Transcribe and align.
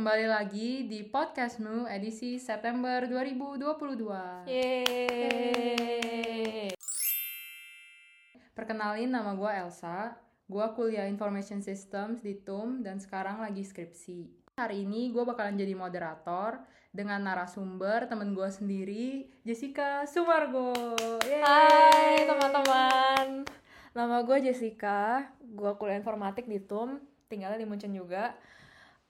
Kembali 0.00 0.32
lagi 0.32 0.88
di 0.88 1.04
podcastmu 1.04 1.84
edisi 1.84 2.40
September 2.40 3.04
2022. 3.04 4.48
Yeay. 4.48 5.92
Perkenalin 8.56 9.12
nama 9.12 9.36
gue 9.36 9.52
Elsa, 9.52 10.16
gue 10.48 10.66
kuliah 10.72 11.04
Information 11.04 11.60
Systems 11.60 12.24
di 12.24 12.32
TUM 12.32 12.80
dan 12.80 12.96
sekarang 12.96 13.44
lagi 13.44 13.60
skripsi. 13.60 14.56
Hari 14.56 14.88
ini 14.88 15.12
gue 15.12 15.20
bakalan 15.20 15.60
jadi 15.60 15.76
moderator 15.76 16.64
dengan 16.88 17.20
narasumber 17.20 18.08
temen 18.08 18.32
gue 18.32 18.48
sendiri, 18.48 19.28
Jessica 19.44 20.08
Sumargo. 20.08 20.96
Yeay. 21.28 21.44
Hai 21.44 22.24
teman-teman. 22.24 23.44
Nama 23.92 24.16
gue 24.24 24.48
Jessica. 24.48 25.28
Gue 25.44 25.76
kuliah 25.76 26.00
informatik 26.00 26.48
di 26.48 26.56
TUM. 26.56 27.04
Tinggalnya 27.28 27.60
di 27.60 27.68
Munchen 27.68 27.92
juga. 27.92 28.32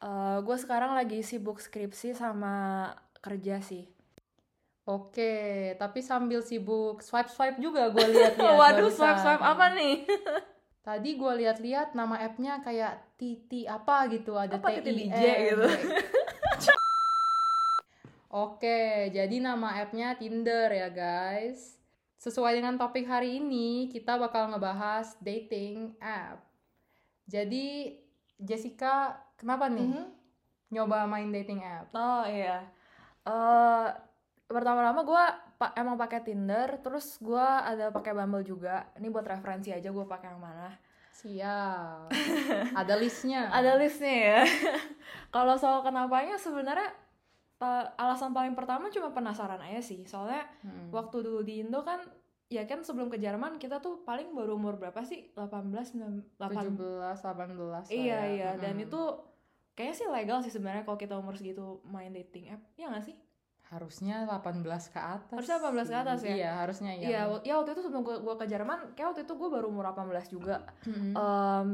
Uh, 0.00 0.40
gue 0.40 0.56
sekarang 0.56 0.96
lagi 0.96 1.20
sibuk 1.20 1.60
skripsi 1.60 2.16
sama 2.16 2.88
kerja 3.20 3.60
sih. 3.60 3.84
Oke, 4.88 5.76
tapi 5.76 6.00
sambil 6.00 6.40
sibuk 6.40 7.04
swipe-swipe 7.04 7.60
juga 7.60 7.92
gue 7.92 8.00
lihat-lihat. 8.00 8.56
Waduh, 8.60 8.88
barusan. 8.88 8.96
swipe-swipe 8.96 9.44
apa 9.44 9.66
nih? 9.76 9.94
Tadi 10.88 11.10
gue 11.20 11.32
lihat-lihat 11.44 11.92
nama 11.92 12.16
app-nya 12.16 12.64
kayak 12.64 13.20
Titi 13.20 13.68
apa 13.68 14.08
gitu, 14.08 14.32
ada 14.40 14.56
Apa. 14.56 14.80
DJ 14.80 15.52
gitu? 15.52 15.68
Oke, 18.30 19.12
jadi 19.12 19.36
nama 19.38 19.84
app-nya 19.84 20.16
Tinder 20.16 20.72
ya 20.72 20.88
guys. 20.88 21.76
Sesuai 22.16 22.56
dengan 22.56 22.80
topik 22.80 23.04
hari 23.04 23.36
ini, 23.36 23.92
kita 23.92 24.16
bakal 24.16 24.48
ngebahas 24.48 25.12
dating 25.20 25.92
app. 26.00 26.40
Jadi, 27.28 28.00
Jessica, 28.40 29.20
kenapa 29.40 29.66
nih 29.66 29.88
Mhm. 29.88 30.04
nyoba 30.70 31.02
main 31.04 31.32
dating 31.32 31.58
app? 31.58 31.88
Oh 31.90 32.22
iya. 32.22 32.60
Eh 33.22 33.88
pertama-tama 34.46 35.00
gue 35.00 35.24
pa 35.56 35.72
emang 35.74 35.94
pakai 35.94 36.20
Tinder, 36.22 36.78
terus 36.78 37.16
gue 37.18 37.40
ada 37.40 37.88
pakai 37.88 38.12
Bumble 38.12 38.42
juga. 38.42 38.86
Ini 38.94 39.08
buat 39.08 39.24
referensi 39.24 39.70
aja 39.70 39.88
gue 39.88 40.04
pakai 40.04 40.28
yang 40.28 40.40
mana. 40.40 40.70
Siap. 41.10 42.08
Ada 42.80 42.94
listnya. 42.94 43.48
Ada 43.48 43.76
listnya 43.76 44.14
ya. 44.30 44.40
Kalau 45.34 45.54
soal 45.54 45.80
kenapanya 45.80 46.34
sebenarnya 46.34 46.88
alasan 47.94 48.32
paling 48.32 48.54
pertama 48.54 48.88
cuma 48.88 49.10
penasaran 49.10 49.60
aja 49.60 49.80
sih. 49.80 50.02
Soalnya 50.02 50.48
Hmm. 50.60 50.88
waktu 50.90 51.20
dulu 51.20 51.40
di 51.40 51.60
Indo 51.60 51.82
kan 51.82 52.00
ya 52.48 52.64
kan 52.64 52.80
sebelum 52.80 53.06
ke 53.06 53.20
Jerman 53.20 53.56
kita 53.56 53.78
tuh 53.78 54.00
paling 54.00 54.32
baru 54.32 54.56
umur 54.56 54.74
berapa 54.74 55.04
sih? 55.04 55.28
18 55.36 55.92
9 55.92 56.24
8 56.34 56.72
17, 56.72 57.20
18 57.20 57.52
lah 57.62 57.82
Iya 57.86 58.00
ya. 58.08 58.20
iya 58.26 58.50
dan 58.56 58.74
Mm-mm. 58.74 58.86
itu 58.88 59.00
kayaknya 59.72 59.96
sih 59.96 60.08
legal 60.08 60.38
sih 60.40 60.52
sebenarnya 60.52 60.82
kalau 60.82 60.96
kita 60.96 61.14
umur 61.14 61.34
segitu 61.34 61.80
main 61.86 62.10
dating 62.10 62.50
app. 62.50 62.62
Iya 62.76 62.92
gak 62.92 63.06
sih? 63.06 63.16
harusnya 63.70 64.26
18 64.26 64.90
ke 64.90 64.98
atas. 64.98 65.30
Harusnya 65.30 65.62
18 65.62 65.86
ke 65.86 65.86
sih. 65.86 66.02
atas 66.02 66.20
ya? 66.26 66.34
Iya, 66.34 66.50
harusnya 66.58 66.90
ya. 66.90 67.06
Iya, 67.06 67.20
wa- 67.30 67.42
ya 67.46 67.54
waktu 67.54 67.70
itu 67.70 67.82
sebelum 67.86 68.02
gua, 68.02 68.18
gua 68.18 68.34
ke 68.34 68.50
Jerman, 68.50 68.98
kayak 68.98 69.14
waktu 69.14 69.22
itu 69.22 69.34
gue 69.38 69.46
baru 69.48 69.70
umur 69.70 69.86
18 69.86 70.26
juga. 70.26 70.66
Mm-mm. 70.82 71.14
Em, 71.14 71.68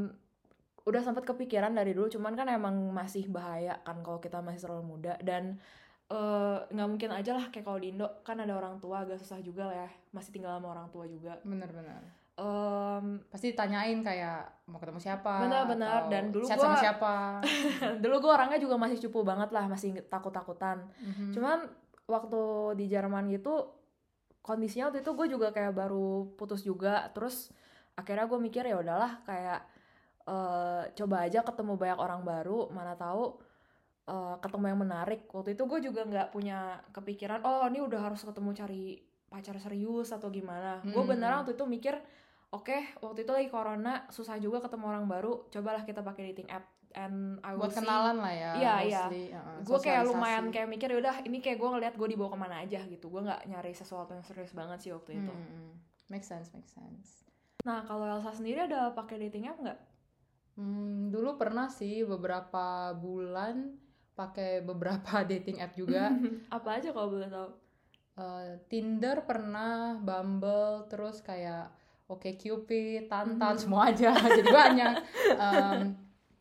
udah 0.84 1.00
sempat 1.00 1.24
kepikiran 1.24 1.72
dari 1.72 1.96
dulu, 1.96 2.12
cuman 2.12 2.36
kan 2.36 2.52
emang 2.52 2.76
masih 2.92 3.26
bahaya 3.26 3.80
kan 3.80 4.04
kalau 4.04 4.20
kita 4.20 4.44
masih 4.44 4.60
terlalu 4.60 4.84
muda 4.92 5.16
dan 5.24 5.56
eh, 6.06 6.58
nggak 6.68 6.88
mungkin 6.92 7.10
aja 7.10 7.32
lah 7.32 7.48
kayak 7.48 7.64
kalau 7.64 7.80
di 7.80 7.90
Indo 7.90 8.20
kan 8.22 8.38
ada 8.38 8.52
orang 8.52 8.76
tua 8.76 9.02
agak 9.02 9.16
susah 9.16 9.40
juga 9.40 9.66
lah 9.66 9.88
ya, 9.88 9.90
masih 10.12 10.30
tinggal 10.36 10.52
sama 10.52 10.76
orang 10.76 10.92
tua 10.92 11.08
juga. 11.08 11.40
Bener-bener. 11.42 12.04
Em, 12.36 13.04
Pasti 13.26 13.50
ditanyain 13.50 13.96
kayak 13.98 14.66
mau 14.66 14.76
ketemu 14.76 14.98
siapa. 14.98 15.40
Benar-benar. 15.42 16.06
Dan 16.06 16.28
dulu 16.28 16.44
gua- 16.44 16.52
sama 16.54 16.76
siapa. 16.76 17.40
dulu 18.02 18.16
gue 18.18 18.30
orangnya 18.30 18.58
juga 18.58 18.76
masih 18.76 19.00
cupu 19.00 19.20
banget 19.22 19.48
lah, 19.50 19.64
masih 19.66 20.04
takut-takutan. 20.04 20.84
Mhm. 20.98 21.32
Cuman 21.32 21.58
waktu 22.04 22.42
di 22.74 22.86
Jerman 22.86 23.26
gitu 23.30 23.72
kondisinya 24.40 24.86
waktu 24.86 25.00
itu 25.00 25.10
gue 25.12 25.26
juga 25.28 25.50
kayak 25.50 25.74
baru 25.74 26.08
putus 26.32 26.62
juga 26.62 27.10
terus 27.10 27.50
akhirnya 27.92 28.24
gue 28.24 28.38
mikir 28.38 28.62
ya 28.62 28.78
udahlah 28.78 29.18
kayak 29.22 29.58
eh, 30.22 30.82
coba 30.92 31.16
aja 31.20 31.42
ketemu 31.42 31.74
banyak 31.74 31.98
orang 31.98 32.22
baru 32.22 32.70
mana 32.70 32.94
tahu 32.94 33.42
eh, 34.06 34.36
ketemu 34.38 34.64
yang 34.68 34.80
menarik 34.80 35.26
waktu 35.28 35.50
itu 35.52 35.66
gue 35.66 35.80
juga 35.82 36.00
nggak 36.04 36.28
punya 36.30 36.58
kepikiran 36.92 37.42
oh 37.42 37.66
ini 37.66 37.82
udah 37.82 37.98
harus 38.00 38.22
ketemu 38.22 38.54
cari 38.54 39.02
pacar 39.26 39.58
serius 39.58 40.14
atau 40.14 40.30
gimana 40.30 40.78
gue 40.80 40.94
Hmm. 40.94 41.10
beneran 41.10 41.42
waktu 41.42 41.58
itu 41.58 41.66
mikir 41.66 41.98
oke 42.50 42.78
waktu 42.98 43.18
itu 43.22 43.32
lagi 43.32 43.48
corona 43.48 44.06
susah 44.08 44.36
juga 44.36 44.58
ketemu 44.60 44.84
orang 44.86 45.06
baru 45.06 45.46
cobalah 45.48 45.82
kita 45.82 46.00
pakai 46.00 46.30
dating 46.30 46.48
app 46.48 46.66
and 46.94 47.36
I 47.44 47.52
will 47.52 47.66
buat 47.66 47.76
see 47.76 47.84
kenalan 47.84 48.16
lah 48.18 48.32
ya. 48.32 48.50
Iya, 48.56 48.74
iya. 48.82 49.02
mostly, 49.04 49.24
uh, 49.30 49.58
gue 49.60 49.78
kayak 49.80 50.02
lumayan 50.06 50.44
kayak 50.48 50.68
mikir 50.70 50.88
udah 50.90 51.14
ini 51.22 51.38
kayak 51.38 51.58
gue 51.58 51.68
ngeliat 51.68 51.94
gue 51.94 52.08
dibawa 52.08 52.30
ke 52.32 52.38
mana 52.38 52.56
aja 52.64 52.80
gitu 52.82 53.06
gue 53.06 53.20
nggak 53.20 53.42
nyari 53.46 53.72
sesuatu 53.72 54.16
yang 54.16 54.24
serius 54.24 54.56
banget 54.56 54.78
sih 54.80 54.90
waktu 54.90 55.20
itu 55.20 55.28
Hmm, 55.28 55.76
make 56.08 56.24
sense, 56.24 56.48
make 56.50 56.66
sense. 56.66 57.26
nah 57.62 57.82
kalau 57.82 58.06
Elsa 58.06 58.32
sendiri 58.32 58.64
ada 58.64 58.90
pakai 58.90 59.18
dating 59.18 59.46
app 59.46 59.60
nggak 59.60 59.80
Hmm, 60.56 61.12
dulu 61.12 61.36
pernah 61.36 61.68
sih 61.68 62.00
beberapa 62.00 62.96
bulan 62.96 63.76
pakai 64.16 64.64
beberapa 64.64 65.20
dating 65.28 65.60
app 65.60 65.76
juga. 65.76 66.08
apa 66.56 66.80
aja 66.80 66.96
kalau 66.96 67.12
boleh 67.12 67.28
tahu 67.28 67.50
Eh, 68.16 68.56
Tinder 68.72 69.28
pernah, 69.28 70.00
Bumble, 70.00 70.88
terus 70.88 71.20
kayak 71.20 71.68
Oke 72.06 72.38
Cupid, 72.38 73.10
Tantan, 73.10 73.54
Mhm. 73.58 73.60
semua 73.60 73.90
aja. 73.90 74.14
Jadi 74.38 74.46
banyak. 74.46 74.92
Em, 75.36 75.78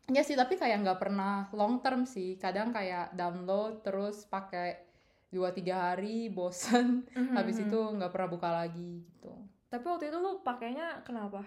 ya 0.08 0.22
sih, 0.22 0.38
tapi 0.38 0.54
kayak 0.54 0.86
nggak 0.86 1.00
pernah 1.02 1.50
long 1.50 1.82
term 1.82 2.06
sih. 2.06 2.38
Kadang 2.38 2.70
kayak 2.70 3.14
download 3.18 3.82
terus 3.82 4.22
pakai 4.26 4.78
dua 5.26 5.50
tiga 5.50 5.90
hari, 5.90 6.30
bosen, 6.36 7.02
habis 7.34 7.58
itu 7.58 7.74
nggak 7.76 8.14
pernah 8.14 8.28
buka 8.30 8.48
lagi 8.52 9.02
gitu. 9.04 9.34
tapi 9.66 9.82
waktu 9.82 10.08
itu 10.08 10.18
lu 10.22 10.40
pakainya 10.40 11.02
kenapa 11.02 11.42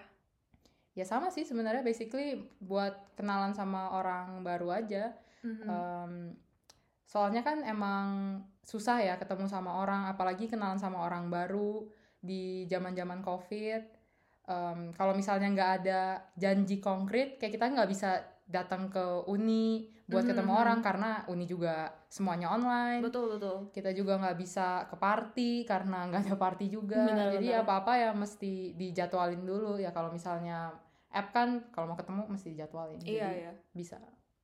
Ya 0.92 1.08
sama 1.08 1.32
sih 1.32 1.42
sebenarnya 1.42 1.80
basically 1.80 2.44
buat 2.60 2.92
kenalan 3.16 3.56
sama 3.56 3.94
orang 3.96 4.44
baru 4.44 4.68
aja. 4.74 5.16
Mhm. 5.40 5.64
Em, 5.64 6.12
soalnya 7.06 7.40
kan 7.40 7.64
emang 7.64 8.38
susah 8.60 9.00
ya 9.00 9.14
ketemu 9.16 9.48
sama 9.48 9.80
orang, 9.80 10.06
apalagi 10.06 10.46
kenalan 10.46 10.78
sama 10.78 11.00
orang 11.00 11.30
baru 11.32 11.88
di 12.20 12.68
zaman-zaman 12.68 13.24
COVID. 13.24 13.99
Em, 14.44 14.90
kalau 14.92 15.12
misalnya 15.12 15.48
nggak 15.50 15.72
ada 15.82 16.00
janji 16.34 16.80
konkret, 16.80 17.36
kayak 17.36 17.54
kita 17.54 17.66
nggak 17.70 17.90
bisa 17.90 18.10
datang 18.50 18.90
ke 18.90 18.98
uni 19.30 19.86
buat 20.10 20.26
Mhm, 20.26 20.30
ketemu 20.34 20.50
mhm. 20.50 20.58
orang 20.58 20.78
karena 20.82 21.10
uni 21.30 21.46
juga 21.46 21.86
semuanya 22.10 22.50
online. 22.50 22.98
betul 22.98 23.38
betul 23.38 23.70
Kita 23.70 23.94
juga 23.94 24.18
nggak 24.18 24.34
bisa 24.34 24.90
ke 24.90 24.98
party 24.98 25.62
karena 25.62 26.02
nggak 26.10 26.22
ada 26.26 26.34
party 26.34 26.66
juga. 26.66 26.98
Benar, 27.06 27.30
Jadi 27.38 27.46
benar. 27.46 27.62
apa-apa 27.62 27.92
ya 27.94 28.10
mesti 28.10 28.74
dijadwalin 28.74 29.46
dulu 29.46 29.78
ya. 29.78 29.94
Kalau 29.94 30.10
misalnya 30.10 30.74
app 31.10 31.30
kan 31.30 31.70
kalau 31.70 31.94
mau 31.94 31.98
ketemu 31.98 32.22
mesti 32.26 32.48
dijadwalin. 32.50 32.98
iya 33.02 33.30
Jadi 33.30 33.38
iya 33.38 33.52
bisa 33.70 33.98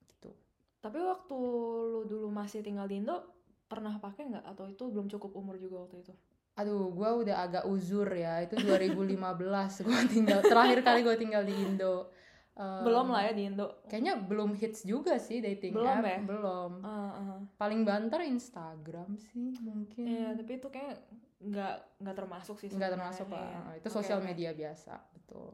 gitu. 0.07 0.31
tapi 0.79 0.99
waktu 0.99 1.35
lu 1.91 2.07
dulu 2.07 2.27
masih 2.31 2.63
tinggal 2.63 2.87
di 2.87 3.03
Indo 3.03 3.23
pernah 3.67 3.99
pakai 3.99 4.31
nggak 4.31 4.47
atau 4.55 4.71
itu 4.71 4.87
belum 4.87 5.11
cukup 5.11 5.35
umur 5.35 5.59
juga 5.59 5.83
waktu 5.83 6.03
itu 6.03 6.15
Aduh, 6.57 6.89
gue 6.89 7.11
udah 7.27 7.37
agak 7.45 7.65
uzur 7.69 8.09
ya. 8.09 8.41
Itu 8.41 8.57
2015 8.57 9.85
gue 9.85 9.99
tinggal 10.17 10.41
terakhir 10.41 10.81
kali 10.81 11.01
gue 11.05 11.17
tinggal 11.21 11.45
di 11.45 11.53
Indo. 11.53 12.09
Em, 12.57 12.89
belum 12.89 13.13
lah 13.13 13.29
ya 13.29 13.33
di 13.37 13.53
Indo 13.53 13.85
Kayaknya 13.85 14.17
belum 14.17 14.57
hits 14.57 14.81
juga 14.89 15.21
sih 15.21 15.45
dating 15.45 15.77
Belum 15.77 16.01
app. 16.01 16.09
ya? 16.09 16.19
Belum. 16.25 16.73
Ah, 16.81 17.13
ah. 17.13 17.39
Paling 17.61 17.85
banter 17.85 18.25
Instagram 18.25 19.21
sih 19.21 19.53
mungkin. 19.61 20.05
Iya, 20.09 20.33
tapi 20.33 20.57
itu 20.57 20.69
kayak 20.73 20.97
nggak 21.37 22.01
nggak 22.01 22.17
termasuk 22.17 22.57
sih 22.57 22.73
Nggak 22.73 22.97
termasuk 22.97 23.29
lah. 23.29 23.45
Iya. 23.77 23.85
Itu 23.85 23.89
sosial 23.93 24.25
oke. 24.25 24.27
media 24.33 24.57
biasa, 24.57 24.97
betul. 25.13 25.53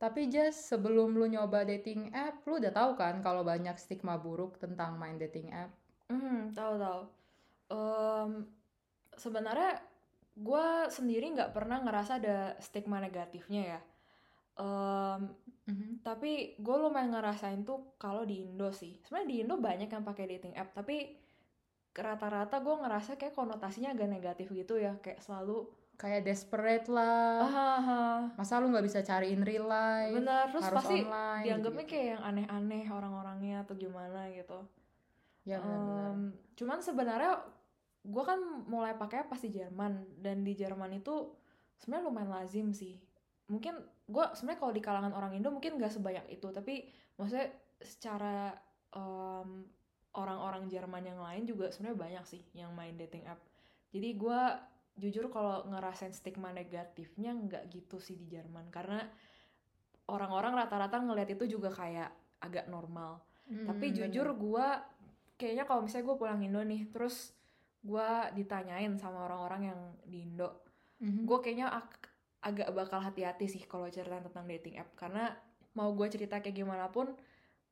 Tapi 0.00 0.26
Jess, 0.26 0.74
sebelum 0.74 1.12
lu 1.14 1.28
nyoba 1.28 1.62
dating 1.62 2.10
app, 2.10 2.42
lu 2.48 2.58
udah 2.58 2.72
tahu 2.72 2.96
kan 2.98 3.20
kalau 3.22 3.46
banyak 3.46 3.76
stigma 3.78 4.18
buruk 4.18 4.58
tentang 4.58 4.98
main 4.98 5.14
dating 5.14 5.52
app? 5.54 5.70
Hmm, 6.10 6.50
tahu 6.50 6.74
tahu. 6.80 7.00
Em, 7.70 8.30
sebenarnya 9.14 9.78
gue 10.40 10.66
sendiri 10.88 11.30
nggak 11.30 11.52
pernah 11.52 11.78
ngerasa 11.78 12.16
ada 12.16 12.36
stigma 12.58 12.96
negatifnya 12.98 13.76
ya. 13.76 13.80
Em, 14.56 15.20
Mhm. 15.64 16.02
tapi 16.02 16.56
gue 16.56 16.76
lumayan 16.76 17.12
ngerasain 17.12 17.62
tuh 17.62 17.94
kalau 17.96 18.24
di 18.24 18.42
Indo 18.42 18.68
sih. 18.70 18.98
Sebenarnya 19.00 19.28
di 19.28 19.36
Indo 19.38 19.54
banyak 19.56 19.86
yang 19.86 20.02
pakai 20.02 20.24
dating 20.26 20.54
app, 20.54 20.72
tapi 20.72 21.16
rata-rata 21.90 22.58
gue 22.58 22.74
ngerasa 22.76 23.14
kayak 23.14 23.32
konotasinya 23.32 23.90
agak 23.90 24.08
negatif 24.08 24.48
gitu 24.48 24.76
ya, 24.76 24.96
kayak 24.96 25.20
selalu 25.20 25.68
Kayak 25.94 26.24
desperate 26.24 26.88
lah. 26.88 27.44
ah, 27.44 27.52
ah, 27.52 27.80
ah. 27.84 28.18
Masa 28.32 28.56
lu 28.56 28.72
nggak 28.72 28.82
bisa 28.82 29.00
cari 29.00 29.30
in 29.30 29.44
real 29.44 29.68
life? 29.68 30.16
bener 30.16 30.48
terus 30.48 30.64
harus 30.64 30.76
pasti 30.80 30.96
online, 30.98 31.44
dianggapnya 31.44 31.84
gitu-gitu. 31.84 31.92
kayak 31.92 32.06
yang 32.08 32.22
aneh-aneh 32.24 32.84
orang-orangnya 32.88 33.56
atau 33.60 33.74
gimana 33.76 34.20
gitu. 34.30 34.58
Ya 35.44 35.60
benar-benar. 35.60 36.08
Em, 36.10 36.20
cuman 36.54 36.78
sebenarnya 36.80 37.32
gue 38.00 38.24
kan 38.24 38.40
mulai 38.64 38.96
pakai 38.96 39.28
pas 39.28 39.36
di 39.36 39.52
Jerman 39.52 40.20
dan 40.24 40.40
di 40.40 40.56
Jerman 40.56 40.96
itu 40.96 41.36
sebenarnya 41.76 42.04
lumayan 42.08 42.32
lazim 42.32 42.72
sih. 42.72 42.96
Mungkin 43.52 43.76
gue 44.08 44.24
sebenarnya 44.36 44.60
kalau 44.60 44.72
di 44.72 44.82
kalangan 44.82 45.12
orang 45.12 45.36
Indo 45.36 45.52
mungkin 45.52 45.76
gak 45.76 45.92
sebanyak 45.92 46.24
itu, 46.32 46.48
tapi 46.48 46.88
maksudnya 47.20 47.52
secara 47.80 48.56
em, 48.94 49.68
orang-orang 50.16 50.66
Jerman 50.66 51.04
yang 51.04 51.20
lain 51.20 51.44
juga 51.44 51.68
sebenarnya 51.68 51.98
banyak 51.98 52.24
sih 52.26 52.42
yang 52.56 52.72
main 52.72 52.96
dating 52.96 53.28
app. 53.28 53.42
Jadi 53.90 54.08
gue 54.16 54.40
jujur 55.00 55.32
kalau 55.32 55.64
ngerasain 55.70 56.12
stigma 56.12 56.52
negatifnya 56.52 57.32
nggak 57.32 57.72
gitu 57.72 57.96
sih 58.02 58.20
di 58.20 58.28
Jerman 58.28 58.68
karena 58.68 59.00
orang-orang 60.10 60.58
rata-rata 60.58 61.00
ngelihat 61.00 61.38
itu 61.38 61.56
juga 61.56 61.70
kayak 61.72 62.10
agak 62.42 62.66
normal. 62.66 63.22
Hmm, 63.46 63.66
tapi 63.66 63.94
jujur 63.94 64.26
gue 64.34 64.66
kayaknya 65.40 65.64
kalau 65.64 65.86
misalnya 65.86 66.06
gue 66.10 66.16
pulang 66.18 66.40
Indo 66.44 66.60
nih 66.60 66.90
terus 66.92 67.32
gue 67.80 68.08
ditanyain 68.34 68.92
sama 68.94 69.24
orang-orang 69.24 69.62
yang 69.66 69.80
di 70.04 70.18
Indo. 70.22 70.64
Mhm. 71.00 71.24
gue 71.24 71.38
kayaknya 71.40 71.72
ag- 71.72 72.12
agak 72.40 72.68
bakal 72.70 73.00
hati-hati 73.00 73.48
sih 73.48 73.64
kalau 73.64 73.88
cerita 73.88 74.20
tentang 74.20 74.44
dating 74.44 74.76
app. 74.76 74.92
Karena 74.94 75.32
mau 75.72 75.92
gue 75.92 76.08
cerita 76.08 76.38
kayak 76.38 76.52
gimana 76.54 76.88
pun 76.88 77.08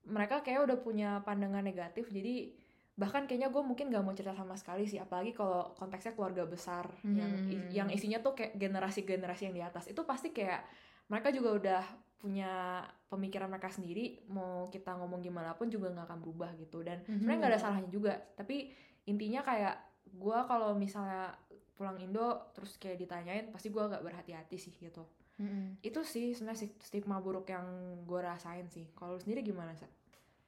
mereka 0.04 0.40
kayak 0.40 0.64
udah 0.64 0.78
punya 0.78 1.20
pandangan 1.20 1.60
negatif. 1.60 2.08
Jadi 2.08 2.56
bahkan 2.94 3.28
kayaknya 3.28 3.52
gue 3.52 3.60
mungkin 3.60 3.92
gak 3.92 4.00
mau 4.00 4.16
cerita 4.16 4.32
sama 4.32 4.56
sekali 4.56 4.88
sih. 4.88 4.96
Apalagi 4.96 5.30
kalau 5.30 5.76
konteksnya 5.76 6.12
keluarga 6.12 6.48
besar 6.48 6.88
yang 7.04 7.28
Hmm. 7.36 7.68
yang 7.68 7.88
isinya 7.88 8.18
tuh 8.18 8.32
kayak 8.32 8.56
generasi-generasi 8.56 9.52
yang 9.52 9.54
di 9.54 9.62
atas. 9.62 9.84
Itu 9.86 10.02
pasti 10.02 10.32
kayak 10.32 10.64
mereka 11.06 11.28
juga 11.28 11.52
udah 11.52 11.82
punya 12.16 12.80
pemikiran 13.06 13.46
mereka 13.46 13.68
sendiri. 13.68 14.24
Mau 14.26 14.68
kita 14.68 14.96
ngomong 14.96 15.20
gimana 15.20 15.52
pun 15.52 15.68
juga 15.68 15.92
nggak 15.92 16.06
akan 16.06 16.18
berubah 16.18 16.50
gitu. 16.56 16.80
Dan 16.80 17.04
Mhm, 17.04 17.22
sebenarnya 17.22 17.38
nggak 17.38 17.52
ada 17.52 17.60
salahnya 17.60 17.90
juga. 17.92 18.16
Tapi 18.34 18.72
intinya 19.04 19.40
kayak 19.40 19.76
gue 20.18 20.38
kalau 20.50 20.74
misalnya 20.74 21.30
pulang 21.78 21.96
Indo 22.02 22.50
terus 22.52 22.74
kayak 22.76 22.98
ditanyain 22.98 23.54
pasti 23.54 23.70
gue 23.70 23.78
agak 23.78 24.02
berhati-hati 24.02 24.58
sih 24.58 24.74
gitu 24.74 25.06
Mhm. 25.38 25.78
itu 25.86 26.00
sih 26.02 26.34
sebenarnya 26.34 26.66
stig- 26.66 26.82
stigma 26.82 27.22
buruk 27.22 27.46
yang 27.46 27.62
gue 28.02 28.18
rasain 28.18 28.66
sih 28.66 28.90
kalau 28.98 29.14
lu 29.14 29.22
sendiri 29.22 29.46
gimana 29.46 29.70
sih 29.78 29.86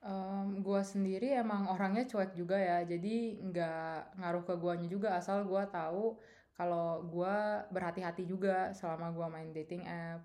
Em, 0.00 0.64
gua 0.64 0.81
sendiri 0.81 1.37
emang 1.37 1.69
orangnya 1.69 2.08
cuek 2.08 2.32
juga 2.32 2.56
ya, 2.56 2.81
jadi 2.88 3.37
nggak 3.37 4.17
ngaruh 4.17 4.44
ke 4.49 4.55
guanya 4.56 4.88
juga 4.88 5.12
asal 5.12 5.44
gua 5.44 5.69
tahu 5.69 6.16
kalau 6.56 7.05
gua 7.05 7.69
berhati-hati 7.69 8.25
juga 8.25 8.73
selama 8.73 9.12
gua 9.12 9.28
main 9.28 9.52
dating 9.52 9.84
app. 9.84 10.25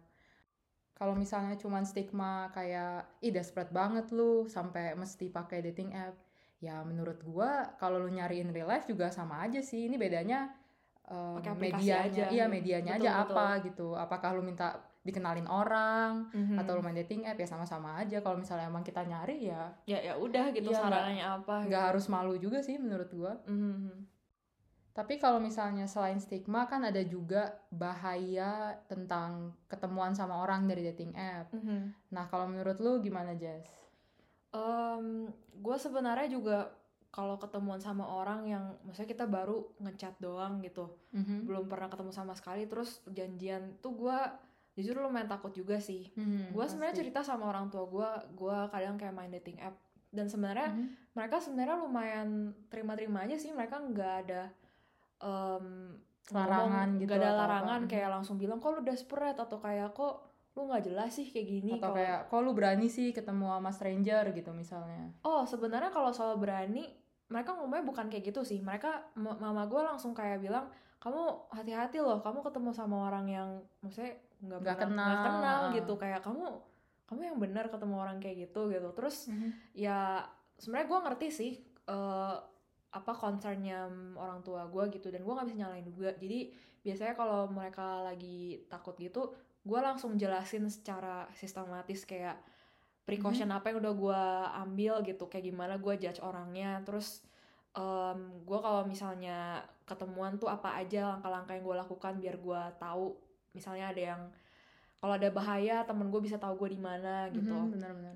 Kalau 0.95 1.11
misalnya 1.11 1.59
cuman 1.59 1.83
stigma 1.83 2.47
kayak 2.55 3.19
ih 3.19 3.35
desperate 3.35 3.75
banget 3.75 4.07
lu 4.15 4.47
sampai 4.47 4.95
mesti 4.95 5.27
pakai 5.27 5.59
dating 5.59 5.91
app, 5.91 6.15
ya 6.65 6.81
menurut 6.81 7.21
gua 7.21 7.77
kalau 7.77 8.01
lu 8.01 8.09
nyari 8.09 8.41
in 8.41 8.49
real 8.49 8.65
life 8.65 8.89
juga 8.89 9.13
sama 9.13 9.45
aja 9.45 9.61
sih. 9.61 9.85
Ini 9.85 10.01
bedanya 10.01 10.49
Pakai 11.05 11.53
aplikasi 11.53 11.85
medianya, 11.85 12.09
aja. 12.09 12.25
iya 12.33 12.45
medianya 12.49 12.93
Betul, 12.97 13.05
aja 13.05 13.11
betul. 13.13 13.21
apa 13.37 13.45
gitu. 13.61 13.87
Apakah 13.93 14.29
lu 14.33 14.41
minta 14.41 14.67
dikenalin 15.05 15.45
orang 15.45 16.33
atau 16.57 16.71
lu 16.73 16.81
main 16.81 16.97
dating 16.97 17.29
app 17.29 17.37
ya 17.37 17.45
sama-sama 17.45 18.01
aja. 18.01 18.25
Kalau 18.25 18.41
misalnya 18.41 18.65
emang 18.65 18.81
kita 18.81 19.05
nyari 19.05 19.45
ya 19.45 19.69
ya 19.85 20.01
ya 20.01 20.17
udah 20.17 20.49
gitu 20.49 20.73
Iya, 20.73 20.81
sarannya 20.81 21.21
apa 21.21 21.69
nggak 21.69 21.83
harus 21.93 22.09
malu 22.09 22.33
juga 22.41 22.65
sih 22.65 22.81
menurut 22.81 23.13
gua. 23.13 23.37
Mhm. 23.45 24.17
Tapi 24.95 25.19
kalau 25.19 25.37
misalnya 25.37 25.85
selain 25.85 26.17
stigma 26.17 26.65
kan 26.65 26.81
ada 26.81 27.03
juga 27.05 27.53
bahaya 27.69 28.79
tentang 28.87 29.53
ketemuan 29.67 30.15
sama 30.17 30.41
orang 30.41 30.65
dari 30.65 30.87
dating 30.89 31.13
app. 31.13 31.53
Mhm. 31.53 32.09
Nah 32.15 32.25
kalau 32.25 32.49
menurut 32.49 32.81
lu 32.81 32.97
gimana 32.97 33.37
Jess? 33.37 33.69
Gue 35.55 35.77
sebenarnya 35.77 36.27
juga 36.27 36.71
kalau 37.09 37.39
ketemuan 37.39 37.79
sama 37.79 38.03
orang 38.03 38.43
yang 38.45 38.63
maksudnya 38.83 39.07
kita 39.09 39.25
baru 39.25 39.63
ngechat 39.79 40.19
doang 40.19 40.59
gitu 40.59 40.91
Mhm. 41.11 41.47
belum 41.47 41.65
pernah 41.65 41.87
ketemu 41.87 42.11
sama 42.11 42.33
sekali 42.33 42.65
terus 42.65 42.99
janjian 43.07 43.79
tuh 43.79 43.95
gue 43.95 44.17
jujur 44.75 44.99
lumayan 44.99 45.25
takut 45.25 45.49
juga 45.49 45.79
sih 45.79 46.11
Mhm, 46.11 46.51
gue 46.51 46.65
sebenarnya 46.65 46.95
cerita 46.97 47.23
sama 47.23 47.47
orang 47.47 47.71
tua 47.71 47.87
gue 47.87 48.09
gue 48.35 48.57
kadang 48.69 48.95
kayak 48.95 49.15
main 49.15 49.31
dating 49.31 49.55
app 49.59 49.79
dan 50.11 50.27
sebenarnya 50.27 50.75
Mhm. 50.75 50.85
mereka 51.15 51.39
sebenarnya 51.39 51.75
lumayan 51.77 52.29
terima-terima 52.67 53.23
aja 53.23 53.35
sih 53.35 53.49
mereka 53.49 53.79
nggak 53.79 54.13
ada 54.21 54.41
em, 55.17 55.95
Larangan 56.27 56.89
ngomong, 56.91 56.99
gitu 56.99 57.11
nggak 57.11 57.21
ada 57.21 57.31
apa. 57.31 57.39
larangan 57.39 57.81
kayak 57.85 58.09
langsung 58.11 58.35
bilang 58.35 58.57
kok 58.57 58.73
lu 58.73 58.81
desperate 58.81 59.37
atau 59.37 59.55
kayak 59.55 59.93
kok 59.93 60.34
lu 60.55 60.61
nggak 60.65 60.83
jelas 60.85 61.11
sih 61.11 61.27
kayak 61.27 61.47
gini 61.49 61.71
Atau 61.73 61.83
kalau 61.85 61.95
kayak 61.95 62.19
kok 62.25 62.39
lu 62.39 62.51
berani 62.51 62.87
sih 62.87 63.11
ketemu 63.11 63.45
sama 63.49 63.69
stranger? 63.69 64.23
gitu 64.31 64.51
misalnya. 64.51 65.11
oh 65.21 65.43
sebenarnya 65.43 65.89
kalau 65.89 66.09
soal 66.09 66.35
berani 66.35 66.95
mereka 67.25 67.51
ngomongnya 67.53 67.83
bukan 67.83 68.05
kayak 68.05 68.23
gitu 68.25 68.41
sih. 68.41 68.59
Mereka 68.59 69.11
ma- 69.15 69.35
mama 69.35 69.65
gue 69.65 69.81
langsung 69.81 70.11
kayak 70.11 70.39
bilang 70.39 70.69
kamu 70.97 71.21
hati-hati 71.49 71.99
loh 71.99 72.17
kamu 72.19 72.39
ketemu 72.41 72.69
sama 72.71 73.05
orang 73.05 73.25
yang 73.27 73.49
maksudnya 73.79 74.13
nggak 74.37 74.59
Nggak 74.61 74.77
kenal, 74.79 75.05
nggak 75.05 75.25
kenal. 75.27 75.61
gitu. 75.73 75.93
Kayak 75.95 76.21
kamu 76.21 76.45
kamu 77.05 77.21
yang 77.23 77.37
benar 77.37 77.65
ketemu 77.67 77.95
orang 77.97 78.17
kayak 78.17 78.37
gitu 78.45 78.61
gitu. 78.69 78.89
Terus 78.91 79.27
Mhm. 79.27 79.49
ya 79.73 80.23
sebenarnya 80.55 80.87
gue 80.87 80.99
ngerti 81.01 81.27
sih 81.29 81.51
eh, 81.85 82.35
apa 82.89 83.11
concernnya 83.11 83.85
orang 84.15 84.39
tua 84.39 84.65
gue 84.65 84.87
gitu. 84.89 85.09
Dan 85.09 85.21
gue 85.21 85.33
nggak 85.33 85.45
bisa 85.45 85.59
nyalain 85.59 85.83
juga. 85.83 86.13
Jadi 86.13 86.49
biasanya 86.79 87.13
kalau 87.13 87.45
mereka 87.47 88.01
lagi 88.01 88.61
takut 88.65 88.93
gitu 88.95 89.33
gue 89.65 89.79
langsung 89.81 90.13
jelasin 90.15 90.69
secara 90.69 91.25
sistematis 91.33 92.05
kayak 92.05 92.37
precaution 93.01 93.49
apa 93.49 93.73
yang 93.73 93.81
udah 93.81 93.93
gue 93.93 94.21
ambil 94.65 94.93
gitu 95.01 95.25
kayak 95.25 95.49
gimana 95.49 95.77
gue 95.77 95.93
judge 95.97 96.21
orangnya 96.21 96.81
terus 96.85 97.25
gue 98.45 98.59
kalau 98.61 98.87
misalnya 98.87 99.59
ketemuan 99.83 100.39
tuh 100.39 100.47
apa 100.47 100.79
aja 100.79 101.11
langkah-langkah 101.17 101.53
yang 101.59 101.65
gue 101.65 101.75
lakukan 101.75 102.13
biar 102.23 102.35
gue 102.39 102.61
tahu 102.79 103.17
misalnya 103.51 103.91
ada 103.91 104.01
yang 104.15 104.21
kalau 104.97 105.13
ada 105.19 105.29
bahaya 105.29 105.83
temen 105.83 106.07
gue 106.07 106.21
bisa 106.23 106.39
tahu 106.39 106.55
gue 106.65 106.73
di 106.73 106.81
mana 106.81 107.27
gitu 107.29 107.51
Mhm, 107.51 107.75
benar-benar. 107.77 108.15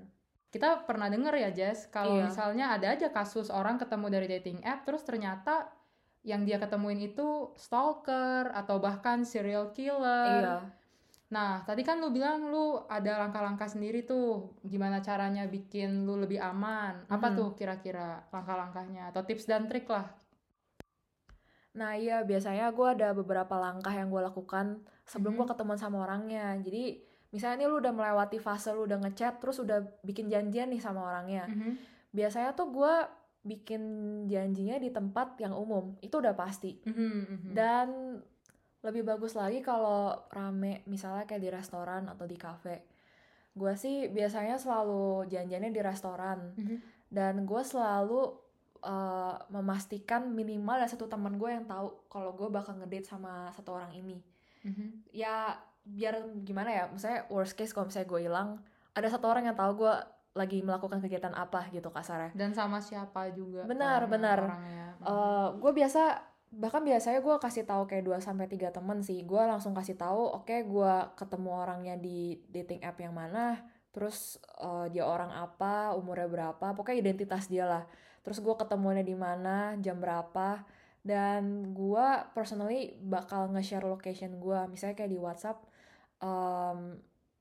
Kita 0.50 0.82
pernah 0.82 1.06
denger 1.06 1.30
ya 1.38 1.50
Jess, 1.54 1.86
kalau 1.86 2.18
Iya. 2.18 2.26
misalnya 2.26 2.74
ada 2.74 2.90
aja 2.90 3.06
kasus 3.14 3.54
orang 3.54 3.78
ketemu 3.78 4.06
dari 4.10 4.26
dating 4.26 4.58
app 4.66 4.82
terus 4.82 5.06
ternyata 5.06 5.70
yang 6.26 6.42
dia 6.42 6.58
ketemuin 6.58 6.98
itu 6.98 7.54
stalker 7.54 8.50
atau 8.50 8.82
bahkan 8.82 9.22
serial 9.22 9.70
killer. 9.70 10.26
iya 10.42 10.56
Nah, 11.30 11.62
tadi 11.62 11.86
kan 11.86 12.02
lu 12.02 12.10
bilang 12.10 12.50
lu 12.50 12.82
ada 12.90 13.22
langkah-langkah 13.22 13.70
sendiri 13.70 14.02
tuh, 14.02 14.58
gimana 14.66 14.98
caranya 14.98 15.46
bikin 15.46 16.02
lu 16.02 16.18
lebih 16.18 16.42
aman. 16.42 17.06
Apa 17.06 17.30
Mhm. 17.30 17.36
tuh 17.38 17.48
kira-kira 17.54 18.26
langkah-langkahnya 18.34 19.14
atau 19.14 19.22
tips 19.22 19.46
dan 19.46 19.70
trik 19.70 19.86
lah? 19.86 20.10
Nah 21.70 21.94
iya 21.94 22.26
biasanya 22.26 22.74
gue 22.74 22.88
ada 22.98 23.14
beberapa 23.14 23.54
langkah 23.54 23.94
yang 23.94 24.10
gue 24.10 24.18
lakukan 24.18 24.82
sebelum 25.06 25.38
Mhm. 25.38 25.38
gue 25.38 25.46
ketemuan 25.54 25.78
sama 25.78 26.02
orangnya. 26.02 26.58
Jadi 26.58 26.98
misalnya 27.30 27.62
nih 27.62 27.68
lu 27.70 27.76
udah 27.78 27.94
melewati 27.94 28.42
fase 28.42 28.74
lu 28.74 28.90
udah 28.90 28.98
ngechat 28.98 29.38
terus 29.38 29.62
udah 29.62 29.78
bikin 30.02 30.26
janjian 30.26 30.66
nih 30.66 30.82
sama 30.82 31.06
orangnya. 31.06 31.46
Mhm. 31.46 31.78
Biasanya 32.10 32.58
tuh 32.58 32.74
gue 32.74 32.94
bikin 33.46 33.82
janjinya 34.26 34.76
di 34.76 34.90
tempat 34.90 35.38
yang 35.38 35.54
umum 35.54 35.94
itu 36.02 36.18
udah 36.18 36.34
pasti. 36.34 36.74
Mhm, 36.82 37.06
mhm. 37.30 37.50
Dan 37.54 37.86
lebih 38.80 39.04
bagus 39.04 39.32
lagi 39.32 39.60
kalau 39.60 40.12
rame 40.28 40.80
misalnya 40.84 41.24
kayak 41.24 41.40
di 41.40 41.50
restoran 41.50 42.06
atau 42.06 42.24
di 42.24 42.34
kafe. 42.34 42.80
Gue 43.50 43.74
sih 43.74 44.08
biasanya 44.08 44.56
selalu 44.56 45.26
janjiannya 45.26 45.70
di 45.70 45.80
restoran 45.80 46.54
Mhm. 46.54 46.76
dan 47.08 47.44
gue 47.44 47.62
selalu 47.62 48.30
uh, 48.80 49.36
memastikan 49.50 50.30
minimal 50.30 50.72
ada 50.74 50.88
satu 50.88 51.04
teman 51.04 51.36
gue 51.36 51.50
yang 51.50 51.66
tahu 51.66 52.08
kalau 52.08 52.32
gue 52.32 52.48
bakal 52.48 52.72
ngedate 52.74 53.04
sama 53.04 53.52
satu 53.52 53.76
orang 53.76 53.92
ini 53.92 54.16
Mhm. 54.62 55.12
ya 55.12 55.52
biar 55.82 56.16
gimana 56.40 56.70
ya 56.70 56.84
misalnya 56.88 57.28
worst 57.28 57.52
case 57.54 57.72
kalau 57.72 57.88
misalnya 57.88 58.08
gue 58.08 58.20
hilang 58.22 58.48
ada 58.90 59.08
satu 59.08 59.26
orang 59.26 59.44
yang 59.44 59.58
tahu 59.58 59.84
gue 59.84 59.94
lagi 60.32 60.62
melakukan 60.62 60.96
kegiatan 60.98 61.34
apa 61.34 61.68
gitu 61.68 61.90
kasarnya 61.90 62.32
Dan 62.32 62.54
sama 62.54 62.78
siapa 62.78 63.28
juga 63.30 63.66
Benar, 63.66 64.06
orangnya- 64.06 64.08
benar. 64.08 64.38
orangnya. 64.46 64.86
Mhm. 64.96 65.04
Eh, 65.04 65.48
gue 65.58 65.72
biasa 65.74 66.02
bahkan 66.50 66.82
biasanya 66.82 67.22
gue 67.22 67.36
kasih 67.38 67.64
tahu 67.66 67.86
kayak 67.86 68.04
2 68.06 68.18
sampai 68.18 68.46
tiga 68.50 68.74
temen 68.74 69.00
sih. 69.02 69.22
Gue 69.22 69.42
langsung 69.46 69.72
kasih 69.74 69.94
tahu 69.94 70.34
oke 70.42 70.56
gue 70.66 70.92
ketemu 71.14 71.50
orangnya 71.54 71.94
di 71.98 72.42
dating 72.50 72.82
app 72.82 72.98
yang 72.98 73.14
mana 73.14 73.62
terus 73.90 74.38
eh, 74.62 74.86
dia 74.94 75.02
orang 75.06 75.30
apa 75.34 75.94
umurnya 75.98 76.26
berapa 76.30 76.66
pokoknya 76.74 76.98
identitas 77.02 77.46
dia 77.46 77.66
lah. 77.66 77.84
Terus 78.22 78.38
gue 78.42 78.54
ketemuannya 78.54 79.06
di 79.06 79.16
mana 79.16 79.74
jam 79.80 79.98
berapa 80.02 80.62
dan 81.00 81.72
gue 81.72 82.06
personally 82.36 82.92
bakal 83.00 83.48
nge-share 83.54 83.88
location 83.88 84.36
gue 84.36 84.58
misalnya 84.68 84.96
kayak 85.00 85.12
di 85.12 85.16
WhatsApp 85.16 85.64
em, 86.20 87.00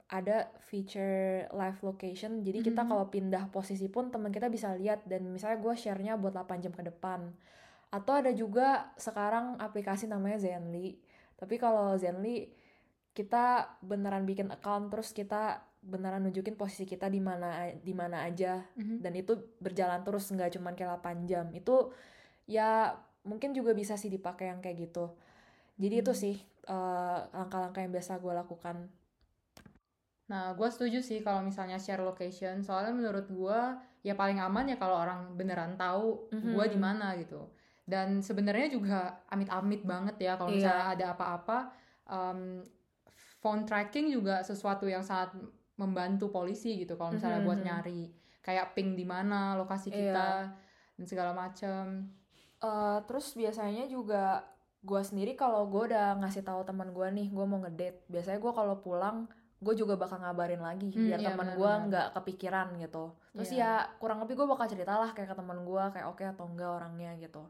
ada 0.10 0.48
feature 0.64 1.44
live 1.52 1.80
location 1.84 2.40
jadi 2.42 2.64
kita 2.64 2.82
Mhm. 2.82 2.90
kalau 2.90 3.06
pindah 3.12 3.52
posisi 3.52 3.92
pun 3.92 4.10
teman 4.10 4.32
kita 4.32 4.48
bisa 4.48 4.74
lihat 4.80 5.04
dan 5.06 5.28
misalnya 5.28 5.60
gue 5.60 5.76
share-nya 5.76 6.16
buat 6.16 6.32
8 6.34 6.64
jam 6.64 6.72
ke 6.72 6.88
depan 6.88 7.36
atau 7.90 8.14
ada 8.22 8.30
juga 8.30 8.94
sekarang 8.96 9.58
aplikasi 9.58 10.06
namanya 10.06 10.38
Zenly 10.38 11.02
tapi 11.36 11.58
kalau 11.58 11.98
Zenly 11.98 12.54
kita 13.14 13.76
beneran 13.82 14.24
bikin 14.30 14.54
account 14.54 14.94
terus 14.94 15.10
kita 15.12 15.66
beneran 15.80 16.28
nunjukin 16.28 16.54
posisi 16.54 16.84
kita 16.86 17.08
di 17.08 17.24
mana 17.24 17.72
di 17.74 17.94
mana 17.96 18.28
aja 18.28 18.62
Mhm. 18.78 19.00
dan 19.02 19.14
itu 19.16 19.34
berjalan 19.58 20.04
terus 20.04 20.30
nggak 20.30 20.60
cuman 20.60 20.76
kayak 20.76 21.00
8 21.00 21.26
jam 21.26 21.48
itu 21.56 21.90
ya 22.46 22.94
mungkin 23.26 23.56
juga 23.56 23.72
bisa 23.74 23.96
sih 23.96 24.12
dipakai 24.12 24.52
yang 24.54 24.60
kayak 24.62 24.92
gitu 24.92 25.16
jadi 25.80 26.04
itu 26.04 26.12
Hmm. 26.14 26.22
sih 26.22 26.36
eh, 26.70 27.20
langkah-langkah 27.34 27.82
yang 27.82 27.94
biasa 27.96 28.22
gue 28.22 28.34
lakukan 28.36 28.78
Nah, 30.30 30.54
gue 30.54 30.70
setuju 30.70 31.02
sih 31.02 31.26
kalau 31.26 31.42
misalnya 31.42 31.82
share 31.82 32.06
location, 32.06 32.62
soalnya 32.62 32.94
menurut 32.94 33.26
gue 33.26 33.60
ya 34.06 34.14
paling 34.14 34.38
aman 34.38 34.70
ya 34.70 34.78
kalau 34.78 35.02
orang 35.02 35.34
beneran 35.34 35.74
tahu 35.74 36.30
Mhm. 36.30 36.54
gue 36.54 36.66
di 36.70 36.78
mana 36.78 37.18
gitu. 37.18 37.50
Dan 37.90 38.22
sebenarnya 38.22 38.70
juga 38.70 39.00
amit-amit 39.28 39.82
banget 39.82 40.16
ya 40.22 40.38
kalau 40.38 40.54
Iya. 40.54 40.58
misalnya 40.62 40.86
ada 40.94 41.06
apa-apa, 41.12 41.58
em, 42.06 42.62
phone 43.42 43.66
tracking 43.66 44.14
juga 44.14 44.46
sesuatu 44.46 44.86
yang 44.86 45.02
sangat 45.02 45.34
membantu 45.74 46.30
polisi 46.30 46.78
gitu 46.78 46.94
kalau 46.94 47.16
misalnya 47.16 47.40
Mhm, 47.40 47.48
buat 47.48 47.60
mhm. 47.60 47.66
nyari 47.66 48.02
kayak 48.40 48.72
ping 48.72 48.94
di 48.94 49.04
mana 49.04 49.56
lokasi 49.56 49.90
Iya. 49.90 49.98
kita 49.98 50.30
dan 50.94 51.06
segala 51.06 51.32
macam. 51.34 52.14
Eh, 52.60 53.00
terus 53.08 53.32
biasanya 53.34 53.88
juga 53.88 54.44
gue 54.80 55.02
sendiri 55.02 55.34
kalau 55.34 55.66
gue 55.66 55.88
udah 55.88 56.20
ngasih 56.20 56.40
tahu 56.42 56.64
teman 56.64 56.92
gue 56.92 57.08
nih 57.10 57.28
gue 57.28 57.46
mau 57.46 57.60
ngedate 57.60 58.04
biasanya 58.08 58.38
gue 58.38 58.52
kalau 58.54 58.76
pulang 58.78 59.28
gue 59.60 59.76
juga 59.76 59.96
bakal 59.96 60.20
ngabarin 60.20 60.60
lagi 60.60 60.88
Hmm, 60.90 61.04
biar 61.06 61.20
iya, 61.20 61.28
teman 61.30 61.52
gue 61.52 61.72
nggak 61.88 62.08
kepikiran 62.16 62.68
gitu 62.80 63.12
terus 63.34 63.52
Iya. 63.52 63.60
ya 63.60 64.00
kurang 64.00 64.24
lebih 64.24 64.40
gue 64.40 64.48
bakal 64.48 64.68
cerita 64.68 64.96
lah 64.96 65.12
kayak 65.12 65.32
ke 65.32 65.36
teman 65.36 65.68
gue 65.68 65.84
kayak 65.92 66.08
oke 66.08 66.24
atau 66.26 66.48
enggak 66.48 66.72
orangnya 66.80 67.12
gitu 67.20 67.44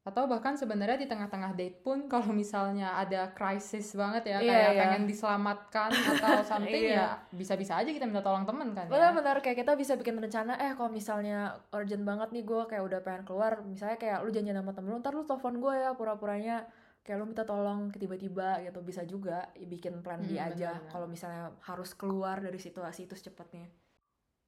Atau 0.00 0.24
bahkan 0.24 0.56
sebenarnya 0.56 0.96
di 0.96 1.04
tengah-tengah 1.04 1.52
date 1.52 1.84
pun 1.84 2.04
kalau 2.12 2.32
misalnya 2.32 2.96
ada 2.96 3.30
krisis 3.30 3.92
banget 3.92 4.24
ya 4.26 4.38
Iya, 4.38 4.48
kayak 4.48 4.70
iya. 4.72 4.80
pengen 4.80 5.02
diselamatkan 5.04 5.90
atau 5.92 6.40
something 6.50 6.84
Iya. 6.88 6.96
ya 6.96 7.08
bisa-bisa 7.30 7.76
aja 7.76 7.88
kita 7.88 8.04
minta 8.04 8.24
tolong 8.24 8.42
temen 8.42 8.72
kan 8.72 8.88
ya. 8.88 8.90
benar-benar 8.90 9.38
kayak 9.38 9.60
kita 9.60 9.76
bisa 9.76 9.94
bikin 9.94 10.16
rencana 10.16 10.56
eh 10.56 10.72
kalau 10.72 10.88
misalnya 10.88 11.52
urgent 11.70 12.02
banget 12.02 12.32
nih 12.32 12.42
gue 12.42 12.62
kayak 12.64 12.80
udah 12.82 13.00
pengen 13.00 13.22
keluar 13.22 13.60
misalnya 13.62 13.96
kayak 13.96 14.18
lu 14.20 14.30
janjian 14.30 14.56
sama 14.56 14.72
temen 14.72 14.88
lu 14.88 14.98
ntar 14.98 15.12
lu 15.12 15.22
telepon 15.22 15.60
gue 15.60 15.74
ya 15.76 15.90
pura-puranya 15.92 16.56
kayak 17.00 17.16
lu 17.16 17.26
minta 17.26 17.44
tolong 17.44 17.88
tiba-tiba 17.92 18.60
gitu 18.60 18.80
bisa 18.80 19.04
juga 19.04 19.48
ya, 19.52 19.64
bikin 19.64 20.00
plan 20.00 20.20
B 20.20 20.32
Hmm, 20.32 20.48
aja 20.48 20.80
kalau 20.88 21.04
misalnya 21.04 21.52
harus 21.60 21.92
keluar 21.92 22.40
dari 22.40 22.56
situasi 22.56 23.04
itu 23.04 23.12
secepatnya 23.14 23.68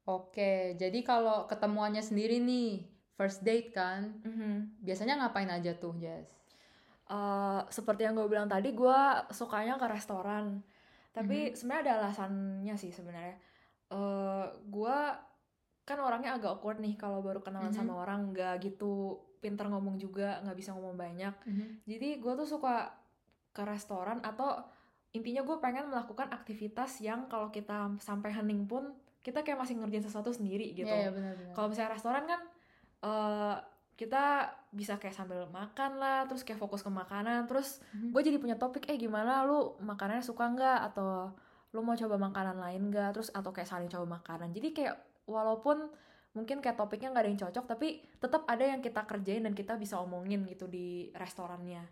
Oke, 0.03 0.75
jadi 0.75 0.99
kalau 1.07 1.47
ketemuannya 1.47 2.03
sendiri 2.03 2.43
nih, 2.43 2.83
first 3.23 3.41
date 3.41 3.71
kan, 3.71 4.19
biasanya 4.83 5.15
ngapain 5.17 5.47
aja 5.47 5.79
tuh, 5.79 5.95
Jess? 5.95 6.27
Eh, 7.07 7.61
seperti 7.71 8.03
yang 8.03 8.19
gue 8.19 8.27
bilang 8.27 8.51
tadi, 8.51 8.75
gue 8.75 8.99
sukanya 9.31 9.79
ke 9.79 9.87
restoran. 9.87 10.59
Tapi 11.15 11.55
sebenarnya 11.55 11.83
ada 11.87 11.95
alasannya 12.03 12.75
sih 12.75 12.91
sebenarnya. 12.91 13.39
Eh, 13.89 14.47
gue 14.67 14.97
kan 15.83 15.99
orangnya 15.99 16.35
agak 16.35 16.59
awkward 16.59 16.83
nih 16.83 16.99
kalau 16.99 17.23
baru 17.23 17.39
kenalan 17.39 17.71
Mhm. 17.71 17.79
sama 17.79 18.03
orang, 18.03 18.35
nggak 18.35 18.59
gitu 18.59 19.19
pinter 19.39 19.67
ngomong 19.69 19.99
juga, 19.99 20.43
nggak 20.43 20.57
bisa 20.57 20.75
ngomong 20.75 20.99
banyak. 20.99 21.35
Jadi 21.87 22.19
gue 22.19 22.33
tuh 22.35 22.49
suka 22.49 22.91
ke 23.53 23.63
restoran 23.63 24.19
atau 24.25 24.63
intinya 25.13 25.45
gue 25.45 25.61
pengen 25.61 25.93
melakukan 25.93 26.33
aktivitas 26.33 27.05
yang 27.05 27.29
kalau 27.29 27.53
kita 27.53 27.93
sampai 28.01 28.33
hening 28.33 28.65
pun 28.65 28.97
kita 29.21 29.45
kayak 29.45 29.61
masih 29.61 29.77
ngerjain 29.77 30.03
sesuatu 30.03 30.33
sendiri 30.33 30.73
gitu. 30.73 30.89
Iya, 30.89 31.07
iya, 31.07 31.11
benar-benar. 31.13 31.53
Kalau 31.53 31.69
misalnya 31.69 31.93
restoran 31.93 32.25
kan 32.25 32.41
eh 33.03 33.57
kita 33.93 34.49
bisa 34.73 34.97
kayak 34.97 35.15
sambil 35.15 35.45
makan 35.53 36.01
lah, 36.01 36.25
terus 36.27 36.43
kayak 36.43 36.59
fokus 36.59 36.81
ke 36.83 36.91
makanan, 36.91 37.45
terus 37.47 37.79
Mhm. 37.93 38.11
gue 38.11 38.23
jadi 38.25 38.39
punya 38.41 38.57
topik, 38.57 38.89
eh 38.89 38.97
gimana 38.97 39.45
lu 39.45 39.77
makanannya 39.79 40.25
suka 40.25 40.49
nggak 40.49 40.79
atau 40.91 41.31
lu 41.73 41.81
mau 41.85 41.95
coba 41.95 42.17
makanan 42.19 42.57
lain 42.59 42.89
nggak, 42.91 43.15
terus 43.15 43.29
atau 43.31 43.53
kayak 43.53 43.69
saling 43.69 43.91
coba 43.93 44.19
makanan. 44.19 44.51
Jadi 44.51 44.69
kayak 44.73 44.97
walaupun 45.29 45.93
mungkin 46.33 46.65
kayak 46.65 46.81
topiknya 46.81 47.13
nggak 47.13 47.23
ada 47.23 47.31
yang 47.31 47.43
cocok, 47.45 47.65
tapi 47.69 47.89
tetap 48.17 48.43
ada 48.49 48.65
yang 48.65 48.81
kita 48.81 49.05
kerjain 49.05 49.45
dan 49.45 49.53
kita 49.53 49.77
bisa 49.77 50.01
omongin 50.01 50.49
gitu 50.49 50.65
di 50.67 51.13
restorannya. 51.13 51.85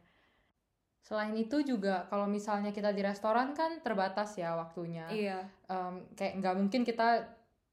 Selain 1.01 1.33
itu 1.37 1.61
juga 1.65 2.07
kalau 2.13 2.29
misalnya 2.29 2.73
kita 2.73 2.93
di 2.93 3.01
restoran 3.01 3.53
kan 3.57 3.81
terbatas 3.81 4.37
ya 4.37 4.57
waktunya. 4.57 5.09
Iya. 5.09 5.39
Em, 5.69 6.07
kayak 6.17 6.33
nggak 6.41 6.55
mungkin 6.57 6.81
kita 6.85 7.25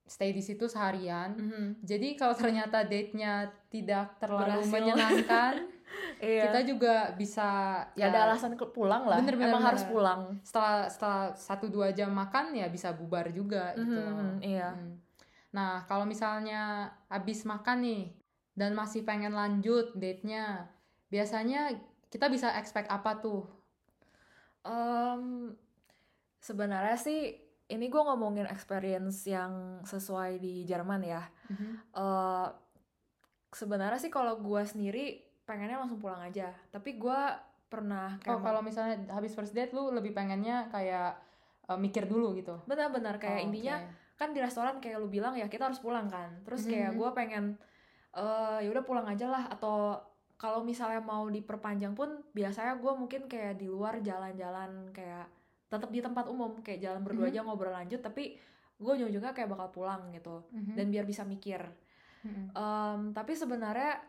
stay 0.07 0.31
di 0.31 0.39
situ 0.39 0.65
seharian. 0.65 1.35
Mhm. 1.35 1.83
Jadi 1.83 2.15
kalau 2.15 2.33
ternyata 2.33 2.81
date-nya 2.81 3.33
tidak 3.67 4.15
terlalu 4.17 4.63
Berhasil. 4.63 4.71
menyenangkan, 4.73 5.53
Iya. 6.19 6.49
kita 6.49 6.59
juga 6.63 6.95
bisa 7.13 7.49
ya 7.93 8.07
ada 8.07 8.25
alasan 8.25 8.55
ke- 8.55 8.71
pulang 8.71 9.03
lah. 9.03 9.19
Bener, 9.19 9.35
bener, 9.35 9.49
Emang 9.49 9.61
bener. 9.61 9.71
harus 9.71 9.85
pulang. 9.85 10.19
setelah 10.41 10.87
setelah 10.87 11.21
satu 11.33 11.67
dua 11.67 11.91
jam 11.91 12.09
makan 12.09 12.51
ya 12.51 12.67
bisa 12.67 12.91
bubar 12.91 13.29
juga 13.29 13.71
gitu. 13.73 13.95
Mhm, 13.95 14.39
iya. 14.41 14.71
Hmm. 14.71 14.97
Nah 15.51 15.83
kalau 15.83 16.03
misalnya 16.03 16.87
habis 17.07 17.43
makan 17.43 17.83
nih 17.83 18.03
dan 18.53 18.73
masih 18.73 19.03
pengen 19.03 19.31
lanjut 19.31 19.93
date-nya, 19.93 20.67
biasanya 21.07 21.75
kita 22.07 22.27
bisa 22.27 22.51
expect 22.55 22.87
apa 22.87 23.19
tuh? 23.19 23.43
Em, 24.63 25.53
sebenarnya 26.37 26.95
sih 26.95 27.35
ini 27.67 27.85
gue 27.85 27.99
ngomongin 27.99 28.47
experience 28.47 29.23
yang 29.23 29.83
sesuai 29.83 30.39
di 30.39 30.63
Jerman 30.63 31.01
ya. 31.03 31.23
Eh 31.93 32.47
sebenarnya 33.49 33.97
sih 33.97 34.07
kalau 34.07 34.37
gue 34.37 34.61
sendiri 34.63 35.05
pengennya 35.43 35.79
langsung 35.79 35.97
pulang 35.97 36.19
aja. 36.21 36.51
Tapi 36.67 36.95
gue 36.95 37.19
pernah 37.67 38.15
kayak 38.19 38.31
Oh 38.31 38.41
kalau 38.41 38.61
misalnya 38.61 38.95
habis 39.11 39.35
first 39.35 39.51
date 39.51 39.71
lu 39.71 39.91
lebih 39.91 40.11
pengennya 40.11 40.67
kayak 40.67 41.19
eh, 41.67 41.75
mikir 41.75 42.07
dulu 42.07 42.31
gitu. 42.33 42.55
benar-benar 42.63 43.19
kayak 43.19 43.43
Oh, 43.43 43.45
intinya 43.47 43.75
kan 44.15 44.31
di 44.31 44.39
restoran 44.39 44.79
kayak 44.79 44.97
lu 44.97 45.07
bilang 45.07 45.35
ya 45.35 45.45
kita 45.45 45.67
harus 45.67 45.77
pulang 45.77 46.07
kan. 46.07 46.31
Terus 46.47 46.63
kayak 46.65 46.95
Mhm. 46.95 46.97
gue 46.97 47.09
pengen 47.13 47.45
eh 48.15 48.59
ya 48.63 48.69
udah 48.71 48.81
pulang 48.81 49.05
aja 49.05 49.27
lah 49.27 49.45
atau 49.47 49.99
kalau 50.37 50.61
misalnya 50.61 51.01
mau 51.01 51.27
diperpanjang 51.27 51.93
pun 51.93 52.23
biasanya 52.31 52.77
gue 52.77 52.93
mungkin 52.93 53.25
kayak 53.25 53.57
di 53.57 53.67
luar 53.67 53.99
jalan-jalan 53.99 54.89
kayak 54.89 55.27
tetap 55.67 55.89
di 55.89 55.99
tempat 55.99 56.25
umum 56.25 56.59
kayak 56.59 56.79
jalan 56.79 57.01
berdua 57.01 57.27
Mhm. 57.27 57.31
aja 57.31 57.39
ngobrol 57.41 57.71
lanjut 57.71 57.99
tapi 57.99 58.39
gue 58.73 58.91
ujung-ujungnya 58.93 59.31
kayak 59.31 59.49
bakal 59.49 59.67
pulang 59.69 60.09
gitu 60.11 60.45
Mhm. 60.49 60.73
dan 60.73 60.85
biar 60.87 61.03
bisa 61.03 61.23
mikir 61.23 61.59
Mhm. 62.19 62.51
Em, 62.51 62.99
tapi 63.11 63.33
sebenarnya 63.33 64.01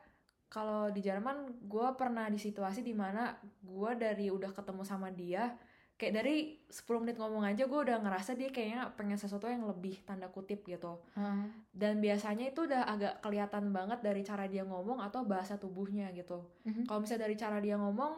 kalau 0.49 0.89
di 0.89 0.99
Jerman 0.99 1.37
gue 1.63 1.89
pernah 1.95 2.25
di 2.27 2.37
situasi 2.37 2.81
di 2.81 2.93
mana 2.93 3.37
gue 3.61 3.91
dari 3.95 4.27
udah 4.29 4.51
ketemu 4.51 4.83
sama 4.83 5.09
dia 5.09 5.53
kayak 5.95 6.15
dari 6.15 6.37
10 6.65 7.03
menit 7.03 7.19
ngomong 7.19 7.43
aja 7.45 7.67
gue 7.67 7.81
udah 7.81 7.99
ngerasa 7.99 8.33
dia 8.33 8.49
kayaknya 8.49 8.95
pengen 8.95 9.19
sesuatu 9.19 9.45
yang 9.45 9.67
lebih 9.67 9.99
tanda 10.05 10.27
kutip 10.27 10.63
gitu 10.63 11.03
Ah, 11.13 11.43
dan 11.71 11.99
biasanya 11.99 12.49
itu 12.49 12.65
udah 12.65 12.87
agak 12.87 13.19
kelihatan 13.19 13.71
banget 13.71 13.99
dari 14.01 14.23
cara 14.23 14.47
dia 14.47 14.63
ngomong 14.63 15.03
atau 15.03 15.27
bahasa 15.27 15.59
tubuhnya 15.59 16.09
gitu 16.13 16.39
mhm. 16.65 16.87
kalau 16.87 17.03
misalnya 17.03 17.27
dari 17.27 17.35
cara 17.35 17.59
dia 17.59 17.75
ngomong 17.77 18.15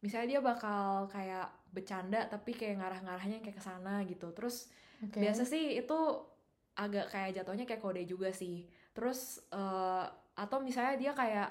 misalnya 0.00 0.26
dia 0.26 0.40
bakal 0.40 1.06
kayak 1.06 1.59
bercanda 1.74 2.26
tapi 2.26 2.50
kayak 2.54 2.76
ngarah-ngarahnya 2.80 3.38
kayak 3.42 3.56
ke 3.58 3.64
sana 3.64 4.02
gitu. 4.06 4.30
Terus 4.36 4.70
Oke. 5.04 5.18
biasa 5.22 5.42
sih 5.46 5.78
itu 5.80 5.98
agak 6.76 7.12
kayak 7.12 7.30
jatuhnya 7.42 7.64
kayak 7.68 7.82
kode 7.82 8.02
juga 8.06 8.30
sih. 8.32 8.66
Terus 8.94 9.40
eh, 9.52 10.04
atau 10.34 10.58
misalnya 10.62 10.94
dia 10.96 11.12
kayak 11.12 11.48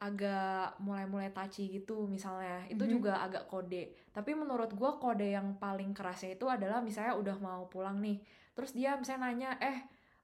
agak 0.00 0.80
mulai-mulai 0.80 1.28
touchy 1.28 1.68
gitu 1.68 2.08
misalnya 2.08 2.64
itu 2.72 2.80
Mhm. 2.88 2.90
juga 2.90 3.20
agak 3.20 3.44
kode. 3.52 3.92
Tapi 4.16 4.32
menurut 4.32 4.72
gua 4.72 4.96
kode 4.96 5.28
yang 5.36 5.60
paling 5.60 5.92
kerasnya 5.92 6.36
itu 6.40 6.48
adalah 6.48 6.80
misalnya 6.80 7.14
udah 7.20 7.36
mau 7.38 7.68
pulang 7.68 8.00
nih 8.00 8.16
terus 8.56 8.72
dia 8.76 8.96
misalnya 8.96 9.28
nanya 9.28 9.50
eh 9.60 9.78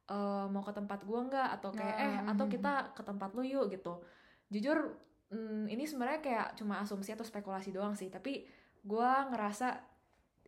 eh, 0.09 0.47
mau 0.49 0.63
ke 0.65 0.73
tempat 0.73 1.05
gua 1.05 1.21
nggak? 1.29 1.49
Atau 1.61 1.71
kayak 1.77 1.97
eh 2.01 2.15
Ah, 2.25 2.33
atau 2.33 2.47
kita 2.49 2.95
ke 2.97 3.03
tempat 3.05 3.31
lu 3.37 3.43
yuk 3.45 3.69
gitu. 3.69 4.01
Jujur 4.49 4.97
mm, 5.29 5.67
ini 5.69 5.85
sebenarnya 5.85 6.21
kayak 6.23 6.47
cuma 6.57 6.81
asumsi 6.81 7.13
atau 7.13 7.27
spekulasi 7.27 7.75
doang 7.75 7.93
sih 7.99 8.09
tapi 8.09 8.47
gua 8.87 9.27
ngerasa 9.29 9.83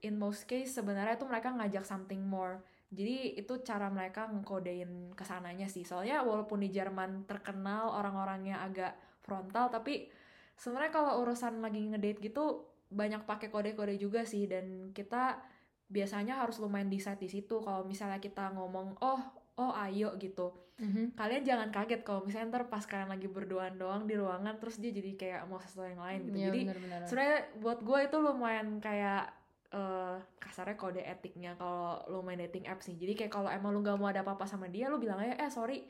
in 0.07 0.15
most 0.15 0.47
case 0.47 0.79
sebenarnya 0.79 1.19
tuh 1.19 1.27
mereka 1.27 1.51
ngajak 1.51 1.83
something 1.83 2.23
more. 2.23 2.63
Jadi 2.89 3.37
itu 3.37 3.61
cara 3.61 3.93
mereka 3.93 4.31
ngkodein 4.31 5.13
ke 5.13 5.25
sananya 5.27 5.69
sih. 5.69 5.85
Soalnya 5.85 6.25
walaupun 6.25 6.63
di 6.65 6.73
Jerman 6.73 7.29
terkenal 7.29 7.93
orang-orangnya 7.93 8.65
agak 8.65 8.97
frontal 9.21 9.69
tapi 9.69 10.09
sebenarnya 10.57 10.93
kalau 10.95 11.21
urusan 11.21 11.61
lagi 11.61 11.85
ngedate 11.85 12.23
gitu 12.25 12.65
banyak 12.89 13.29
pakai 13.29 13.53
kode-kode 13.53 14.01
juga 14.01 14.25
sih. 14.25 14.49
Dan 14.49 14.95
kita 14.97 15.43
biasanya 15.91 16.41
harus 16.41 16.63
lumayan 16.63 16.89
decide 16.89 17.21
di 17.21 17.29
situ. 17.29 17.61
Kalau 17.61 17.85
misalnya 17.85 18.23
kita 18.23 18.55
ngomong 18.57 18.97
oh 19.05 19.21
oh 19.59 19.75
ayo 19.75 20.15
gitu. 20.17 20.55
Mhm. 20.79 21.19
kalian 21.19 21.43
jangan 21.43 21.69
kaget 21.75 22.07
kalau 22.07 22.23
misalnya 22.23 22.55
ntar 22.55 22.71
pas 22.71 22.87
kalian 22.87 23.11
lagi 23.11 23.27
berduaan 23.27 23.75
doang 23.83 24.07
di 24.07 24.15
ruangan 24.15 24.63
terus 24.63 24.79
dia 24.79 24.95
jadi 24.95 25.11
kayak 25.19 25.43
mau 25.51 25.59
sesuatu 25.59 25.91
yang 25.91 25.99
lain 25.99 26.21
gitu. 26.31 26.39
Iya, 26.39 26.47
jadi 26.47 26.61
sebenarnya 27.03 27.39
buat 27.59 27.79
gue 27.83 27.99
itu 28.07 28.17
lumayan 28.23 28.69
kayak 28.79 29.23
eh 29.69 30.17
kasarnya 30.39 30.79
kode 30.79 31.03
etiknya 31.03 31.59
kalau 31.59 31.99
lu 32.07 32.23
main 32.23 32.39
dating 32.39 32.71
apps 32.71 32.87
nih. 32.89 32.95
Jadi 32.95 33.13
kayak 33.19 33.33
kalau 33.35 33.51
emang 33.51 33.75
lu 33.75 33.83
gak 33.83 33.99
mau 33.99 34.07
ada 34.07 34.23
apa-apa 34.23 34.47
sama 34.47 34.71
dia 34.71 34.87
lu 34.87 35.03
bilang 35.03 35.19
aja 35.19 35.35
eh 35.35 35.51
sorry 35.51 35.83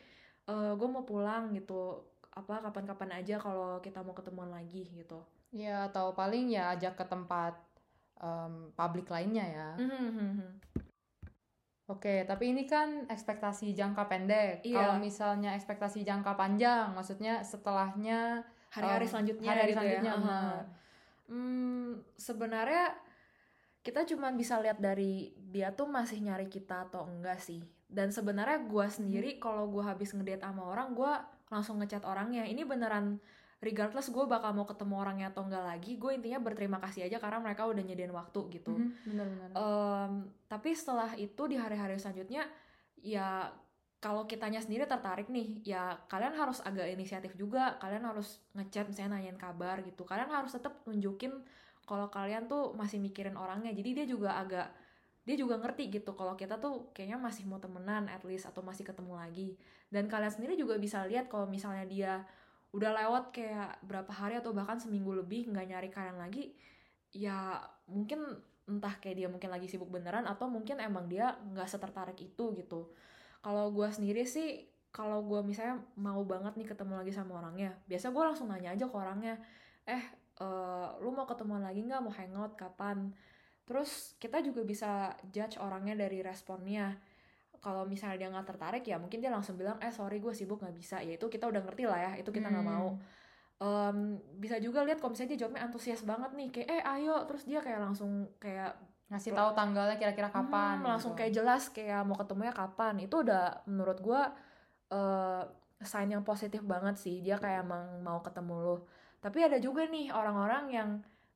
eh 0.48 0.72
gue 0.72 0.88
mau 0.88 1.04
pulang 1.04 1.52
gitu. 1.52 2.00
Apa 2.32 2.64
kapan-kapan 2.64 3.20
aja 3.20 3.36
kalau 3.36 3.84
kita 3.84 4.00
mau 4.00 4.16
ketemuan 4.16 4.48
lagi 4.48 4.88
gitu. 4.88 5.20
Ya 5.52 5.84
atau 5.92 6.16
paling 6.16 6.48
ya 6.48 6.72
ajak 6.72 6.96
ke 6.96 7.04
tempat 7.04 7.60
em, 8.24 8.72
publik 8.72 9.12
lainnya 9.12 9.44
ya. 9.44 9.68
Oke, 11.88 12.28
tapi 12.28 12.52
ini 12.52 12.68
kan 12.68 13.08
ekspektasi 13.08 13.72
jangka 13.72 14.04
pendek. 14.12 14.60
Iya. 14.60 14.76
Kalau 14.76 14.96
misalnya 15.00 15.56
ekspektasi 15.56 16.04
jangka 16.04 16.36
panjang, 16.36 16.92
maksudnya 16.92 17.40
setelahnya 17.40 18.44
hari-hari 18.68 19.08
Em, 19.08 19.10
selanjutnya 19.10 19.48
hari-hari 19.48 19.72
gitu 19.72 19.78
selanjutnya, 19.80 20.12
ya. 20.12 20.20
benar. 20.20 20.36
Aha. 20.36 20.60
Hmm, 21.28 21.88
sebenarnya 22.20 22.84
kita 23.80 24.04
cuman 24.04 24.36
bisa 24.36 24.60
lihat 24.60 24.76
dari 24.84 25.32
dia 25.48 25.72
tuh 25.72 25.88
masih 25.88 26.20
nyari 26.20 26.52
kita 26.52 26.92
atau 26.92 27.08
enggak 27.08 27.40
sih 27.40 27.64
dan 27.88 28.12
sebenarnya 28.12 28.68
gue 28.68 28.86
sendiri 28.92 29.30
kalau 29.40 29.64
gue 29.72 29.80
habis 29.80 30.12
ngedate 30.12 30.44
sama 30.44 30.68
orang 30.68 30.92
gue 30.92 31.12
langsung 31.48 31.80
ngechat 31.80 32.04
orangnya 32.04 32.44
ini 32.44 32.68
beneran 32.68 33.16
regardless 33.58 34.14
gue 34.14 34.24
bakal 34.26 34.54
mau 34.54 34.66
ketemu 34.66 34.94
orangnya 35.02 35.26
atau 35.34 35.42
enggak 35.42 35.64
lagi 35.66 35.98
gue 35.98 36.12
intinya 36.14 36.38
berterima 36.38 36.78
kasih 36.78 37.10
aja 37.10 37.18
karena 37.18 37.42
mereka 37.42 37.66
udah 37.66 37.82
nyediain 37.82 38.14
waktu 38.14 38.40
gitu. 38.54 38.78
Mhm, 38.78 38.90
benar-benar 39.06 39.48
Em, 39.58 40.12
tapi 40.46 40.70
setelah 40.74 41.10
itu 41.18 41.42
di 41.50 41.56
hari-hari 41.58 41.98
selanjutnya 41.98 42.46
ya 43.02 43.50
kalau 43.98 44.30
kitanya 44.30 44.62
sendiri 44.62 44.86
tertarik 44.86 45.26
nih 45.26 45.58
ya 45.66 45.98
kalian 46.06 46.30
harus 46.38 46.62
agak 46.62 46.86
inisiatif 46.86 47.34
juga 47.34 47.74
kalian 47.82 48.06
harus 48.06 48.38
ngechat 48.54 48.86
misalnya 48.86 49.18
nanyain 49.18 49.38
kabar 49.38 49.82
gitu. 49.82 50.06
Kalian 50.06 50.30
harus 50.30 50.54
tetap 50.54 50.86
nunjukin 50.86 51.34
kalau 51.82 52.06
kalian 52.06 52.46
tuh 52.46 52.78
masih 52.78 53.02
mikirin 53.02 53.34
orangnya. 53.34 53.74
Jadi 53.74 53.90
dia 54.02 54.06
juga 54.06 54.38
agak 54.38 54.70
dia 55.26 55.36
juga 55.36 55.60
ngerti 55.60 55.92
gitu 55.92 56.14
kalau 56.16 56.38
kita 56.38 56.56
tuh 56.56 56.94
kayaknya 56.96 57.18
masih 57.20 57.44
mau 57.44 57.60
temenan 57.60 58.08
at 58.08 58.22
least 58.22 58.46
atau 58.46 58.62
masih 58.62 58.86
ketemu 58.86 59.18
lagi. 59.18 59.48
Dan 59.90 60.06
kalian 60.06 60.30
sendiri 60.30 60.54
juga 60.54 60.78
bisa 60.78 61.02
lihat 61.04 61.26
kalau 61.26 61.50
misalnya 61.50 61.84
dia 61.84 62.22
udah 62.72 62.90
lewat 62.92 63.32
kayak 63.32 63.80
berapa 63.80 64.12
hari 64.12 64.36
atau 64.36 64.52
bahkan 64.52 64.76
seminggu 64.76 65.16
lebih 65.16 65.48
nggak 65.48 65.66
nyari 65.72 65.88
kalian 65.88 66.20
lagi 66.20 66.52
ya 67.16 67.56
mungkin 67.88 68.20
entah 68.68 68.92
kayak 69.00 69.16
dia 69.24 69.28
mungkin 69.32 69.48
lagi 69.48 69.64
sibuk 69.64 69.88
beneran 69.88 70.28
atau 70.28 70.44
mungkin 70.44 70.76
emang 70.76 71.08
dia 71.08 71.32
nggak 71.40 71.64
setertarik 71.64 72.20
itu 72.20 72.52
gitu. 72.52 72.92
Kalau 73.40 73.72
gue 73.72 73.88
sendiri 73.88 74.28
sih 74.28 74.68
kalau 74.92 75.24
gue 75.24 75.40
misalnya 75.40 75.80
mau 75.96 76.20
banget 76.28 76.60
nih 76.60 76.68
ketemu 76.68 77.00
lagi 77.00 77.12
sama 77.12 77.40
orangnya 77.40 77.76
biasa 77.88 78.12
gue 78.12 78.22
langsung 78.24 78.48
nanya 78.52 78.72
aja 78.76 78.84
ke 78.88 78.96
orangnya 78.96 79.34
eh 79.88 80.04
eh, 80.40 80.88
lu 81.00 81.10
mau 81.16 81.24
ketemu 81.24 81.64
lagi 81.64 81.80
nggak? 81.88 82.00
Mau 82.04 82.12
hangout 82.12 82.52
kapan? 82.60 83.16
Terus 83.64 84.16
kita 84.20 84.44
juga 84.44 84.64
bisa 84.68 85.16
judge 85.32 85.56
orangnya 85.56 85.96
dari 85.96 86.20
responnya 86.20 86.92
kalau 87.58 87.82
misalnya 87.84 88.16
dia 88.20 88.28
nggak 88.30 88.46
tertarik 88.46 88.84
ya 88.84 88.96
mungkin 88.96 89.18
dia 89.18 89.30
langsung 89.30 89.54
bilang 89.56 89.76
eh 89.78 89.90
sorry 89.90 90.18
gue 90.18 90.32
sibuk 90.32 90.58
nggak 90.62 90.76
bisa. 90.76 90.96
Ya 91.02 91.16
itu 91.16 91.26
kita 91.26 91.44
udah 91.46 91.62
ngerti 91.64 91.84
lah 91.90 91.98
ya 91.98 92.12
itu 92.20 92.30
kita 92.30 92.48
nggak 92.48 92.66
Hmm. 92.66 92.74
mau. 92.74 92.88
Em, 93.58 93.98
bisa 94.38 94.56
juga 94.62 94.86
lihat 94.86 95.02
kalau 95.02 95.10
misalnya 95.12 95.34
dia 95.34 95.40
jawabnya 95.46 95.62
antusias 95.66 96.02
banget 96.06 96.30
nih 96.38 96.48
kayak 96.54 96.68
eh 96.70 96.82
ayo. 96.98 97.26
Terus 97.26 97.42
dia 97.44 97.58
kayak 97.58 97.80
langsung 97.82 98.10
kayak 98.38 98.78
ngasih 99.10 99.32
tahu 99.34 99.50
tanggalnya 99.56 99.96
kira-kira 99.96 100.28
kapan 100.28 100.78
Hmm, 100.78 100.88
langsung 100.94 101.12
gitu. 101.16 101.20
kayak 101.24 101.32
jelas 101.34 101.62
kayak 101.70 102.06
mau 102.06 102.14
ketemunya 102.14 102.54
kapan. 102.54 102.94
Itu 103.02 103.26
udah 103.26 103.66
menurut 103.66 103.98
gua 103.98 104.30
eh 104.88 105.42
sign 105.82 106.10
yang 106.10 106.22
positif 106.22 106.62
banget 106.64 106.94
sih. 106.98 107.18
Dia 107.20 107.36
kayak 107.38 107.66
emang 107.66 108.02
mau 108.02 108.18
ketemu 108.22 108.54
lo 108.58 108.76
tapi 109.18 109.42
ada 109.42 109.58
juga 109.58 109.82
nih 109.82 110.14
orang-orang 110.14 110.64
yang 110.70 110.90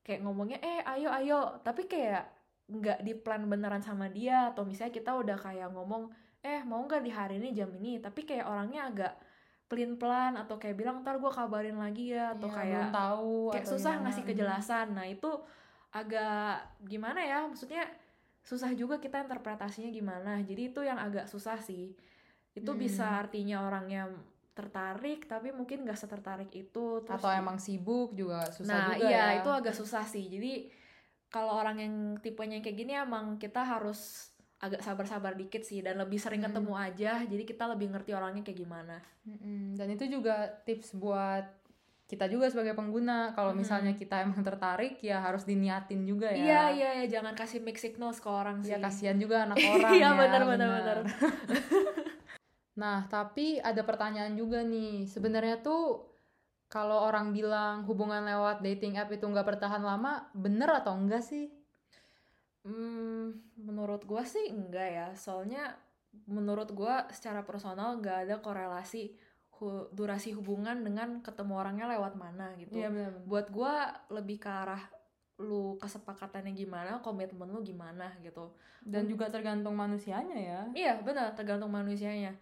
kayak 0.06 0.22
ngomongnya 0.22 0.58
eh 0.62 0.78
ayo 0.86 1.10
ayo. 1.10 1.40
Tapi 1.66 1.90
kayak 1.90 2.22
nggak 2.66 3.02
di 3.02 3.12
plan 3.14 3.42
beneran 3.45 3.81
sama 3.81 4.07
dia 4.07 4.50
atau 4.50 4.62
misalnya 4.62 4.92
kita 4.92 5.12
udah 5.12 5.37
kayak 5.37 5.69
ngomong 5.71 6.09
eh 6.40 6.62
mau 6.62 6.83
nggak 6.83 7.02
di 7.02 7.11
hari 7.11 7.38
ini 7.38 7.50
jam 7.52 7.71
ini 7.71 7.99
tapi 7.99 8.23
kayak 8.23 8.47
orangnya 8.47 8.87
agak 8.87 9.12
pelin 9.66 9.97
pelan 9.97 10.37
atau 10.37 10.57
kayak 10.57 10.76
bilang 10.76 11.00
ntar 11.00 11.16
gua 11.16 11.33
kabarin 11.33 11.76
lagi 11.76 12.12
ya 12.12 12.37
atau 12.37 12.45
Iya, 12.47 12.57
kayak 12.57 12.73
belum 12.76 12.92
tahu 12.92 13.35
kayak 13.50 13.64
atau 13.64 13.73
susah 13.73 13.92
gimana. 13.92 14.02
ngasih 14.04 14.23
kejelasan. 14.26 14.87
Nah, 14.92 15.07
itu 15.09 15.31
agak 15.90 16.52
gimana 16.85 17.21
ya? 17.21 17.38
Maksudnya 17.45 17.85
susah 18.42 18.75
juga 18.75 19.00
kita 19.00 19.25
interpretasinya 19.25 19.88
gimana. 19.88 20.45
Jadi 20.45 20.62
itu 20.69 20.81
yang 20.85 21.00
agak 21.00 21.25
susah 21.25 21.57
sih. 21.57 21.96
Itu 22.53 22.77
Hmm. 22.77 22.81
bisa 22.81 23.16
artinya 23.16 23.64
orangnya 23.64 24.12
tertarik 24.53 25.25
tapi 25.25 25.48
mungkin 25.48 25.81
gak 25.83 25.96
setertarik 25.96 26.53
itu 26.53 27.01
terus 27.01 27.16
atau 27.16 27.33
emang 27.33 27.57
sibuk 27.57 28.12
juga 28.12 28.44
susah 28.53 28.68
nah 28.68 28.87
juga 28.92 29.09
iya 29.09 29.09
ya 29.09 29.40
itu 29.40 29.48
agak 29.48 29.72
susah 29.72 30.05
sih 30.05 30.29
jadi 30.29 30.68
kalau 31.33 31.57
orang 31.57 31.81
yang 31.81 31.95
tipenya 32.21 32.61
kayak 32.61 32.77
gini 32.77 32.92
emang 32.95 33.35
kita 33.37 33.64
harus 33.64 34.31
agak 34.61 34.79
sabar-sabar 34.79 35.35
dikit 35.35 35.64
sih 35.64 35.81
dan 35.81 35.99
lebih 35.99 36.21
sering 36.21 36.38
Hmm. 36.38 36.53
ketemu 36.53 36.73
aja 36.77 37.12
jadi 37.25 37.42
kita 37.42 37.64
lebih 37.66 37.90
ngerti 37.90 38.12
orangnya 38.12 38.42
kayak 38.42 38.61
gimana 38.61 38.97
Mm-mm. 39.25 39.75
dan 39.75 39.88
itu 39.88 40.07
juga 40.07 40.47
tips 40.62 40.95
buat 40.95 41.42
kita 42.05 42.29
juga 42.29 42.47
sebagai 42.47 42.77
pengguna 42.77 43.33
kalau 43.33 43.51
Mhm. 43.51 43.59
misalnya 43.59 43.92
kita 43.92 44.21
emang 44.21 44.45
tertarik 44.45 45.01
ya 45.01 45.18
harus 45.18 45.42
diniatin 45.42 46.05
juga 46.05 46.29
ya 46.29 46.37
iya 46.37 46.62
iya 46.71 46.90
ya 47.03 47.07
jangan 47.11 47.33
kasih 47.33 47.59
mixed 47.59 47.88
signals 47.88 48.21
ke 48.21 48.29
orang 48.29 48.61
sih 48.61 48.71
ya 48.71 48.79
kasihan 48.79 49.16
juga 49.16 49.49
anak 49.49 49.57
orang 49.73 49.90
Iya, 49.90 50.07
ya 50.07 50.11
benar, 50.14 50.42
benar, 50.45 50.68
benar. 50.71 50.99
nah 52.73 53.05
tapi 53.05 53.59
ada 53.59 53.83
pertanyaan 53.83 54.33
juga 54.33 54.61
nih 54.61 55.05
sebenarnya 55.07 55.61
tuh 55.61 56.12
kalau 56.72 57.04
orang 57.04 57.37
bilang 57.37 57.85
hubungan 57.85 58.24
lewat 58.24 58.64
dating 58.64 58.96
app 58.96 59.12
itu 59.12 59.20
nggak 59.28 59.44
bertahan 59.44 59.85
lama 59.85 60.32
bener 60.32 60.72
atau 60.80 60.96
enggak 60.96 61.20
sih 61.20 61.52
Hmm, 62.62 63.42
menurut 63.58 64.06
gua 64.06 64.22
sih 64.22 64.46
enggak 64.46 64.88
ya. 64.88 65.06
Soalnya 65.18 65.74
menurut 66.30 66.70
gua 66.70 67.11
secara 67.11 67.42
personal 67.42 67.98
nggak 67.98 68.18
ada 68.28 68.37
korelasi 68.38 69.18
hu- 69.58 69.90
durasi 69.90 70.30
hubungan 70.30 70.78
dengan 70.87 71.18
ketemu 71.26 71.58
orangnya 71.58 71.90
lewat 71.90 72.14
mana 72.14 72.54
gitu. 72.54 72.78
Iya, 72.78 72.88
benar 72.94 73.12
Buat 73.26 73.46
gua 73.50 73.90
lebih 74.14 74.38
ke 74.38 74.46
arah 74.46 74.82
lu 75.42 75.74
kesepakatannya 75.82 76.54
gimana, 76.54 77.02
komitmen 77.02 77.50
lu 77.50 77.66
gimana 77.66 78.14
gitu. 78.22 78.54
dan 78.82 79.06
juga 79.11 79.26
tergantung 79.30 79.74
manusianya 79.74 80.38
ya 80.38 80.61
Iya, 80.74 80.92
benar, 81.02 81.35
tergantung 81.35 81.70
manusianya. 81.70 82.35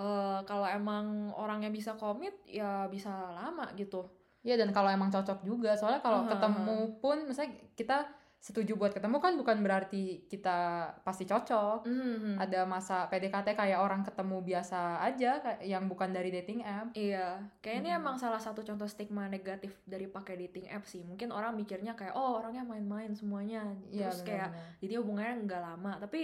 Eh 0.00 0.38
kalau 0.42 0.64
emang 0.64 1.04
orangnya 1.30 1.68
bisa 1.68 1.92
komit 1.94 2.32
ya 2.42 2.88
bisa 2.88 3.12
lama 3.30 3.68
gitu. 3.74 4.08
Iya 4.40 4.56
dan 4.56 4.72
kalau 4.72 4.88
emang 4.88 5.08
cocok 5.08 5.44
juga 5.44 5.76
soalnya 5.76 6.00
kalau 6.00 6.24
Aha, 6.24 6.32
ketemu 6.32 6.78
pun 6.96 7.28
misalnya 7.28 7.52
kita 7.74 8.08
setuju 8.40 8.72
buat 8.72 8.88
ketemu 8.88 9.20
kan 9.20 9.36
bukan 9.36 9.60
berarti 9.60 10.24
kita 10.24 10.56
pasti 11.04 11.28
cocok 11.28 11.84
Mhm. 11.84 12.40
ada 12.40 12.64
masa 12.64 13.04
PDKT 13.04 13.52
kayak 13.52 13.76
orang 13.76 14.00
ketemu 14.00 14.40
biasa 14.40 15.04
aja 15.04 15.36
kayak 15.38 15.60
yang 15.60 15.84
bukan 15.84 16.08
dari 16.08 16.32
dating 16.32 16.64
app 16.64 16.88
Iya, 16.96 17.36
kayak 17.60 17.76
ini 17.78 17.92
Mm-mm. 17.92 18.00
emang 18.00 18.16
salah 18.16 18.40
satu 18.40 18.64
contoh 18.64 18.88
stigma 18.88 19.28
negatif 19.28 19.76
dari 19.84 20.08
pakai 20.08 20.40
dating 20.40 20.72
app 20.72 20.88
sih. 20.88 21.04
Mungkin 21.04 21.28
orang 21.28 21.52
mikirnya 21.52 21.92
kayak 21.92 22.16
oh 22.16 22.40
orangnya 22.40 22.64
main-main 22.64 23.12
semuanya, 23.12 23.60
Iya, 23.86 24.08
terus 24.08 24.24
kayak 24.24 24.48
benar-benar. 24.48 24.80
jadi 24.80 24.94
hubungannya 24.96 25.34
nggak 25.44 25.62
lama. 25.62 25.92
Tapi 26.00 26.20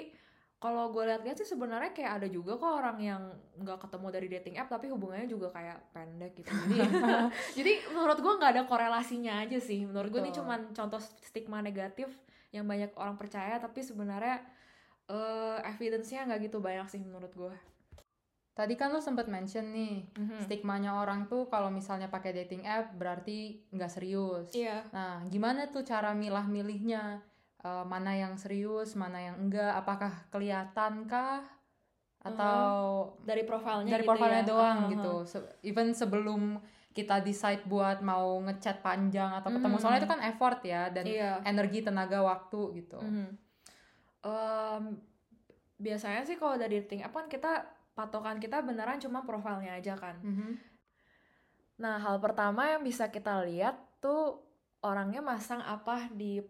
kalau 0.56 0.88
gue 0.88 1.04
lihat-lihat 1.04 1.36
sih 1.36 1.44
sebenarnya 1.46 1.92
kayak 1.92 2.12
ada 2.16 2.28
juga 2.28 2.56
kok 2.56 2.72
orang 2.74 2.96
yang 2.98 3.22
nggak 3.56 3.76
ketemu 3.78 4.06
dari 4.08 4.28
dating 4.32 4.56
app 4.56 4.68
tapi 4.68 4.88
hubungannya 4.88 5.26
juga 5.26 5.52
kayak 5.52 5.92
pendek 5.92 6.32
gitu. 6.34 6.48
Jadi 6.48 6.80
jadi 7.60 7.72
menurut 7.92 8.16
gue 8.16 8.32
nggak 8.34 8.52
ada 8.56 8.62
korelasinya 8.64 9.44
aja 9.44 9.58
sih. 9.58 9.84
Menurut 9.84 10.08
gue 10.08 10.20
ini 10.20 10.32
cuman 10.32 10.72
contoh 10.72 10.96
stigma 10.98 11.60
negatif 11.60 12.08
yang 12.50 12.64
banyak 12.64 12.88
orang 12.96 13.14
percaya 13.14 13.56
tapi 13.56 13.80
sebenarnya 13.80 14.40
eh 15.06 15.58
evidence-nya 15.66 16.24
nggak 16.24 16.40
gitu 16.44 16.58
banyak 16.58 16.88
sih 16.88 16.98
menurut 16.98 17.30
gue. 17.30 17.54
tadi 18.56 18.72
kan 18.72 18.88
lu 18.88 18.98
sempet 18.98 19.28
mention 19.28 19.68
nih 19.68 20.08
Mhm. 20.16 20.48
stigmanya 20.48 20.96
orang 20.96 21.28
tuh 21.28 21.44
kalau 21.44 21.68
misalnya 21.68 22.08
pakai 22.08 22.32
dating 22.32 22.64
app 22.64 22.96
berarti 22.96 23.60
nggak 23.68 23.92
serius 23.92 24.48
Iya. 24.50 24.80
nah 24.88 25.20
gimana 25.28 25.68
tuh 25.68 25.84
cara 25.84 26.16
milah-milihnya 26.16 27.20
Eh, 27.56 27.84
mana 27.84 28.12
yang 28.12 28.36
serius 28.36 28.92
mana 28.94 29.18
yang 29.18 29.36
enggak 29.40 29.72
apakah 29.74 30.12
kelihatan 30.28 31.08
kah 31.08 31.40
atau 32.20 32.58
Dari 33.22 33.42
profilnya 33.42 33.90
dari 33.90 34.02
gitu 34.02 34.10
profilnya 34.12 34.42
ya. 34.42 34.46
doang 34.46 34.78
Uh-huh. 34.78 34.92
gitu 34.92 35.14
Se- 35.24 35.50
even 35.62 35.88
sebelum 35.90 36.60
kita 36.90 37.20
decide 37.20 37.64
buat 37.64 38.00
mau 38.00 38.40
ngechat 38.42 38.80
panjang 38.80 39.28
atau 39.34 39.50
ketemu 39.50 39.72
Mhm. 39.72 39.80
soalnya 39.80 40.00
itu 40.00 40.10
kan 40.10 40.20
effort 40.22 40.60
ya 40.62 40.88
dan 40.88 41.04
Iya. 41.04 41.32
energi 41.44 41.80
tenaga 41.80 42.20
waktu 42.20 42.60
gitu 42.76 42.98
Mhm. 42.98 43.28
Em, 44.22 44.84
biasanya 45.76 46.24
sih 46.24 46.34
kalau 46.34 46.56
dari 46.56 46.80
dating 46.80 47.00
app 47.00 47.14
kan 47.14 47.26
kita 47.26 47.62
patokan 47.92 48.36
kita 48.36 48.58
beneran 48.60 48.98
cuma 48.98 49.22
profilnya 49.22 49.72
aja 49.72 49.94
kan. 49.94 50.18
Mhm. 50.18 50.50
Nah 51.76 51.96
hal 51.96 52.18
pertama 52.18 52.66
yang 52.66 52.82
bisa 52.82 53.06
kita 53.06 53.44
lihat 53.44 53.76
tuh 53.98 54.40
orangnya 54.80 55.20
masang 55.20 55.60
apa 55.60 56.10
di 56.10 56.42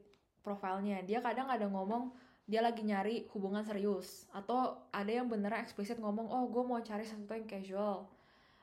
profilnya. 0.47 1.03
Dia 1.03 1.19
kadang 1.19 1.51
ada 1.51 1.67
ngomong 1.67 2.15
dia 2.47 2.63
lagi 2.63 2.87
nyari 2.87 3.27
hubungan 3.35 3.67
serius 3.67 4.31
atau 4.31 4.79
ada 4.95 5.11
yang 5.11 5.27
beneran 5.27 5.67
eksplisit 5.67 5.99
ngomong 5.99 6.31
oh 6.31 6.47
gue 6.47 6.63
mau 6.63 6.79
cari 6.79 7.03
sesuatu 7.03 7.35
yang 7.35 7.51
casual. 7.51 8.07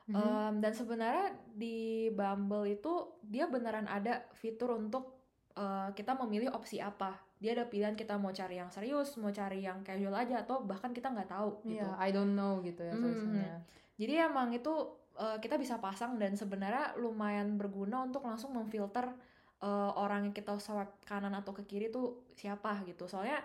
Mhm. 0.08 0.16
Em, 0.16 0.54
dan 0.64 0.72
sebenarnya 0.72 1.36
di 1.52 2.08
Bumble 2.08 2.80
itu 2.80 2.92
dia 3.20 3.44
beneran 3.44 3.84
ada 3.84 4.24
fitur 4.32 4.80
untuk 4.80 5.12
eh, 5.54 5.88
kita 5.94 6.16
memilih 6.18 6.50
opsi 6.50 6.80
apa. 6.82 7.14
Dia 7.38 7.54
ada 7.54 7.68
pilihan 7.68 7.94
kita 7.94 8.16
mau 8.18 8.32
cari 8.34 8.58
yang 8.58 8.72
serius, 8.72 9.14
mau 9.20 9.30
cari 9.30 9.62
yang 9.62 9.84
casual 9.84 10.16
aja 10.16 10.42
atau 10.42 10.64
bahkan 10.64 10.90
kita 10.90 11.12
nggak 11.12 11.30
tahu 11.30 11.62
gitu. 11.68 11.84
Iya, 11.84 11.94
I 12.00 12.10
don't 12.10 12.34
know 12.34 12.58
gitu 12.64 12.82
ya 12.82 12.96
Mhm. 12.96 13.02
tulisannya. 13.04 13.52
Jadi 14.00 14.12
emang 14.18 14.48
itu 14.50 14.72
eh, 15.14 15.38
kita 15.38 15.54
bisa 15.54 15.78
pasang 15.78 16.18
dan 16.18 16.34
sebenarnya 16.34 16.98
lumayan 16.98 17.54
berguna 17.54 18.02
untuk 18.02 18.26
langsung 18.26 18.50
memfilter 18.50 19.14
eh, 19.64 19.90
orang 19.96 20.28
yang 20.28 20.34
kita 20.36 20.52
swipe 20.58 20.92
kanan 21.02 21.32
atau 21.32 21.50
ke 21.50 21.64
kiri 21.64 21.88
tuh 21.88 22.28
siapa 22.34 22.84
gitu. 22.84 23.08
Soalnya 23.08 23.40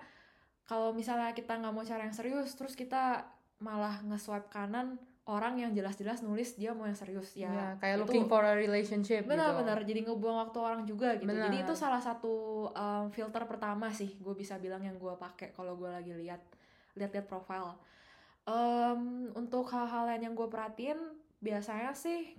kalau 0.64 0.92
misalnya 0.92 1.32
kita 1.32 1.56
nggak 1.56 1.72
mau 1.72 1.82
cari 1.82 2.04
yang 2.04 2.14
serius, 2.14 2.52
terus 2.54 2.76
kita 2.76 3.24
malah 3.58 4.04
nge-swipe 4.04 4.48
kanan 4.50 5.00
orang 5.26 5.58
yang 5.58 5.72
jelas-jelas 5.72 6.20
nulis 6.20 6.56
dia 6.56 6.74
mau 6.74 6.84
yang 6.84 6.98
serius 6.98 7.38
ya 7.38 7.48
Ya, 7.48 7.68
kayak 7.78 7.96
itu- 7.96 8.02
looking 8.02 8.26
for 8.26 8.42
a 8.42 8.58
relationship 8.58 9.22
gitu. 9.22 9.30
benar-benar 9.30 9.78
jadi 9.84 10.02
ngebuang 10.02 10.38
waktu 10.44 10.58
orang 10.58 10.82
juga 10.84 11.14
gitu 11.16 11.30
jadi 11.30 11.54
Benar. 11.54 11.64
itu 11.64 11.74
salah 11.78 12.02
satu 12.02 12.34
um, 12.74 13.06
filter 13.10 13.46
pertama 13.46 13.94
sih 13.94 14.18
gue 14.18 14.34
bisa 14.34 14.58
bilang 14.58 14.82
yang 14.82 14.98
gue 14.98 15.14
pakai 15.16 15.54
kalau 15.54 15.78
gue 15.78 15.86
lagi 15.86 16.18
lihat 16.18 16.42
lihat-lihat 16.96 17.26
profile 17.26 17.78
Em, 18.44 19.30
untuk 19.36 19.70
hal-hal 19.70 20.10
lain 20.10 20.24
yang 20.24 20.34
gue 20.34 20.50
perhatiin 20.50 20.98
biasanya 21.38 21.94
sih 21.94 22.34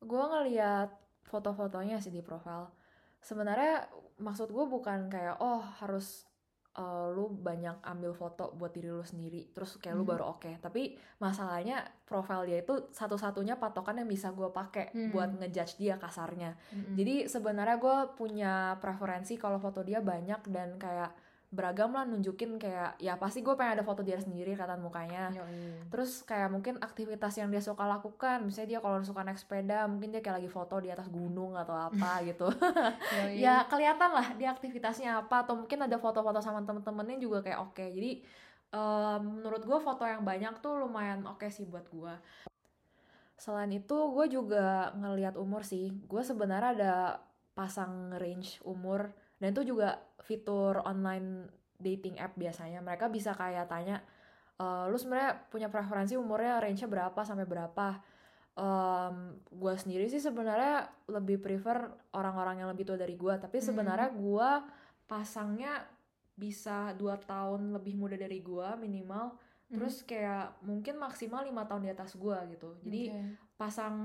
gue 0.00 0.22
ngeliat 0.24 0.88
foto-fotonya 1.22 2.00
sih 2.00 2.08
di 2.08 2.24
profile 2.24 2.72
sebenarnya 3.20 3.86
maksud 4.16 4.48
gue 4.48 4.66
bukan 4.66 5.08
kayak 5.08 5.38
oh 5.38 5.60
harus 5.78 6.24
eh, 6.70 6.82
lu 7.10 7.26
banyak 7.28 7.82
ambil 7.82 8.12
foto 8.12 8.52
buat 8.52 8.70
diri 8.70 8.88
lu 8.88 9.02
sendiri 9.02 9.50
terus 9.50 9.74
kayak 9.76 9.92
lu 9.92 10.04
Mhm. 10.04 10.10
baru 10.10 10.24
oke 10.30 10.52
tapi 10.58 10.94
masalahnya 11.18 11.76
profile 12.04 12.44
dia 12.44 12.60
itu 12.60 12.88
satu-satunya 12.90 13.56
patokan 13.56 13.96
yang 13.96 14.06
bisa 14.06 14.30
gue 14.30 14.46
pakai 14.48 14.88
Hmm. 14.88 15.10
buat 15.10 15.30
ngejudge 15.34 15.76
dia 15.76 15.96
kasarnya 15.96 16.54
Mm-mm. 16.70 16.94
jadi 16.94 17.26
sebenarnya 17.26 17.76
gue 17.76 17.96
punya 18.14 18.52
preferensi 18.76 19.34
kalau 19.34 19.58
foto 19.58 19.82
dia 19.82 19.98
banyak 20.00 20.46
dan 20.46 20.76
kayak 20.76 21.10
beragam 21.50 21.90
lah 21.90 22.06
nunjukin 22.06 22.62
kayak 22.62 22.94
ya 23.02 23.18
pasti 23.18 23.42
gue 23.42 23.58
pengen 23.58 23.82
ada 23.82 23.84
foto 23.84 24.06
dia 24.06 24.14
sendiri 24.22 24.54
kelihatan 24.54 24.78
mukanya. 24.78 25.34
Yoi. 25.34 25.90
terus 25.90 26.22
kayak 26.22 26.46
mungkin 26.46 26.78
aktivitas 26.78 27.34
yang 27.42 27.50
dia 27.50 27.58
suka 27.58 27.90
lakukan 27.90 28.46
misalnya 28.46 28.78
dia 28.78 28.80
kalau 28.80 29.02
suka 29.02 29.26
naik 29.26 29.34
sepeda 29.34 29.90
mungkin 29.90 30.14
dia 30.14 30.22
kayak 30.22 30.38
lagi 30.38 30.50
foto 30.50 30.78
di 30.78 30.94
atas 30.94 31.10
gunung 31.10 31.58
atau 31.58 31.74
apa 31.74 32.22
gitu. 32.30 32.46
Ya 33.34 33.66
kelihatan 33.66 34.10
lah 34.14 34.26
dia 34.38 34.54
aktivitasnya 34.54 35.26
apa 35.26 35.42
atau 35.42 35.58
mungkin 35.58 35.82
ada 35.82 35.98
foto-foto 35.98 36.38
sama 36.38 36.62
temen-temennya 36.62 37.18
juga 37.18 37.42
kayak 37.42 37.58
oke. 37.66 37.82
Jadi 37.82 38.22
em, 38.70 39.22
menurut 39.26 39.62
gue 39.66 39.78
foto 39.82 40.06
yang 40.06 40.22
banyak 40.22 40.62
tuh 40.62 40.78
lumayan 40.78 41.26
oke 41.26 41.50
sih 41.50 41.66
buat 41.66 41.84
gue 41.90 42.14
selain 43.40 43.72
itu 43.72 43.96
gue 44.12 44.26
juga 44.28 44.92
ngelihat 44.94 45.34
umur 45.40 45.64
sih. 45.64 45.96
Gue 46.04 46.20
sebenarnya 46.20 46.70
ada 46.76 46.94
pasang 47.56 48.14
range 48.20 48.60
umur 48.62 49.10
dan 49.40 49.50
itu 49.50 49.64
juga 49.66 49.96
fitur 50.20 50.84
online 50.84 51.48
dating 51.74 52.20
app 52.20 52.36
biasanya 52.36 52.78
mereka 52.78 53.08
bisa 53.08 53.32
kayak 53.32 53.66
tanya 53.66 54.04
"Eh, 54.54 54.84
lu 54.86 54.94
sebenarnya 54.94 55.48
punya 55.48 55.66
preferensi 55.66 56.14
umurnya 56.14 56.60
range-nya 56.60 56.86
berapa 56.86 57.20
sampai 57.24 57.48
berapa 57.48 57.88
gue 59.50 59.74
sendiri 59.78 60.04
sih 60.04 60.20
sebenarnya 60.20 60.84
lebih 61.08 61.40
prefer 61.40 61.80
orang-orang 62.12 62.60
yang 62.60 62.68
lebih 62.68 62.84
tua 62.84 63.00
dari 63.00 63.16
gue 63.16 63.34
tapi 63.40 63.56
Hmm. 63.56 63.66
sebenarnya 63.72 64.12
gue 64.12 64.50
pasangnya 65.06 65.80
bisa 66.36 66.92
dua 66.92 67.16
tahun 67.16 67.72
lebih 67.72 67.96
muda 67.96 68.16
dari 68.16 68.40
gue 68.40 68.68
minimal 68.76 69.32
Mhm. 69.32 69.72
terus 69.72 70.02
kayak 70.02 70.60
mungkin 70.60 70.98
maksimal 70.98 71.40
lima 71.40 71.64
tahun 71.64 71.88
di 71.88 71.90
atas 71.90 72.16
gue 72.16 72.36
gitu 72.52 72.76
jadi 72.82 73.02
Oke. 73.08 73.22
pasang 73.56 73.96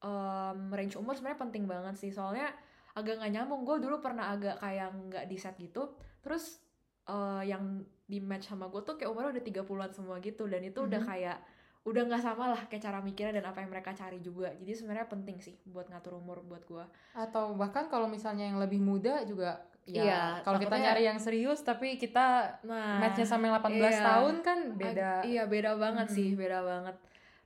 em, 0.00 0.58
range 0.72 0.96
umur 0.96 1.12
sebenarnya 1.12 1.42
penting 1.42 1.64
banget 1.66 1.94
sih 1.96 2.10
soalnya 2.10 2.48
agak 2.92 3.18
nggak 3.18 3.32
nyambung. 3.32 3.62
Gue 3.62 3.76
dulu 3.78 3.98
pernah 3.98 4.30
agak 4.30 4.58
kayak 4.58 4.88
nggak 5.08 5.24
di 5.26 5.36
set 5.36 5.56
gitu. 5.56 5.92
Terus 6.20 6.60
eh, 7.02 7.42
yang 7.44 7.82
di 8.04 8.18
match 8.18 8.46
sama 8.46 8.66
gue 8.66 8.78
tuh 8.80 8.94
kayak 8.94 9.10
umurnya 9.10 9.34
udah 9.34 9.44
30-an 9.44 9.90
semua 9.90 10.16
gitu. 10.18 10.46
Dan 10.46 10.62
itu 10.62 10.80
udah 10.80 11.02
Mhm. 11.02 11.08
kayak 11.08 11.38
udah 11.82 12.02
nggak 12.06 12.22
sama 12.22 12.46
lah 12.46 12.62
kayak 12.66 12.78
cara 12.80 13.02
mikirnya 13.02 13.42
dan 13.42 13.50
apa 13.50 13.58
yang 13.58 13.70
mereka 13.70 13.90
cari 13.90 14.18
juga. 14.18 14.54
Jadi 14.54 14.70
sebenarnya 14.72 15.10
penting 15.10 15.36
sih 15.38 15.58
buat 15.66 15.90
ngatur 15.90 16.14
umur 16.14 16.38
buat 16.40 16.62
gue 16.62 16.84
atau 17.12 17.52
bahkan 17.52 17.90
kalau 17.90 18.06
misalnya 18.06 18.46
yang 18.46 18.56
lebih 18.56 18.78
muda 18.78 19.26
juga 19.26 19.58
ya 19.82 20.06
Iya, 20.06 20.22
kalau 20.46 20.62
kita 20.62 20.78
nyari 20.78 21.02
yang 21.02 21.18
serius 21.18 21.58
tapi 21.60 21.98
kita 21.98 22.54
nah 22.62 23.02
matchnya 23.02 23.26
sampai 23.26 23.50
18 23.50 23.82
iya. 23.90 23.98
tahun 24.06 24.34
kan 24.38 24.58
beda. 24.78 25.10
iya 25.26 25.42
beda 25.44 25.74
banget 25.74 26.06
Mhm. 26.06 26.14
sih 26.14 26.28
beda 26.38 26.62
banget 26.62 26.94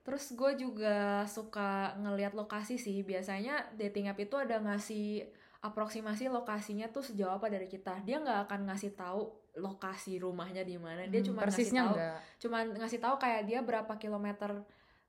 terus 0.07 0.31
gue 0.39 0.55
juga 0.55 1.27
suka 1.27 1.99
ngelihat 1.99 2.39
lokasi 2.39 2.79
sih. 2.79 3.03
Biasanya 3.03 3.75
dating 3.75 4.07
app 4.07 4.23
itu 4.23 4.39
ada 4.39 4.63
ngasih 4.63 5.27
aproksimasi 5.67 6.31
lokasinya 6.31 6.87
tuh 6.95 7.03
sejauh 7.03 7.35
apa 7.35 7.51
dari 7.51 7.67
kita. 7.67 8.07
Dia 8.07 8.23
nggak 8.23 8.47
akan 8.47 8.71
ngasih 8.71 8.95
tahu 8.95 9.27
lokasi 9.59 10.23
rumahnya 10.23 10.63
di 10.63 10.79
mana. 10.79 11.11
Dia 11.11 11.21
Hmm, 11.27 11.35
cuma 11.35 11.41
ngasih 11.43 11.67
tahu 11.75 11.95
cuman 12.39 12.65
ngasih 12.79 13.01
tahu 13.03 13.15
kayak 13.19 13.43
dia 13.51 13.59
berapa 13.67 13.93
kilometer 13.99 14.63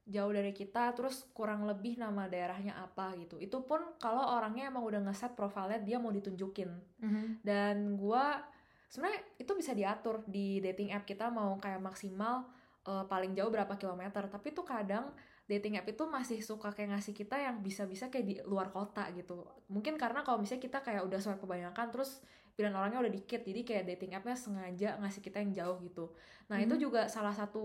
jauh 0.08 0.32
dari 0.32 0.56
kita 0.56 0.96
terus 0.96 1.28
kurang 1.36 1.68
lebih 1.68 2.00
nama 2.00 2.26
daerahnya 2.26 2.74
apa 2.80 3.14
gitu. 3.22 3.38
Itu 3.38 3.68
pun 3.68 3.84
kalau 4.02 4.24
orangnya 4.40 4.72
emang 4.72 4.82
udah 4.82 5.04
ngeset 5.04 5.36
profilnya 5.38 5.78
dia 5.84 6.02
mau 6.02 6.10
ditunjukin. 6.10 6.74
Mhm. 7.06 7.46
dan 7.46 7.94
gua 8.00 8.42
sebenarnya 8.88 9.20
itu 9.36 9.52
bisa 9.52 9.76
diatur 9.76 10.24
di 10.26 10.64
dating 10.64 10.96
app 10.96 11.04
kita 11.04 11.28
mau 11.28 11.60
kayak 11.60 11.84
maksimal 11.84 12.48
eh, 12.88 13.04
paling 13.06 13.36
jauh 13.36 13.52
berapa 13.52 13.76
kilometer. 13.76 14.24
Tapi 14.26 14.56
tuh 14.56 14.64
kadang 14.64 15.12
dating 15.44 15.76
app 15.80 15.88
itu 15.88 16.04
masih 16.04 16.40
suka 16.40 16.72
kayak 16.72 16.96
ngasih 16.96 17.12
kita 17.12 17.36
yang 17.40 17.60
bisa-bisa 17.60 18.08
kayak 18.08 18.26
di 18.26 18.36
luar 18.44 18.72
kota 18.72 19.08
gitu. 19.12 19.44
Mungkin 19.68 19.96
karena 19.96 20.24
kalau 20.24 20.40
misalnya 20.40 20.64
kita 20.64 20.80
kayak 20.80 21.04
udah 21.04 21.20
swipe 21.20 21.40
kebanyakan 21.40 21.88
terus 21.88 22.20
pilihan 22.52 22.74
orangnya 22.74 23.00
udah 23.00 23.14
dikit 23.14 23.46
jadi 23.46 23.62
kayak 23.62 23.84
dating 23.86 24.12
appnya 24.12 24.34
sengaja 24.34 24.98
ngasih 24.98 25.22
kita 25.22 25.40
yang 25.40 25.52
jauh 25.54 25.78
gitu. 25.80 26.12
Nah 26.50 26.58
itu 26.58 26.74
Mhm. 26.74 26.82
juga 26.82 27.02
salah 27.08 27.32
satu 27.32 27.64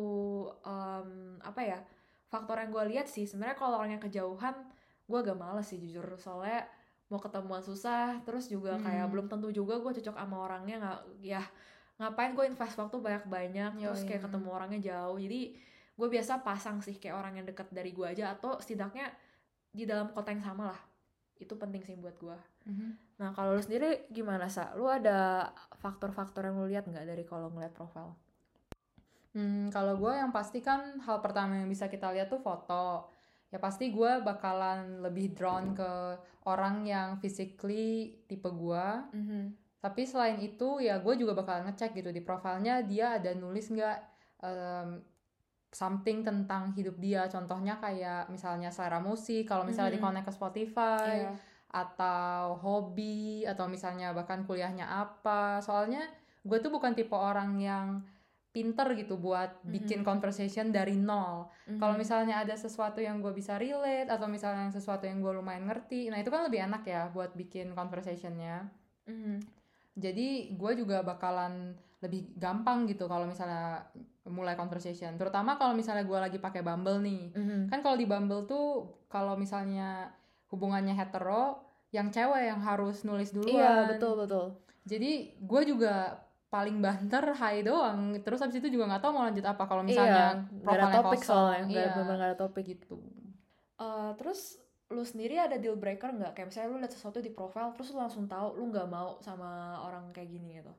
em, 0.62 1.08
apa 1.40 1.60
ya 1.60 1.78
faktor 2.28 2.58
yang 2.58 2.70
gue 2.70 2.84
lihat 2.94 3.06
sih. 3.06 3.24
Sebenarnya 3.24 3.56
kalau 3.56 3.80
orangnya 3.80 3.98
kejauhan 3.98 4.54
gue 5.02 5.18
agak 5.18 5.34
males 5.34 5.66
sih 5.66 5.76
jujur. 5.76 6.06
Soalnya 6.16 6.68
mau 7.08 7.18
ketemuan 7.18 7.60
susah 7.60 8.22
terus 8.22 8.46
juga 8.46 8.78
kayak 8.78 9.04
Hmm. 9.04 9.12
belum 9.12 9.26
tentu 9.28 9.48
juga 9.50 9.76
gue 9.76 9.92
cocok 9.92 10.16
sama 10.16 10.36
orangnya 10.40 10.76
nggak 10.78 11.00
ya 11.20 11.42
ngapain 12.02 12.34
gue 12.34 12.42
invest 12.42 12.74
waktu 12.74 12.98
banyak 12.98 13.24
banyak 13.30 13.72
terus 13.78 14.02
kayak 14.02 14.26
ketemu 14.26 14.48
orangnya 14.50 14.80
jauh. 14.82 15.14
Jadi 15.16 15.40
gue 15.92 16.08
biasa 16.10 16.42
pasang 16.42 16.82
sih 16.82 16.98
kayak 16.98 17.14
orang 17.14 17.38
yang 17.38 17.46
deket 17.46 17.70
dari 17.70 17.94
gue 17.94 18.02
aja 18.02 18.34
atau 18.34 18.58
setidaknya 18.58 19.06
di 19.70 19.86
dalam 19.86 20.10
kota 20.10 20.34
yang 20.34 20.42
sama 20.42 20.74
lah. 20.74 20.80
Itu 21.38 21.54
penting 21.54 21.86
sih 21.86 21.94
buat 21.96 22.18
gue 22.18 22.38
Mhm. 22.62 23.18
nah 23.18 23.34
kalau 23.34 23.58
lu 23.58 23.62
sendiri 23.62 24.06
gimana 24.10 24.46
sa? 24.46 24.70
Lu 24.74 24.86
ada 24.86 25.50
faktor-faktor 25.78 26.46
yang 26.46 26.62
lu 26.62 26.66
lihat 26.70 26.86
nggak 26.86 27.06
dari 27.06 27.22
kalau 27.22 27.50
ngeliat 27.50 27.74
profile 27.74 28.14
Hmm, 29.32 29.72
kalau 29.72 29.96
gue 29.96 30.12
yang 30.12 30.28
pasti 30.28 30.60
kan 30.60 31.00
hal 31.00 31.24
pertama 31.24 31.56
yang 31.56 31.68
bisa 31.68 31.88
kita 31.88 32.12
lihat 32.12 32.28
tuh 32.28 32.36
foto. 32.38 33.08
Ya 33.48 33.56
pasti 33.56 33.88
gue 33.88 34.20
bakalan 34.20 35.00
lebih 35.00 35.32
drawn 35.32 35.72
ke 35.72 36.20
orang 36.44 36.84
yang 36.84 37.16
physically 37.16 38.12
tipe 38.28 38.48
gue. 38.48 38.86
Tapi 39.82 40.06
selain 40.06 40.38
itu 40.38 40.78
ya 40.78 41.02
gue 41.02 41.14
juga 41.18 41.34
bakalan 41.34 41.66
ngecek 41.66 41.98
gitu 41.98 42.14
di 42.14 42.22
profilnya 42.22 42.86
dia 42.86 43.18
ada 43.18 43.34
nulis 43.34 43.66
nggak 43.66 43.98
em, 44.46 45.02
something 45.74 46.22
tentang 46.22 46.70
hidup 46.78 46.94
dia. 47.02 47.26
Contohnya 47.26 47.82
kayak 47.82 48.30
misalnya 48.30 48.70
selera 48.70 49.02
musik, 49.02 49.42
kalau 49.50 49.66
misalnya 49.66 49.90
Mhm. 49.90 49.98
di-connect 49.98 50.26
ke 50.30 50.32
Spotify 50.32 51.26
Iya. 51.26 51.34
atau 51.72 52.60
hobi 52.62 53.42
atau 53.42 53.66
misalnya 53.66 54.14
bahkan 54.14 54.46
kuliahnya 54.46 54.86
apa. 54.86 55.58
Soalnya 55.58 56.06
gue 56.46 56.58
tuh 56.62 56.70
bukan 56.70 56.94
tipe 56.94 57.16
orang 57.16 57.58
yang 57.58 58.04
pinter 58.52 58.84
gitu 58.94 59.16
buat 59.16 59.64
bikin 59.64 60.04
Mhm. 60.04 60.06
conversation 60.06 60.68
dari 60.70 60.92
nol. 60.94 61.48
Kalau 61.80 61.96
Mhm. 61.96 62.02
misalnya 62.04 62.44
ada 62.44 62.52
sesuatu 62.52 63.00
yang 63.00 63.24
gue 63.24 63.32
bisa 63.32 63.56
relate 63.56 64.12
atau 64.12 64.28
misalnya 64.28 64.68
sesuatu 64.68 65.08
yang 65.08 65.24
gue 65.24 65.32
lumayan 65.32 65.64
ngerti, 65.64 66.12
nah 66.12 66.20
itu 66.20 66.28
kan 66.28 66.44
lebih 66.44 66.60
enak 66.68 66.84
ya 66.84 67.08
buat 67.08 67.32
bikin 67.32 67.72
conversationnya. 67.72 68.68
Mhm. 69.08 69.61
Jadi 69.92 70.56
gue 70.56 70.72
juga 70.78 71.04
bakalan 71.04 71.76
lebih 72.02 72.34
gampang 72.34 72.88
gitu 72.90 73.06
kalau 73.06 73.28
misalnya 73.28 73.86
mulai 74.26 74.54
conversation. 74.54 75.14
Terutama 75.18 75.58
kalau 75.58 75.74
misalnya 75.74 76.06
gue 76.06 76.18
lagi 76.18 76.38
pakai 76.38 76.62
Bumble 76.62 76.98
nih. 77.02 77.22
Mhm. 77.34 77.60
Kan 77.70 77.80
kalau 77.82 77.96
di 77.98 78.06
Bumble 78.06 78.46
tuh 78.46 78.90
kalau 79.06 79.34
misalnya 79.36 80.10
hubungannya 80.50 80.94
hetero, 80.94 81.62
yang 81.92 82.08
cewek 82.08 82.48
yang 82.48 82.60
harus 82.64 83.04
nulis 83.04 83.30
duluan. 83.30 83.52
Iya 83.52 83.72
betul 83.92 84.12
betul. 84.16 84.46
Jadi 84.88 85.36
gue 85.38 85.62
juga 85.68 86.24
paling 86.48 86.80
banter 86.80 87.24
hai 87.36 87.64
doang. 87.64 88.16
Terus 88.20 88.40
habis 88.44 88.60
itu 88.60 88.68
juga 88.68 88.88
nggak 88.88 89.02
tahu 89.04 89.12
mau 89.12 89.24
lanjut 89.24 89.44
apa 89.44 89.64
kalau 89.64 89.84
iya, 89.84 89.88
misalnya 89.88 90.24
nggak 90.48 90.72
ada 90.72 90.84
profilnya 90.84 90.96
topik 91.00 91.20
kosong. 91.20 91.36
soalnya, 91.36 91.60
Iya, 91.68 91.84
ada 91.92 92.12
nggak 92.16 92.30
ada 92.32 92.38
topik. 92.38 92.64
gitu. 92.64 92.96
Eh, 93.80 94.10
terus 94.20 94.40
lu 94.92 95.02
sendiri 95.02 95.40
ada 95.40 95.56
deal 95.56 95.74
breaker 95.74 96.12
nggak? 96.12 96.32
Kayak 96.36 96.48
misalnya 96.52 96.68
lu 96.70 96.78
lihat 96.78 96.92
sesuatu 96.92 97.18
di 97.18 97.32
profile, 97.32 97.72
terus 97.72 97.90
lu 97.90 97.98
langsung 97.98 98.28
tahu 98.28 98.60
lu 98.60 98.68
nggak 98.68 98.86
mau 98.86 99.16
sama 99.18 99.80
orang 99.82 100.12
kayak 100.12 100.28
gini 100.28 100.60
gitu. 100.60 100.72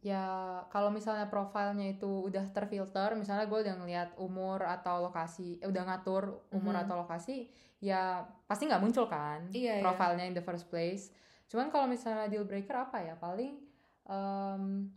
Ya 0.00 0.24
kalau 0.72 0.88
misalnya 0.88 1.28
profilnya 1.28 1.92
itu 1.92 2.08
udah 2.26 2.48
terfilter, 2.50 3.12
misalnya 3.14 3.44
gue 3.46 3.58
udah 3.62 3.74
ngeliat 3.78 4.10
umur 4.16 4.64
atau 4.64 5.04
lokasi, 5.04 5.60
eh, 5.60 5.68
udah 5.68 5.82
ngatur 5.86 6.40
umur 6.50 6.72
Mhm. 6.74 6.82
atau 6.88 6.94
lokasi, 7.04 7.46
ya 7.78 8.24
pasti 8.48 8.64
nggak 8.64 8.80
muncul 8.80 9.04
kan 9.06 9.44
Iya, 9.52 9.78
iya. 9.78 9.84
profilnya 9.84 10.24
in 10.24 10.32
the 10.32 10.40
first 10.40 10.72
place. 10.72 11.12
Cuman 11.52 11.68
kalau 11.68 11.84
misalnya 11.84 12.32
deal 12.32 12.48
breaker 12.48 12.74
apa 12.74 12.96
ya? 13.04 13.14
Paling 13.14 13.60
em, 14.08 14.88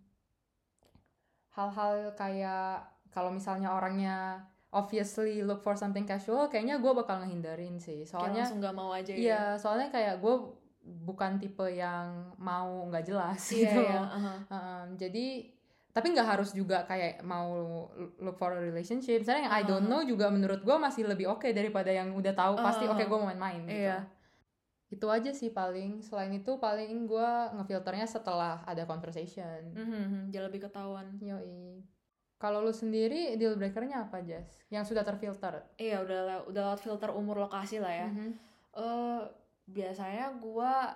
hal-hal 1.53 2.15
kayak 2.15 2.81
kalau 3.13 3.29
misalnya 3.29 3.75
orangnya 3.75 4.41
obviously 4.73 5.39
look 5.39 5.61
for 5.61 5.73
something 5.73 6.03
casual, 6.03 6.49
kayaknya 6.49 6.77
gue 6.77 6.91
bakal 6.91 7.21
ngehindarin 7.21 7.77
sih. 7.77 8.01
Kayak 8.01 8.09
Soalnya 8.09 8.41
langsung 8.41 8.59
nggak 8.59 8.75
mau 8.75 8.89
aja 8.89 9.13
iya, 9.13 9.43
soalnya 9.55 9.87
kayak 9.87 10.17
gue 10.17 10.35
bukan 10.83 11.37
tipe 11.37 11.63
yang 11.69 12.33
mau 12.35 12.83
nggak 12.89 13.05
jelas 13.05 13.39
Iya, 13.47 13.61
gitu. 13.63 13.81
iya, 13.81 14.01
aha. 14.01 14.33
Um, 14.49 14.87
jadi 14.97 15.47
tapi 15.89 16.09
nggak 16.09 16.25
harus 16.27 16.51
juga 16.51 16.83
kayak 16.83 17.21
mau 17.21 17.53
look 18.17 18.35
for 18.35 18.49
a 18.49 18.59
relationship 18.59 19.21
misalnya 19.21 19.45
yang 19.45 19.53
I 19.53 19.61
don't 19.61 19.85
know 19.85 20.01
juga 20.01 20.27
menurut 20.27 20.59
gue 20.59 20.75
masih 20.75 21.05
lebih 21.05 21.29
oke 21.29 21.45
daripada 21.47 21.87
yang 21.87 22.11
udah 22.11 22.33
tahu 22.33 22.57
pasti 22.57 22.83
Uh, 22.83 22.91
oke 22.91 23.05
gue 23.05 23.13
mau 23.15 23.29
main-main 23.29 23.61
gitu 23.63 23.77
iya. 23.79 24.09
itu 24.89 25.05
aja 25.05 25.29
sih 25.29 25.53
paling 25.53 26.01
selain 26.01 26.33
itu 26.33 26.57
paling 26.57 27.05
gue 27.05 27.29
ngefilternya 27.53 28.03
setelah 28.03 28.65
ada 28.65 28.83
conversation 28.83 29.69
Mhm, 29.71 30.33
Jadi 30.33 30.41
lebih 30.43 30.65
ketahuan. 30.65 31.13
yoi 31.21 31.85
kalau 32.43 32.59
lu 32.59 32.75
sendiri 32.75 33.39
deal 33.39 33.55
breakernya 33.55 34.03
apa 34.03 34.19
Jas 34.19 34.59
yang 34.67 34.83
sudah 34.83 34.99
terfilter 35.01 35.63
Iya 35.77 36.03
udah 36.03 36.19
udah 36.45 36.61
lewat 36.67 36.81
filter 36.81 37.07
umur 37.09 37.39
lokasi 37.39 37.79
lah 37.79 37.93
ya. 37.93 38.07
Mhm. 38.07 38.29
Eh 38.75 39.21
biasanya 39.65 40.35
gua 40.35 40.91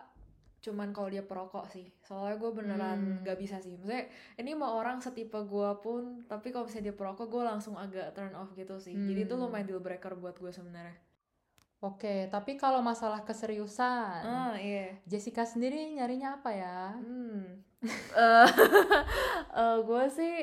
cuman 0.58 0.92
kalau 0.92 1.08
dia 1.08 1.24
perokok 1.24 1.70
sih. 1.70 1.88
Soalnya 2.02 2.36
gue 2.36 2.52
beneran 2.52 2.98
Hmm. 3.00 3.24
gak 3.24 3.38
bisa 3.38 3.56
sih. 3.58 3.72
Maksudnya 3.74 4.10
ini 4.36 4.52
mau 4.52 4.76
orang 4.76 5.00
setipe 5.00 5.40
gua 5.46 5.78
pun, 5.78 6.26
tapi 6.26 6.50
kalau 6.50 6.68
misalnya 6.68 6.92
dia 6.92 6.98
perokok 6.98 7.24
gue 7.26 7.40
langsung 7.42 7.78
agak 7.78 8.12
turn 8.12 8.34
off 8.34 8.52
gitu 8.52 8.76
sih. 8.76 8.92
Jadi 8.92 9.24
itu 9.24 9.32
Hmm. 9.32 9.48
lumayan 9.48 9.64
deal 9.66 9.80
breaker 9.80 10.14
buat 10.14 10.36
gue 10.36 10.52
sebenarnya. 10.52 10.98
oke 11.78 12.26
tapi 12.28 12.58
kalau 12.58 12.82
masalah 12.82 13.22
keseriusan 13.22 14.26
Ah 14.26 14.58
iya. 14.58 14.98
Jessica 15.06 15.46
sendiri 15.46 15.94
nyarinya 15.94 16.36
apa 16.36 16.50
ya 16.52 16.80
Hmm. 16.98 17.62
Eh 18.18 18.48
eh, 19.62 19.78
gue 19.80 20.04
sih 20.10 20.36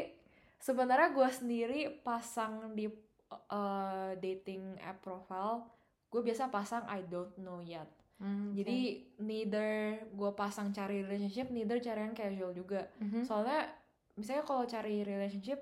sebenarnya 0.64 1.12
gue 1.12 1.28
sendiri 1.28 1.80
pasang 2.00 2.72
di 2.72 2.88
eh, 3.28 4.10
dating 4.16 4.80
app 4.80 5.04
profile, 5.04 5.68
gue 6.08 6.20
biasa 6.22 6.48
pasang 6.48 6.88
I 6.88 7.04
don't 7.04 7.36
know 7.36 7.60
yet. 7.60 7.90
Hmm, 8.16 8.54
oke. 8.54 8.62
Jadi 8.62 8.78
neither 9.20 9.70
gue 10.08 10.30
pasang 10.32 10.72
cari 10.72 11.04
relationship, 11.04 11.50
neither 11.50 11.76
cari 11.78 12.00
yang 12.00 12.16
casual 12.16 12.56
juga. 12.56 12.88
Mhm. 13.02 13.26
Soalnya 13.26 13.68
misalnya 14.14 14.46
kalau 14.46 14.64
cari 14.64 15.02
relationship, 15.02 15.60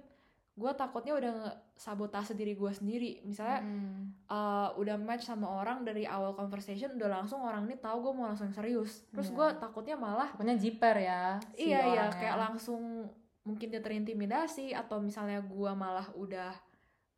gue 0.52 0.72
takutnya 0.76 1.16
udah 1.16 1.32
sabotase 1.72 2.36
diri 2.36 2.52
gue 2.52 2.68
sendiri. 2.70 3.24
Misalnya 3.24 3.64
Hmm. 3.64 4.12
uh, 4.28 4.68
udah 4.76 5.00
match 5.00 5.24
sama 5.24 5.48
orang 5.48 5.80
dari 5.80 6.04
awal 6.04 6.36
conversation, 6.36 6.92
udah 6.94 7.08
langsung 7.08 7.40
orang 7.40 7.64
ini 7.64 7.80
tahu 7.80 8.04
gue 8.04 8.12
mau 8.12 8.28
langsung 8.28 8.52
serius. 8.52 9.08
Terus 9.08 9.32
Iya. 9.32 9.34
gue 9.34 9.48
takutnya 9.58 9.96
malah 9.96 10.28
Pokoknya 10.36 10.60
jiper 10.60 10.96
ya 11.00 11.40
si 11.56 11.72
iya 11.72 11.80
iya 11.88 12.04
kayak 12.12 12.36
langsung 12.36 13.08
mungkin 13.42 13.68
dia 13.68 13.80
terintimidasi 13.80 14.70
atau 14.70 14.98
misalnya 14.98 15.42
gue 15.42 15.70
malah 15.72 16.06
udah 16.14 16.54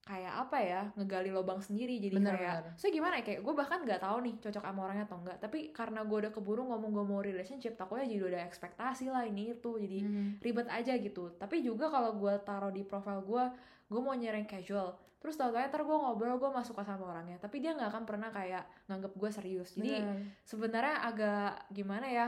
kayak 0.04 0.34
apa 0.37 0.58
ya 0.60 0.80
ngegali 0.96 1.32
lubang 1.32 1.64
sendiri 1.64 1.96
jadi 1.96 2.12
Bener, 2.20 2.37
kayak 2.37 2.56
bener. 2.60 2.72
so 2.76 2.92
gimana 2.92 3.16
ya 3.16 3.24
kayak 3.24 3.40
gue 3.40 3.54
bahkan 3.56 3.80
nggak 3.80 4.04
tahu 4.04 4.20
nih 4.20 4.34
cocok 4.37 4.60
sama 4.62 4.80
orangnya 4.84 5.08
atau 5.08 5.16
enggak 5.16 5.37
tapi 5.40 5.72
karena 5.72 6.04
gue 6.04 6.16
udah 6.20 6.32
keburu 6.32 6.60
ngomong 6.68 6.90
gue 6.92 7.04
mau 7.04 7.20
relationship 7.24 7.72
takutnya 7.72 8.04
jadi 8.04 8.24
udah 8.28 8.42
ekspektasi 8.44 9.08
lah 9.08 9.24
ini 9.24 9.56
itu 9.56 9.70
jadi 9.80 9.98
Mhm. 10.04 10.44
ribet 10.44 10.68
aja 10.68 10.92
gitu 10.96 11.32
tapi 11.37 11.64
juga 11.64 11.88
kalau 11.88 12.12
gue 12.14 12.37
taruh 12.44 12.68
di 12.68 12.84
profile 12.84 13.24
gue 13.24 13.44
gue 13.88 14.00
mau 14.00 14.12
nyereng 14.12 14.44
casual 14.44 14.92
terus 15.16 15.40
tau 15.40 15.48
tau 15.48 15.56
ntar 15.56 15.80
gue 15.80 15.96
ngobrol 15.96 16.37
gue 16.37 16.50
masuk 16.52 16.76
sama 16.80 17.08
orangnya 17.08 17.40
tapi 17.40 17.64
dia 17.64 17.72
nggak 17.72 17.88
akan 17.88 18.04
pernah 18.04 18.28
kayak 18.28 18.60
nganggep 18.84 19.12
gue 19.14 19.30
serius 19.32 19.72
jadi 19.72 20.04
Bener. 20.04 20.20
sebenarnya 20.44 20.96
agak 21.00 21.64
gimana 21.72 22.04
ya 22.04 22.26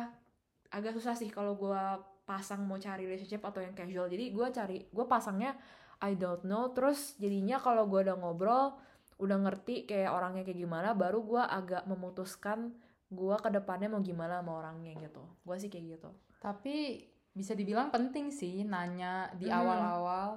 agak 0.73 0.97
susah 0.97 1.13
sih 1.13 1.29
kalau 1.29 1.53
gue 1.53 1.83
pasang 2.27 2.61
mau 2.61 2.77
cari 2.77 3.07
relationship 3.07 3.41
atau 3.41 3.63
yang 3.63 3.73
casual 3.73 4.07
jadi 4.07 4.25
gue 4.29 4.47
cari 4.51 4.79
gue 4.85 5.07
pasangnya 5.07 5.55
I 5.99 6.13
don't 6.13 6.43
know 6.43 6.69
terus 6.69 7.15
jadinya 7.17 7.57
kalau 7.57 7.87
gue 7.87 8.03
udah 8.03 8.15
ngobrol 8.15 8.75
udah 9.17 9.39
ngerti 9.41 9.87
kayak 9.87 10.11
orangnya 10.11 10.43
kayak 10.43 10.59
gimana 10.59 10.93
baru 10.93 11.23
gue 11.23 11.41
agak 11.41 11.87
memutuskan 11.87 12.75
gue 13.07 13.37
ke 13.37 13.49
depannya 13.49 13.87
mau 13.87 14.03
gimana 14.03 14.43
sama 14.43 14.59
orangnya 14.59 14.93
gitu 14.99 15.23
gue 15.41 15.57
sih 15.57 15.71
kayak 15.71 15.97
gitu 15.97 16.11
Tapi 16.37 17.01
bisa 17.31 17.53
dibilang 17.53 17.89
penting 17.89 18.29
sih 18.29 18.61
nanya 18.63 19.31
di 19.33 19.47
Hmm. 19.47 19.57
awal-awal 19.57 20.29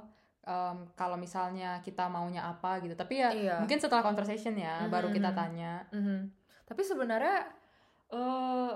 em, 0.42 0.78
kalau 0.94 1.14
misalnya 1.14 1.78
kita 1.80 2.08
maunya 2.08 2.42
apa 2.44 2.80
gitu. 2.80 2.92
Tapi 2.92 3.14
ya 3.18 3.30
Iya. 3.30 3.56
mungkin 3.60 3.78
setelah 3.78 4.02
conversation 4.02 4.54
ya 4.54 4.88
baru 4.88 5.10
kita 5.10 5.30
Mhm. 5.30 5.38
tanya. 5.38 5.74
Mhm. 5.92 6.20
tapi 6.66 6.82
sebenarnya 6.82 7.50
eh 8.10 8.72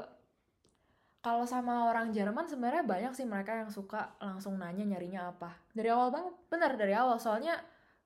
kalau 1.23 1.47
sama 1.47 1.87
orang 1.87 2.11
Jerman 2.11 2.51
sebenarnya 2.51 2.83
banyak 2.83 3.15
sih 3.15 3.23
mereka 3.23 3.55
yang 3.55 3.71
suka 3.71 4.11
langsung 4.19 4.59
nanya 4.59 4.83
nyarinya 4.83 5.31
apa. 5.31 5.55
Dari 5.71 5.87
awal 5.87 6.11
banget. 6.11 6.33
benar 6.51 6.75
dari 6.75 6.91
awal. 6.91 7.15
Soalnya 7.15 7.55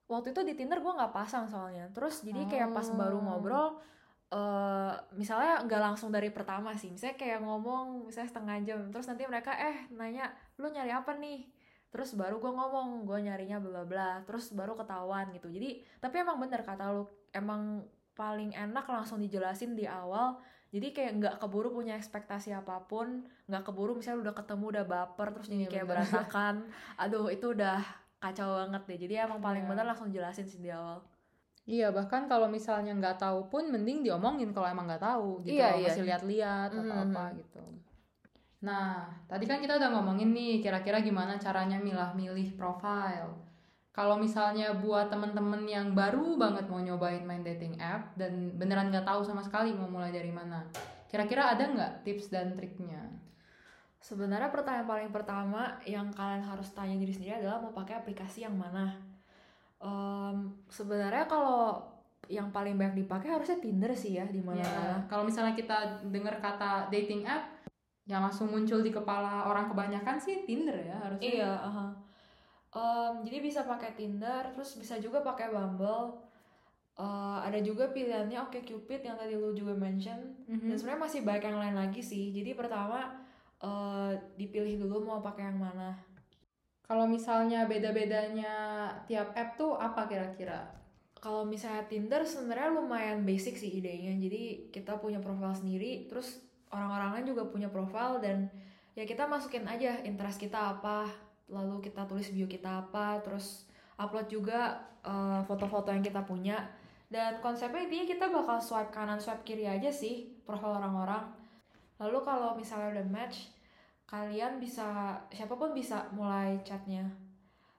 waktu 0.06 0.30
itu 0.30 0.46
di 0.46 0.54
Tinder 0.54 0.78
gue 0.78 0.92
nggak 0.94 1.10
pasang 1.10 1.50
soalnya. 1.50 1.90
Terus 1.90 2.22
jadi 2.22 2.46
kayak 2.46 2.70
pas 2.70 2.86
baru 2.94 3.18
Oh. 3.18 3.24
ngobrol 3.26 3.68
eh 4.28 4.92
misalnya 5.16 5.66
nggak 5.66 5.82
langsung 5.82 6.14
dari 6.14 6.30
pertama 6.30 6.78
sih. 6.78 6.94
Misalnya 6.94 7.18
kayak 7.18 7.42
ngomong 7.42 8.06
misalnya 8.06 8.30
setengah 8.30 8.56
jam. 8.62 8.80
Terus 8.94 9.06
nanti 9.10 9.26
mereka 9.26 9.50
eh 9.58 9.90
nanya 9.90 10.30
lu 10.62 10.70
nyari 10.70 10.94
apa 10.94 11.18
nih? 11.18 11.42
Terus 11.90 12.14
baru 12.14 12.38
gue 12.38 12.52
ngomong 12.54 13.02
gue 13.02 13.18
nyarinya 13.18 13.58
bla 13.58 13.82
bla 13.82 13.84
bla. 13.88 14.10
Terus 14.30 14.54
baru 14.54 14.78
ketahuan 14.78 15.34
gitu. 15.34 15.50
Jadi 15.50 15.82
tapi 15.98 16.22
emang 16.22 16.38
bener 16.38 16.62
kata 16.62 16.94
lu 16.94 17.02
emang 17.34 17.82
paling 18.14 18.54
enak 18.54 18.86
langsung 18.86 19.18
dijelasin 19.18 19.74
di 19.74 19.90
awal 19.90 20.38
jadi 20.68 20.92
kayak 20.92 21.12
nggak 21.16 21.34
keburu 21.40 21.72
punya 21.72 21.96
ekspektasi 21.96 22.52
apa 22.52 22.84
pun 22.84 23.24
nggak 23.48 23.62
keburu 23.64 23.96
misalnya 23.96 24.28
udah 24.28 24.34
ketemu 24.36 24.64
udah 24.76 24.84
baper 24.84 25.28
terus 25.32 25.48
jadi 25.48 25.64
Iya, 25.64 25.68
kayak 25.70 25.84
bener. 25.84 25.90
berantakan 26.04 26.54
aduh 27.02 27.26
itu 27.28 27.46
udah 27.52 27.78
kacau 28.18 28.48
banget 28.58 28.82
deh 28.84 28.98
jadi 29.06 29.14
emang 29.24 29.40
paling 29.40 29.64
Iya. 29.64 29.70
bener 29.70 29.84
langsung 29.86 30.08
jelasin 30.08 30.44
sih 30.44 30.60
di 30.60 30.68
awal 30.68 31.00
Iya, 31.68 31.92
bahkan 31.92 32.24
kalau 32.24 32.48
misalnya 32.48 32.96
nggak 32.96 33.20
tahu 33.20 33.52
pun 33.52 33.68
mending 33.68 34.00
diomongin 34.00 34.56
kalau 34.56 34.64
emang 34.64 34.88
nggak 34.88 35.04
tahu 35.04 35.44
gitu. 35.44 35.52
Iya, 35.52 35.76
iya. 35.76 35.92
Masih 35.92 36.04
lihat-lihat 36.08 36.70
atau 36.72 36.80
Mhm. 36.96 37.12
apa 37.12 37.24
gitu. 37.36 37.60
Nah, 38.64 39.04
tadi 39.28 39.44
kan 39.44 39.60
kita 39.60 39.76
udah 39.76 39.92
ngomongin 39.92 40.32
nih 40.32 40.58
kira-kira 40.58 40.98
gimana 40.98 41.36
caranya 41.36 41.76
milah-milih 41.76 42.56
profile. 42.56 43.36
Kalau 43.92 44.14
misalnya 44.14 44.78
buat 44.78 45.10
temen-temen 45.10 45.66
yang 45.66 45.90
baru 45.90 46.38
banget 46.38 46.70
mau 46.70 46.78
nyobain 46.78 47.24
main 47.26 47.42
dating 47.42 47.80
app 47.82 48.14
dan 48.14 48.54
beneran 48.54 48.94
nggak 48.94 49.02
tahu 49.02 49.26
sama 49.26 49.42
sekali 49.42 49.74
mau 49.74 49.90
mulai 49.90 50.14
dari 50.14 50.30
mana, 50.30 50.62
kira-kira 51.10 51.50
ada 51.56 51.66
nggak 51.66 51.92
tips 52.06 52.30
dan 52.30 52.54
triknya? 52.54 53.02
Sebenarnya 53.98 54.54
pertanyaan 54.54 54.86
paling 54.86 55.10
pertama 55.10 55.74
yang 55.82 56.14
kalian 56.14 56.46
harus 56.46 56.70
tanya 56.70 56.94
diri 56.94 57.10
sendiri 57.10 57.42
adalah 57.42 57.58
mau 57.58 57.74
pakai 57.74 57.98
aplikasi 57.98 58.46
yang 58.46 58.54
mana. 58.54 58.94
Em, 59.82 60.54
sebenarnya 60.70 61.26
kalau 61.26 61.82
yang 62.30 62.54
paling 62.54 62.78
banyak 62.78 63.02
dipakai 63.02 63.34
harusnya 63.34 63.58
Tinder 63.58 63.90
sih 63.96 64.20
ya 64.20 64.26
di 64.28 64.38
mana 64.38 64.62
Ya, 64.62 65.02
kalau 65.10 65.26
misalnya 65.26 65.56
kita 65.56 66.04
dengar 66.06 66.38
kata 66.38 66.86
dating 66.92 67.26
app, 67.26 67.58
yang 68.08 68.24
langsung 68.24 68.48
muncul 68.48 68.80
di 68.80 68.88
kepala 68.88 69.44
orang 69.50 69.68
kebanyakan 69.68 70.16
sih 70.16 70.48
Tinder 70.48 70.76
ya 70.80 70.96
harusnya. 70.96 71.28
Iya, 71.28 71.52
aha. 71.60 71.86
Em, 72.68 73.24
jadi 73.24 73.38
bisa 73.40 73.60
pakai 73.64 73.96
Tinder, 73.96 74.52
terus 74.52 74.76
bisa 74.76 75.00
juga 75.00 75.24
pakai 75.24 75.48
Bumble. 75.48 76.20
Eh, 76.98 77.38
ada 77.46 77.58
juga 77.62 77.88
pilihannya 77.94 78.36
Oke 78.50 78.66
Cupid 78.66 79.06
yang 79.06 79.16
tadi 79.16 79.38
lu 79.38 79.54
juga 79.54 79.72
mention. 79.72 80.18
Mhm. 80.50 80.68
Dan 80.68 80.76
sebenarnya 80.76 81.02
masih 81.06 81.20
banyak 81.24 81.44
yang 81.48 81.58
lain 81.62 81.76
lagi 81.78 82.02
sih. 82.02 82.34
Jadi 82.34 82.52
pertama 82.58 83.24
eh, 83.58 84.12
dipilih 84.38 84.78
dulu 84.86 85.02
mau 85.02 85.18
pakai 85.18 85.50
yang 85.50 85.58
mana. 85.58 85.90
Kalau 86.88 87.04
misalnya 87.04 87.66
beda-bedanya 87.68 88.54
tiap 89.04 89.34
app 89.34 89.58
tuh 89.58 89.74
apa 89.76 90.06
kira-kira? 90.06 90.62
Kalau 91.18 91.42
misalnya 91.42 91.84
Tinder 91.90 92.22
sebenarnya 92.22 92.70
lumayan 92.78 93.26
basic 93.26 93.58
sih 93.58 93.82
idenya. 93.82 94.14
Jadi 94.14 94.70
kita 94.70 94.96
punya 95.02 95.18
profil 95.18 95.50
sendiri, 95.52 96.06
terus 96.06 96.38
orang-orang 96.70 97.18
lain 97.18 97.26
juga 97.34 97.42
punya 97.50 97.68
profil 97.68 98.22
dan 98.22 98.46
ya 98.94 99.02
kita 99.04 99.26
masukin 99.26 99.66
aja 99.66 100.00
interest 100.06 100.38
kita 100.38 100.78
apa, 100.78 101.10
lalu 101.48 101.80
kita 101.80 102.04
tulis 102.04 102.28
bio 102.32 102.46
kita 102.46 102.86
apa, 102.86 103.20
terus 103.24 103.68
upload 103.98 104.28
juga 104.30 104.78
eh, 105.02 105.40
foto-foto 105.44 105.90
yang 105.90 106.04
kita 106.04 106.22
punya. 106.24 106.56
Dan 107.08 107.40
konsepnya 107.40 107.88
intinya 107.88 108.06
kita 108.06 108.26
bakal 108.28 108.60
swipe 108.60 108.92
kanan, 108.92 109.16
swipe 109.16 109.40
kiri 109.42 109.64
aja 109.64 109.88
sih 109.88 110.28
profil 110.44 110.76
orang-orang. 110.76 111.24
Lalu 111.98 112.18
kalau 112.22 112.52
misalnya 112.54 113.00
udah 113.00 113.06
match, 113.08 113.48
kalian 114.04 114.60
bisa 114.60 115.16
siapa 115.32 115.56
pun 115.56 115.72
bisa 115.72 116.04
mulai 116.12 116.60
chatnya. 116.62 117.08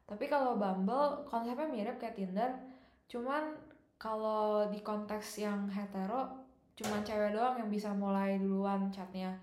Tapi 0.10 0.25
kalau 0.25 0.58
Bumble 0.58 1.21
konsepnya 1.29 1.69
mirip 1.69 2.01
kayak 2.01 2.17
Tinder, 2.17 2.49
cuman 3.05 3.53
kalau 4.01 4.65
di 4.73 4.82
konteks 4.82 5.45
yang 5.45 5.69
hetero, 5.69 6.25
cuman 6.73 7.05
cewek 7.05 7.38
doang 7.38 7.62
yang 7.62 7.69
bisa 7.69 7.93
mulai 7.93 8.41
duluan 8.41 8.89
chatnya. 8.89 9.38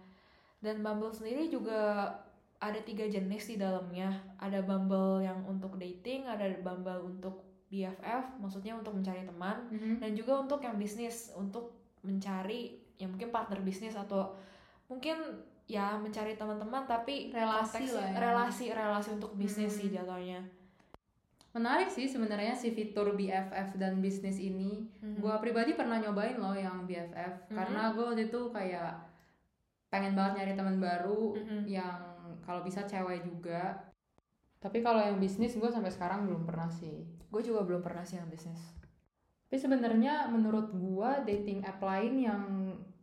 Dan 0.59 0.83
Bumble 0.83 1.15
sendiri 1.15 1.47
juga 1.47 2.11
ada 2.59 2.81
tiga 2.81 3.05
jenis 3.05 3.47
di 3.47 3.57
dalamnya. 3.57 4.09
Ada 4.37 4.61
Bumble 4.61 5.21
yang 5.21 5.45
untuk 5.45 5.77
dating, 5.77 6.25
ada 6.25 6.45
Bumble 6.57 7.01
untuk 7.03 7.45
BFF, 7.67 8.39
maksudnya 8.39 8.73
untuk 8.73 8.95
mencari 8.95 9.23
teman, 9.23 9.67
dan 9.99 10.11
juga 10.13 10.39
untuk 10.39 10.61
yang 10.61 10.77
bisnis 10.77 11.35
untuk 11.35 11.75
mencari 12.01 12.79
ya 12.95 13.05
mungkin 13.05 13.29
partner 13.29 13.61
bisnis 13.61 13.93
atau 13.93 14.33
mungkin 14.87 15.19
ya 15.67 15.99
mencari 15.99 16.33
teman-teman 16.33 16.87
tapi 16.87 17.29
Relasi 17.29 17.91
lah 17.91 18.07
ya. 18.07 18.17
relasi 18.23 18.67
relasi 18.71 19.11
untuk 19.13 19.35
bisnis 19.35 19.69
Hmm. 19.69 19.79
sih 19.83 19.89
jatuhnya 19.91 20.41
Menarik 21.51 21.89
sih 21.89 22.05
sebenarnya 22.05 22.53
si 22.53 22.71
fitur 22.71 23.17
BFF 23.17 23.75
dan 23.75 23.99
bisnis 23.99 24.37
ini. 24.37 24.93
Mhm. 25.01 25.19
Gua 25.19 25.41
pribadi 25.41 25.73
pernah 25.73 25.97
nyobain 25.97 26.37
loh 26.37 26.53
yang 26.53 26.85
BFF 26.85 27.49
Mhm. 27.49 27.57
karena 27.57 27.83
gue 27.91 28.05
waktu 28.05 28.29
itu 28.29 28.41
kayak 28.51 28.93
pengen 29.89 30.13
banget 30.13 30.33
nyari 30.39 30.53
teman 30.53 30.77
baru 30.79 31.33
Mhm. 31.33 31.65
yang 31.67 32.01
kalau 32.47 32.63
bisa 32.63 32.87
cewek 32.87 33.27
juga. 33.27 33.91
Tapi 34.63 34.81
kalau 34.81 35.03
yang 35.03 35.19
bisnis 35.21 35.59
gue 35.59 35.69
sampai 35.69 35.93
sekarang 35.93 36.25
belum 36.25 36.47
pernah 36.47 36.71
sih. 36.71 37.05
gue 37.27 37.43
juga 37.43 37.67
belum 37.67 37.83
pernah 37.83 38.07
sih 38.07 38.17
yang 38.17 38.31
bisnis 38.31 38.57
Tapi 39.47 39.59
sebenarnya 39.61 40.31
menurut 40.31 40.73
gua 40.75 41.23
dating 41.27 41.61
app 41.67 41.83
lain 41.83 42.15
yang 42.23 42.43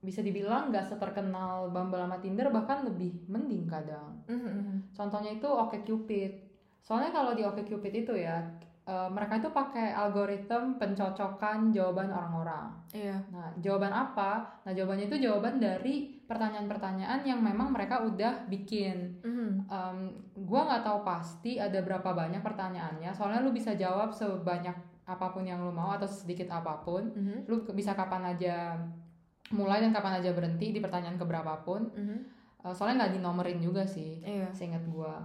bisa 0.03 0.19
dibilang 0.19 0.71
nggak 0.71 0.91
seterkenal 0.91 1.71
Bumble 1.71 2.03
sama 2.03 2.19
Tinder 2.19 2.51
bahkan 2.51 2.83
lebih 2.83 3.15
mending 3.31 3.63
kadang. 3.63 4.19
Contohnya 4.91 5.31
itu 5.31 5.47
OkCupid. 5.47 6.31
Soalnya 6.83 7.15
kalau 7.15 7.31
di 7.31 7.47
OkCupid 7.47 7.93
itu 8.03 8.11
ya 8.19 8.43
eh, 8.83 9.09
mereka 9.09 9.39
itu 9.39 9.47
pakai 9.47 9.91
algoritma 9.91 10.75
pencocokan 10.75 11.71
jawaban 11.71 12.11
orang-orang. 12.11 12.67
iya 12.91 13.15
Nah, 13.31 13.49
jawaban 13.57 13.89
apa? 13.89 14.61
Nah, 14.61 14.71
jawabannya 14.71 15.07
itu 15.07 15.17
jawaban 15.17 15.57
dari 15.57 16.19
pertanyaan-pertanyaan 16.23 17.23
yang 17.23 17.39
memang 17.39 17.71
mereka 17.71 18.01
udah 18.01 18.43
bikin. 18.45 19.19
Mhm. 19.21 19.49
Em, 19.65 19.97
gua 20.43 20.67
nggak 20.67 20.83
tahu 20.83 20.99
pasti 21.01 21.57
ada 21.57 21.79
berapa 21.79 22.11
banyak 22.11 22.39
pertanyaannya. 22.39 23.11
Soalnya 23.11 23.39
lu 23.39 23.51
bisa 23.51 23.71
jawab 23.73 24.11
sebanyak 24.11 24.75
apa 25.03 25.27
pun 25.29 25.43
yang 25.43 25.59
lu 25.59 25.71
mau 25.71 25.91
atau 25.91 26.07
sedikit 26.07 26.47
apa 26.49 26.79
pun. 26.79 27.07
Mhm. 27.09 27.47
Lu 27.47 27.63
ke- 27.63 27.71
bisa 27.71 27.91
kapan 27.91 28.23
aja 28.29 28.75
mulai 29.51 29.79
dan 29.79 29.91
kapan 29.91 30.19
aja 30.19 30.31
berhenti 30.31 30.71
di 30.71 30.79
pertanyaan 30.79 31.15
keberapapun. 31.15 31.91
Mhm. 31.93 32.17
Eh, 32.63 32.73
soalnya 32.73 33.05
nggak 33.05 33.13
dinomerin 33.15 33.59
juga 33.59 33.83
sih, 33.83 34.19
iya 34.19 34.47
seingat 34.49 34.83
gua. 34.87 35.19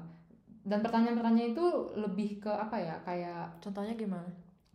Dan 0.69 0.85
pertanyaan-pertanyaan 0.85 1.57
itu 1.57 1.67
lebih 1.97 2.39
ke 2.39 2.53
apa 2.53 2.77
ya? 2.77 2.97
Kayak 3.03 3.57
contohnya 3.59 3.97
gimana 3.97 4.29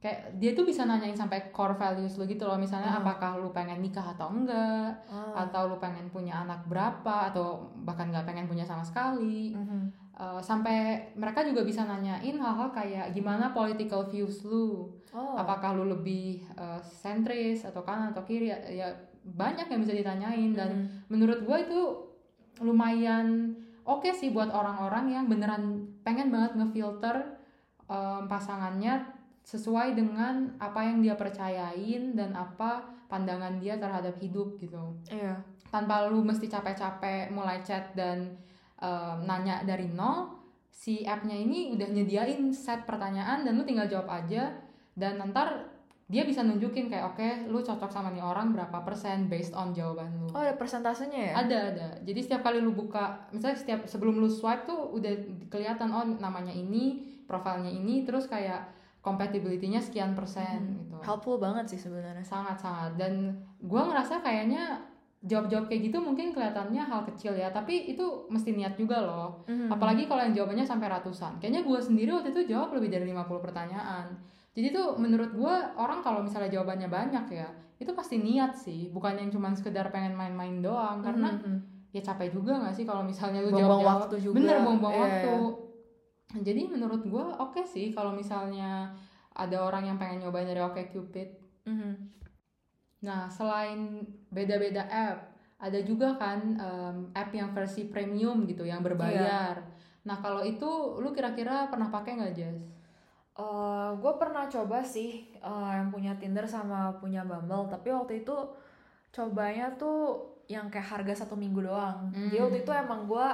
kayak 0.03 0.35
dia 0.35 0.51
tuh 0.51 0.67
bisa 0.67 0.83
nanyain 0.83 1.15
sampai 1.15 1.47
core 1.55 1.79
values 1.79 2.19
lu 2.19 2.27
gitu 2.27 2.43
loh. 2.43 2.59
Misalnya 2.59 2.91
Ah. 2.91 2.99
apakah 2.99 3.39
lu 3.39 3.55
pengen 3.55 3.79
nikah 3.79 4.03
atau 4.03 4.27
enggak, 4.35 4.91
Ah. 5.07 5.47
atau 5.47 5.71
lu 5.71 5.79
pengen 5.79 6.11
punya 6.11 6.43
anak 6.43 6.67
berapa, 6.67 7.31
atau 7.31 7.71
bahkan 7.87 8.11
nggak 8.11 8.27
pengen 8.27 8.43
punya 8.43 8.67
sama 8.67 8.83
sekali. 8.83 9.55
Mhm. 9.55 10.03
Uh, 10.13 10.37
sampai 10.37 11.09
mereka 11.17 11.41
juga 11.41 11.65
bisa 11.65 11.87
nanyain 11.87 12.37
hal-hal 12.37 12.69
kayak 12.69 13.09
gimana 13.17 13.49
political 13.49 14.05
views 14.05 14.45
lu 14.45 14.85
oh 15.09 15.33
apakah 15.33 15.73
lu 15.73 15.89
lebih 15.89 16.45
uh, 16.53 16.77
sentris 16.77 17.65
atau 17.65 17.81
kanan 17.81 18.13
atau 18.13 18.21
kiri 18.21 18.53
ya, 18.53 18.61
ya 18.69 18.87
banyak 19.25 19.65
yang 19.65 19.81
bisa 19.81 19.89
ditanyain 19.89 20.53
dan 20.53 20.69
Mhm. 20.69 21.09
menurut 21.09 21.41
gue 21.41 21.57
itu 21.65 21.81
lumayan 22.61 23.57
oke 23.83 24.09
sih 24.15 24.31
buat 24.31 24.49
orang-orang 24.51 25.11
yang 25.11 25.25
beneran 25.27 25.87
pengen 26.03 26.31
banget 26.31 26.55
ngefilter 26.59 27.39
um, 27.87 28.25
pasangannya 28.27 29.03
sesuai 29.43 29.93
dengan 29.93 30.55
apa 30.57 30.87
yang 30.87 31.03
dia 31.03 31.19
percayain 31.19 32.15
dan 32.15 32.31
apa 32.31 32.87
pandangan 33.11 33.59
dia 33.59 33.75
terhadap 33.75 34.15
hidup 34.17 34.55
gitu. 34.57 34.95
Iya. 35.11 35.37
Tanpa 35.67 36.07
lu 36.07 36.23
mesti 36.23 36.47
capek-capek 36.47 37.29
mulai 37.29 37.59
chat 37.61 37.91
dan 37.91 38.39
um, 38.79 39.27
nanya 39.27 39.61
dari 39.67 39.91
nol 39.91 40.39
si 40.73 41.05
app-nya 41.05 41.37
ini 41.37 41.75
udah 41.75 41.87
nyediain 41.91 42.49
set 42.49 42.87
pertanyaan 42.87 43.45
dan 43.45 43.53
lu 43.59 43.67
tinggal 43.67 43.85
jawab 43.85 44.09
aja. 44.09 44.55
Dan 44.93 45.21
ntar 45.29 45.72
dia 46.13 46.21
bisa 46.21 46.45
nunjukin 46.45 46.85
kayak 46.85 47.09
oke 47.09 47.27
lu 47.49 47.57
cocok 47.57 47.89
sama 47.89 48.13
nih 48.13 48.21
orang 48.21 48.53
berapa 48.53 48.85
persen 48.85 49.25
based 49.25 49.51
on 49.51 49.73
jawaban 49.73 50.13
lu. 50.13 50.29
Oh 50.29 50.37
ada 50.37 50.53
persentasenya 50.53 51.19
ya? 51.19 51.33
Ada 51.41 51.57
ada. 51.73 51.87
Jadi 52.05 52.19
setiap 52.21 52.45
kali 52.45 52.61
lu 52.61 52.69
buka 52.71 53.25
misalnya 53.33 53.57
setiap 53.57 53.81
sebelum 53.83 54.21
lu 54.21 54.29
swipe 54.29 54.63
tuh 54.63 54.93
udah 54.93 55.09
kelihatan 55.49 55.89
oh 55.89 56.05
namanya 56.13 56.53
ini 56.53 57.01
profilnya 57.25 57.67
ini 57.67 58.05
terus 58.05 58.29
kayak 58.29 58.69
compatibility-nya 59.01 59.81
sekian 59.81 60.13
persen 60.13 60.61
Mhm. 60.61 60.73
gitu. 60.79 60.95
Helpful 61.01 61.37
banget 61.37 61.65
sih 61.67 61.81
sebenarnya. 61.81 62.21
Sangat-sangat 62.21 62.95
dan 62.95 63.33
gua 63.59 63.89
ngerasa 63.89 64.21
kayaknya 64.21 64.79
jawab-jawab 65.19 65.65
kayak 65.65 65.87
gitu 65.87 65.97
mungkin 65.97 66.31
kelihatannya 66.31 66.83
hal 66.83 67.07
kecil 67.07 67.31
ya 67.31 67.47
tapi 67.47 67.89
itu 67.89 68.03
mesti 68.27 68.51
niat 68.51 68.75
juga 68.75 69.01
loh. 69.01 69.41
Mhm. 69.47 69.71
apalagi 69.71 70.03
kalau 70.03 70.19
yang 70.21 70.35
jawabannya 70.35 70.63
sampai 70.63 70.87
ratusan. 70.87 71.39
Kayaknya 71.39 71.61
gua 71.63 71.79
sendiri 71.79 72.11
waktu 72.11 72.29
itu 72.29 72.51
jawab 72.51 72.75
lebih 72.75 72.91
dari 72.91 73.07
50 73.07 73.39
pertanyaan 73.41 74.13
jadi 74.53 74.69
tuh 74.69 74.97
menurut 74.97 75.33
gua 75.33 75.73
orang 75.75 75.99
kalau 75.99 76.21
misalnya 76.21 76.49
jawabannya 76.53 76.87
banyak 76.87 77.25
ya 77.33 77.47
itu 77.81 77.91
pasti 77.91 78.21
niat 78.21 78.53
sih 78.55 78.87
bukan 78.89 79.17
yang 79.17 79.29
cuma 79.29 79.51
sekedar 79.51 79.89
pengen 79.89 80.13
main-main 80.13 80.61
doang 80.61 81.01
karena 81.01 81.35
Mhm. 81.35 81.89
ya 81.91 82.01
capek 82.01 82.31
juga 82.31 82.57
gak 82.57 82.73
sih 82.73 82.85
kalau 82.85 83.01
misalnya 83.01 83.41
lu 83.41 83.53
jawab 83.53 84.07
waktu 84.07 84.17
juga. 84.17 84.37
bener 84.39 84.57
buang-buang 84.61 84.93
Iya, 84.93 85.03
waktu 85.03 85.31
iya. 85.33 86.41
jadi 86.41 86.61
menurut 86.65 87.01
gua 87.05 87.37
oke 87.39 87.61
sih 87.65 87.91
kalau 87.91 88.13
misalnya 88.13 88.93
ada 89.33 89.57
orang 89.59 89.89
yang 89.89 89.97
pengen 89.97 90.21
nyobain 90.21 90.45
dari 90.45 90.61
OkCupid 90.61 91.29
Mhm. 91.63 91.91
Nah, 93.03 93.27
selain 93.27 93.99
beda-beda 94.31 94.87
app, 94.87 95.27
ada 95.59 95.79
juga 95.79 96.15
kan 96.15 96.39
em, 96.55 96.97
app 97.11 97.31
yang 97.31 97.51
versi 97.51 97.83
premium 97.83 98.47
gitu, 98.47 98.63
yang 98.63 98.79
berbayar. 98.79 99.59
Nah, 100.03 100.17
kalau 100.19 100.39
itu 100.39 100.67
lu 100.99 101.11
kira-kira 101.11 101.67
pernah 101.67 101.87
pakai 101.87 102.15
nggak, 102.15 102.31
Jess? 102.31 102.63
Gue 103.95 104.11
Eh, 104.13 104.17
pernah 104.17 104.45
coba 104.45 104.79
sih 104.81 105.11
eh, 105.33 105.71
yang 105.73 105.89
punya 105.89 106.13
Tinder 106.17 106.45
sama 106.45 106.93
punya 106.97 107.21
Bumble, 107.23 107.67
tapi 107.67 107.89
waktu 107.89 108.21
itu 108.21 108.35
cobanya 109.11 109.69
tuh 109.75 110.19
yang 110.49 110.67
kayak 110.67 110.99
harga 110.99 111.23
satu 111.25 111.35
minggu 111.37 111.63
doang. 111.63 112.11
Jadi 112.11 112.35
Hmm. 112.37 112.43
waktu 112.49 112.57
itu 112.61 112.71
emang 112.73 113.07
gue 113.07 113.27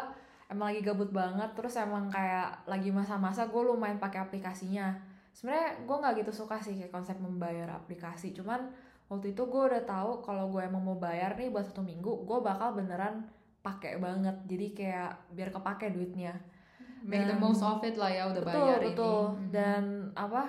emang 0.50 0.74
lagi 0.74 0.82
gabut 0.82 1.10
banget, 1.14 1.50
terus 1.54 1.78
emang 1.78 2.10
kayak 2.10 2.66
lagi 2.66 2.90
masa-masa 2.90 3.46
gue 3.46 3.62
lumayan 3.62 4.02
pakai 4.02 4.26
aplikasinya. 4.26 4.98
Sebenarnya 5.34 5.86
gue 5.86 5.96
nggak 5.96 6.14
gitu 6.26 6.32
suka 6.44 6.58
sih 6.60 6.74
kayak 6.76 6.90
konsep 6.90 7.16
membayar 7.22 7.70
aplikasi, 7.72 8.34
cuman 8.34 8.70
waktu 9.10 9.34
itu 9.34 9.42
gue 9.46 9.64
udah 9.70 9.84
tahu 9.86 10.22
kalau 10.22 10.50
gue 10.50 10.62
emang 10.62 10.82
mau 10.82 10.98
bayar 10.98 11.38
nih 11.38 11.50
buat 11.50 11.66
satu 11.66 11.82
minggu, 11.82 12.26
gue 12.26 12.40
bakal 12.42 12.74
beneran 12.74 13.26
pakai 13.62 13.98
banget. 14.02 14.36
Jadi 14.46 14.68
kayak 14.74 15.34
biar 15.34 15.50
kepake 15.50 15.94
duitnya. 15.94 16.34
Make 17.02 17.26
the 17.26 17.36
most 17.36 17.62
of 17.62 17.80
it 17.82 17.96
lah 17.96 18.08
ya, 18.08 18.28
udah 18.28 18.42
betul 18.42 18.60
bayar 18.62 18.80
betul 18.82 19.20
ini. 19.22 19.36
Mhm. 19.36 19.50
dan 19.50 19.84
apa 20.14 20.42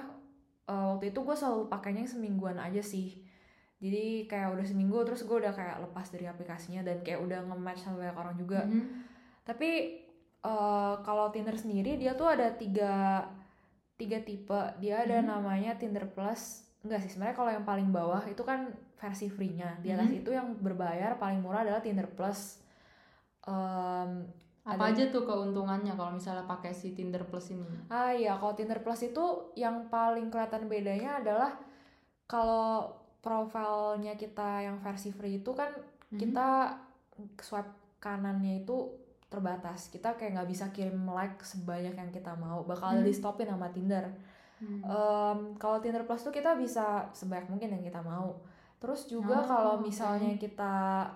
eh, 0.64 0.86
waktu 0.88 1.04
itu 1.08 1.20
gue 1.20 1.34
selalu 1.34 1.62
pakainya 1.66 2.00
yang 2.00 2.12
semingguan 2.12 2.56
aja 2.56 2.80
sih 2.80 3.22
jadi 3.76 4.04
kayak 4.26 4.52
udah 4.52 4.62
seminggu 4.62 4.98
terus 5.02 5.22
gue 5.22 5.36
udah 5.36 5.50
kayak 5.50 5.80
lepas 5.80 6.06
dari 6.08 6.24
aplikasinya 6.24 6.80
dan 6.80 7.00
kayak 7.00 7.18
udah 7.18 7.40
nge-match 7.42 7.80
sama 7.80 7.96
banyak 7.98 8.16
orang 8.16 8.34
juga 8.36 8.60
Mhm. 8.62 8.82
tapi 9.42 9.70
eh, 10.40 10.94
kalau 11.00 11.28
Tinder 11.28 11.52
sendiri 11.54 11.94
dia 11.94 12.12
tuh 12.12 12.28
ada 12.28 12.48
tiga 12.52 13.24
tiga 13.94 14.18
tipe 14.18 14.56
dia 14.78 15.00
ada 15.00 15.18
Mhm. 15.18 15.26
namanya 15.26 15.72
Tinder 15.74 16.06
Plus 16.06 16.64
enggak 16.80 17.00
sih 17.00 17.10
sebenarnya 17.10 17.36
kalau 17.36 17.50
yang 17.50 17.62
paling 17.62 17.88
bawah 17.88 18.24
itu 18.24 18.40
kan 18.40 18.68
versi 18.94 19.28
free-nya 19.28 19.76
di 19.78 19.90
atas 19.90 20.08
Mhm. 20.08 20.18
itu 20.18 20.30
yang 20.30 20.48
berbayar 20.56 21.16
paling 21.16 21.40
murah 21.40 21.60
adalah 21.60 21.80
Tinder 21.80 22.06
Plus 22.06 22.60
Em, 23.42 24.28
Apa 24.62 24.76
ada- 24.86 24.92
aja 24.92 25.04
tuh 25.08 25.24
keuntungannya 25.24 25.92
kalau 25.92 26.12
misalnya 26.12 26.44
pakai 26.44 26.70
si 26.70 26.92
Tinder 26.92 27.24
Plus 27.24 27.50
ini? 27.50 27.64
Ah 27.88 28.10
iya, 28.10 28.36
kalau 28.36 28.52
Tinder 28.52 28.78
Plus 28.78 29.00
itu 29.02 29.24
yang 29.54 29.88
paling 29.88 30.28
kelihatan 30.28 30.66
bedanya 30.66 31.16
adalah 31.16 31.56
kalau 32.24 32.92
profilnya 33.20 34.14
kita 34.14 34.62
yang 34.62 34.76
versi 34.78 35.10
free 35.10 35.38
itu 35.38 35.50
kan 35.50 35.72
Mhm. 36.08 36.18
kita 36.18 36.48
swipe 37.36 37.72
kanannya 37.98 38.60
itu 38.60 38.76
terbatas. 39.26 39.88
Kita 39.88 40.14
kayak 40.14 40.34
nggak 40.34 40.50
bisa 40.50 40.66
kirim 40.68 41.06
like 41.06 41.38
sebanyak 41.40 41.92
yang 41.92 42.10
kita 42.10 42.32
mau. 42.34 42.60
Bakal 42.62 42.98
Mhm. 42.98 43.04
di 43.04 43.12
stopin 43.12 43.46
sama 43.46 43.68
Tinder. 43.68 44.08
Hmm. 44.58 44.80
Em, 44.82 45.38
kalau 45.56 45.80
Tinder 45.80 46.04
Plus 46.04 46.20
tuh 46.20 46.30
kita 46.30 46.52
bisa 46.54 47.08
sebanyak 47.10 47.48
mungkin 47.48 47.70
yang 47.70 47.80
kita 47.82 48.00
mau. 48.02 48.36
Terus 48.76 49.04
juga 49.06 49.40
Oh, 49.40 49.46
kalau 49.46 49.74
misalnya 49.78 50.36
kita 50.36 51.06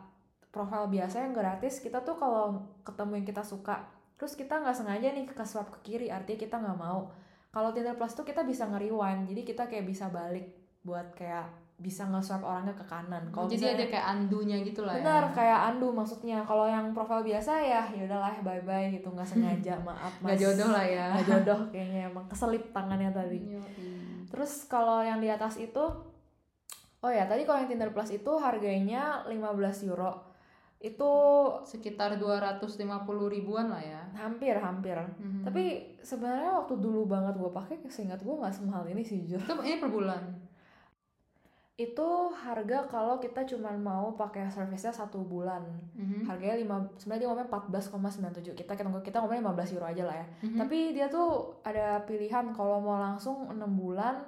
profil 0.54 0.86
biasa 0.86 1.18
yang 1.20 1.34
gratis, 1.34 1.82
kita 1.82 1.98
tuh 2.00 2.14
kalau 2.14 2.54
ketemu 2.80 3.18
yang 3.18 3.26
kita 3.26 3.42
suka, 3.42 3.82
terus 4.14 4.32
kita 4.32 4.62
nggak 4.62 4.70
sengaja 4.72 5.10
nih 5.10 5.26
ke 5.26 5.34
swipe 5.42 5.74
ke 5.74 5.80
kiri, 5.82 6.06
artinya 6.08 6.38
kita 6.38 6.56
nggak 6.56 6.78
mau. 6.78 7.10
Kalau 7.50 7.74
Tinder 7.74 7.94
Plus 7.94 8.14
tuh 8.14 8.22
kita 8.22 8.42
bisa 8.42 8.64
nge-rewind, 8.64 9.26
jadi 9.26 9.42
kita 9.42 9.66
kayak 9.66 9.82
bisa 9.82 10.06
balik 10.08 10.54
buat 10.80 11.10
kayak 11.12 11.50
bisa 11.74 12.06
nge-swipe 12.06 12.42
orangnya 12.42 12.70
ke 12.72 12.86
kanan. 12.86 13.26
Kalau 13.28 13.50
Jadi 13.50 13.58
misalnya- 13.58 13.74
ada 13.76 13.86
kayak 13.90 14.06
andunya 14.06 14.56
gitu 14.62 14.80
lah 14.82 14.94
Benar, 14.94 15.22
ya. 15.24 15.34
kayak 15.34 15.58
undo 15.74 15.88
maksudnya. 15.90 16.38
Kalau 16.46 16.66
yang 16.70 16.86
profil 16.94 17.20
biasa 17.20 17.52
ya, 17.58 17.82
ya 17.90 18.02
udahlah 18.06 18.30
bye 18.40 18.62
bye 18.62 18.86
gitu, 18.88 19.10
nggak 19.10 19.26
sengaja, 19.26 19.74
maaf 19.86 20.14
mas. 20.22 20.34
Nggak 20.34 20.38
jodoh 20.38 20.70
lah 20.70 20.86
ya. 20.86 21.06
Nggak 21.12 21.26
jodoh 21.26 21.60
kayaknya 21.74 22.00
emang 22.06 22.26
keselip 22.30 22.62
tangannya 22.70 23.10
tadi. 23.10 23.38
Yoi. 23.58 23.90
Terus 24.30 24.66
kalau 24.66 25.02
yang 25.02 25.18
di 25.18 25.26
atas 25.26 25.58
itu 25.58 25.82
Oh 26.98 27.12
ya, 27.12 27.28
tadi 27.28 27.44
kalau 27.44 27.60
yang 27.60 27.68
Tinder 27.68 27.92
Plus 27.92 28.08
itu 28.10 28.32
harganya 28.40 29.20
15 29.28 29.84
euro. 29.84 30.24
Itu 30.84 31.10
Sekitar 31.64 32.20
250 32.20 32.76
ribuan 33.32 33.72
lah 33.72 33.80
ya. 33.80 34.04
hampir-hampir. 34.12 34.92
Mhm. 35.16 35.40
Tapi 35.48 35.96
sebenarnya 36.04 36.60
waktu 36.60 36.76
dulu 36.76 37.08
banget 37.08 37.40
gue 37.40 37.48
pakai, 37.48 37.80
seingat 37.88 38.20
gue 38.20 38.34
nggak 38.36 38.52
semahal 38.52 38.84
ini 38.92 39.00
sih 39.00 39.24
jujur. 39.24 39.40
itu 39.40 39.52
ini 39.64 39.80
per 39.80 39.88
bulan. 39.88 40.22
Itu 41.74 42.30
harga 42.30 42.86
kalau 42.86 43.18
kita 43.18 43.42
cuma 43.50 43.74
mau 43.74 44.14
pakai 44.14 44.46
service-nya 44.46 44.92
satu 44.92 45.24
bulan. 45.24 45.64
Mhm. 45.96 46.28
Harganya 46.28 46.60
5, 46.60 46.76
sebenarnya 47.00 47.20
dia 47.24 47.28
ngomongnya 47.32 47.48
14,97. 47.50 48.54
Kita 48.54 48.76
kita 48.76 48.86
kita 49.02 49.16
ngomongnya 49.24 49.50
15 49.50 49.72
euro 49.74 49.88
aja 49.88 50.04
lah 50.04 50.16
ya. 50.20 50.26
Mhm. 50.46 50.58
Tapi 50.60 50.78
dia 50.94 51.08
tuh 51.08 51.58
ada 51.66 52.04
pilihan 52.04 52.52
kalau 52.52 52.78
mau 52.78 53.00
langsung 53.00 53.48
6 53.50 53.72
bulan 53.74 54.20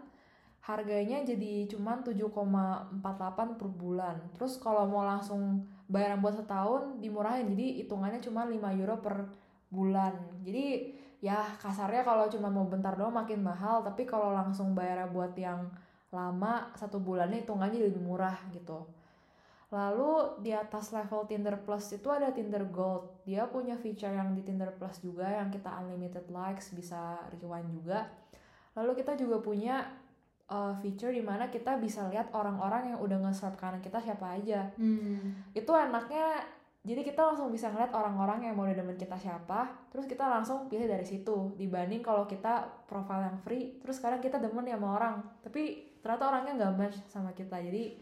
harganya 0.67 1.23
jadi 1.23 1.71
cuman 1.71 2.03
7,48 2.03 3.55
per 3.55 3.69
bulan. 3.71 4.19
Terus 4.35 4.59
kalau 4.59 4.83
mau 4.91 5.07
langsung 5.07 5.63
bayaran 5.87 6.23
buat 6.23 6.37
setahun 6.39 6.99
dimurahin. 7.03 7.51
Jadi 7.55 7.83
hitungannya 7.85 8.21
cuma 8.23 8.47
5 8.47 8.81
euro 8.83 8.97
per 9.03 9.17
bulan. 9.71 10.15
Jadi 10.43 10.95
ya 11.23 11.43
kasarnya 11.59 12.07
kalau 12.07 12.31
cuma 12.31 12.53
mau 12.53 12.67
bentar 12.67 12.95
doang 12.95 13.15
makin 13.15 13.43
mahal. 13.43 13.83
Tapi 13.83 14.07
kalau 14.07 14.35
langsung 14.35 14.75
bayar 14.75 15.09
buat 15.11 15.35
yang 15.39 15.67
lama 16.15 16.71
satu 16.79 17.03
bulannya 17.03 17.43
hitungannya 17.43 17.91
lebih 17.91 18.03
murah 18.03 18.37
gitu. 18.55 18.87
Lalu 19.75 20.39
di 20.47 20.55
atas 20.55 20.95
level 20.95 21.27
Tinder 21.27 21.59
Plus 21.59 21.91
itu 21.91 22.07
ada 22.07 22.31
Tinder 22.31 22.63
Gold. 22.71 23.27
Dia 23.27 23.51
punya 23.51 23.75
feature 23.75 24.15
yang 24.15 24.31
di 24.31 24.47
Tinder 24.47 24.71
Plus 24.71 25.03
juga 25.03 25.27
yang 25.27 25.51
kita 25.51 25.75
unlimited 25.83 26.31
likes 26.31 26.71
bisa 26.71 27.19
rewind 27.35 27.67
juga. 27.75 28.07
Lalu 28.79 29.03
kita 29.03 29.19
juga 29.19 29.43
punya 29.43 29.83
uh, 30.51 30.75
feature 30.83 31.11
di 31.11 31.23
mana 31.23 31.51
kita 31.51 31.79
bisa 31.79 32.07
lihat 32.11 32.31
orang-orang 32.31 32.95
yang 32.95 32.99
udah 33.03 33.19
nge-swipe 33.27 33.59
kanan 33.59 33.83
kita 33.83 33.99
siapa 33.99 34.39
aja. 34.39 34.67
Hmm. 34.79 35.35
itu 35.55 35.71
enaknya 35.71 36.43
jadi 36.87 37.03
kita 37.03 37.19
langsung 37.19 37.51
bisa 37.51 37.67
ngeliat 37.75 37.91
orang-orang 37.91 38.47
yang 38.47 38.55
mau 38.55 38.63
demen 38.63 38.95
kita 38.95 39.19
siapa 39.19 39.67
terus 39.91 40.07
kita 40.07 40.23
langsung 40.23 40.71
pilih 40.71 40.87
dari 40.87 41.03
situ. 41.03 41.51
Dibanding 41.59 41.99
kalau 41.99 42.31
kita 42.31 42.63
profile 42.87 43.27
yang 43.27 43.39
free 43.43 43.83
terus 43.83 43.99
sekarang 43.99 44.23
kita 44.23 44.39
demen 44.39 44.71
ya 44.71 44.79
sama 44.79 44.95
orang 44.95 45.19
tapi 45.43 45.91
ternyata 45.99 46.31
orangnya 46.31 46.53
nggak 46.63 46.75
match 46.79 46.97
sama 47.11 47.35
kita. 47.35 47.59
Jadi 47.59 47.99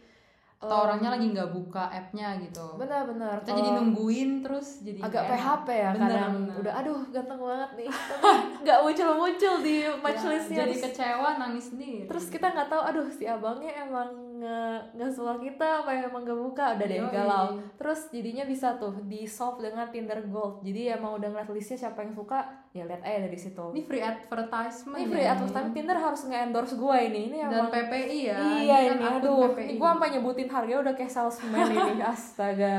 atau 0.65 0.75
em, 0.75 0.83
orangnya 0.83 1.09
lagi 1.11 1.25
nggak 1.29 1.49
buka 1.51 1.83
app-nya 1.87 2.27
gitu. 2.41 2.65
Benar-benar 2.75 3.35
kita 3.39 3.53
jadi 3.53 3.69
nungguin 3.75 4.29
terus 4.41 4.67
jadi 4.81 4.99
agak. 4.99 5.23
PHP 5.27 5.67
ya 5.69 5.89
Bener, 5.91 6.09
kadang. 6.09 6.31
bener. 6.35 6.55
udah 6.59 6.73
aduh 6.75 7.01
ganteng 7.09 7.39
banget 7.39 7.71
nih. 7.75 7.89
Nggak 8.65 8.77
muncul-muncul 8.81 9.53
di 9.61 9.75
match 9.99 10.17
Ya, 10.17 10.29
listnya 10.31 10.57
jadi 10.63 10.75
kecewa 10.81 11.29
nangis 11.37 11.65
sendiri. 11.69 12.05
terus 12.05 12.25
kita 12.27 12.49
nggak 12.49 12.65
tahu 12.65 12.81
aduh 12.81 13.05
si 13.07 13.23
abangnya 13.23 13.69
emang 13.79 14.09
nge- 14.45 14.83
nggak 14.93 15.09
suka 15.09 15.41
kita 15.41 15.81
apa 15.81 15.89
emang 15.97 16.21
nggak 16.21 16.37
buka 16.37 16.65
udah 16.77 16.85
deh 16.85 16.99
Yoi. 17.01 17.09
galau. 17.09 17.47
Terus 17.75 17.99
jadinya 18.13 18.45
bisa 18.45 18.77
tuh 18.77 18.93
di 19.03 19.25
solve 19.25 19.65
dengan 19.65 19.89
Tinder 19.89 20.21
Gold. 20.29 20.61
Jadi 20.61 20.93
emang 20.93 21.17
udah 21.17 21.25
ngeliat 21.25 21.49
listnya 21.49 21.81
siapa 21.81 22.05
yang 22.05 22.13
suka 22.13 22.45
ya 22.69 22.85
lihat 22.85 23.01
aja 23.01 23.25
dari 23.25 23.35
situ. 23.35 23.65
Ini 23.73 23.81
free 23.81 23.99
advertisement 23.99 25.01
ini 25.01 25.09
free 25.09 25.25
ya, 25.25 25.33
advertisement. 25.33 25.73
Tinder 25.73 25.97
harus 25.97 26.21
nge-endorse 26.23 26.73
gue 26.77 26.97
ini. 27.01 27.21
Ini 27.33 27.37
dan 27.41 27.49
emang 27.49 27.69
PPI 27.73 28.19
ya. 28.29 28.37
Iya 28.37 28.77
kan 28.85 28.97
ini 29.01 29.17
aduh. 29.17 29.41
PPI. 29.49 29.63
ini 29.65 29.73
gue 29.75 29.89
sampai 29.89 30.09
nyebutin 30.13 30.47
harganya 30.47 30.79
udah 30.85 30.93
kayak 30.93 31.09
salesman 31.09 31.65
ini. 31.65 32.03
Astaga. 32.13 32.77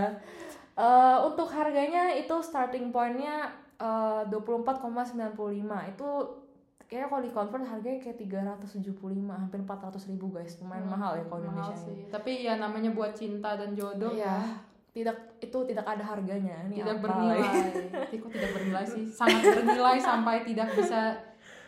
Eh, 0.77 1.17
untuk 1.25 1.49
harganya 1.51 2.15
itu 2.15 2.37
starting 2.39 2.95
pointnya 2.95 3.51
eh, 3.77 4.23
24,95 4.29 5.35
itu 5.91 6.11
kayaknya 6.87 7.09
kalau 7.09 7.23
di 7.23 7.31
convert 7.31 7.65
harganya 7.65 7.99
kayak 7.99 8.17
375 8.17 8.95
hampir 9.29 9.59
400 9.61 10.09
ribu 10.09 10.27
guys. 10.31 10.55
Lumayan 10.59 10.83
Hmm, 10.83 10.93
mahal 10.93 11.13
ya 11.17 11.25
kalau 11.25 11.41
di 11.41 11.47
Indonesia 11.47 11.77
sih. 11.77 11.97
tapi 12.09 12.33
ya 12.43 12.55
namanya 12.57 12.91
buat 12.91 13.13
cinta 13.13 13.55
dan 13.55 13.75
jodoh 13.75 14.11
Iya, 14.11 14.63
tidak 14.93 15.17
itu 15.39 15.59
tidak 15.67 15.85
ada 15.85 16.01
harganya. 16.01 16.57
Ini 16.65 16.75
tidak 16.77 16.97
apa? 16.97 17.03
bernilai. 17.05 17.41
Kok 18.23 18.31
tidak 18.31 18.51
bernilai 18.53 18.85
sih. 18.85 19.05
Sangat 19.05 19.43
bernilai 19.45 19.97
sampai 19.99 20.37
tidak 20.43 20.69
bisa 20.73 21.01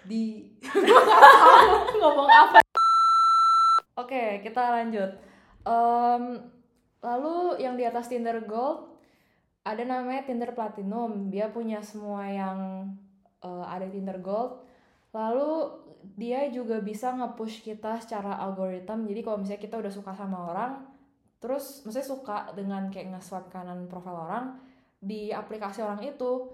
di 0.03 0.47
ngomong 2.01 2.29
apa? 2.29 2.59
Oke 3.97 4.41
kita 4.41 4.63
lanjut. 4.73 5.11
Em, 5.63 6.23
lalu 7.01 7.37
yang 7.59 7.75
di 7.75 7.85
atas 7.85 8.07
Tinder 8.07 8.39
Gold 8.41 8.95
ada 9.61 9.83
namanya 9.83 10.23
Tinder 10.25 10.55
Platinum. 10.55 11.29
Dia 11.29 11.51
punya 11.51 11.83
semua 11.83 12.25
yang 12.25 12.89
eh, 13.43 13.65
ada 13.67 13.85
Tinder 13.85 14.17
Gold 14.19 14.65
lalu 15.13 15.73
dia 16.15 16.47
juga 16.51 16.79
bisa 16.79 17.15
nge-push 17.15 17.67
kita 17.67 17.99
secara 17.99 18.39
algoritma. 18.39 18.99
Jadi 19.03 19.21
kalau 19.25 19.39
misalnya 19.43 19.63
kita 19.63 19.77
udah 19.79 19.93
suka 19.93 20.13
sama 20.15 20.39
orang 20.51 20.73
terus 21.39 21.87
misalnya 21.87 22.09
suka 22.11 22.39
dengan 22.51 22.91
kayak 22.91 23.15
nge-swipe 23.15 23.47
kanan 23.47 23.87
profil 23.87 24.27
orang 24.27 24.59
di 24.99 25.31
aplikasi 25.31 25.87
orang 25.87 26.03
itu 26.03 26.51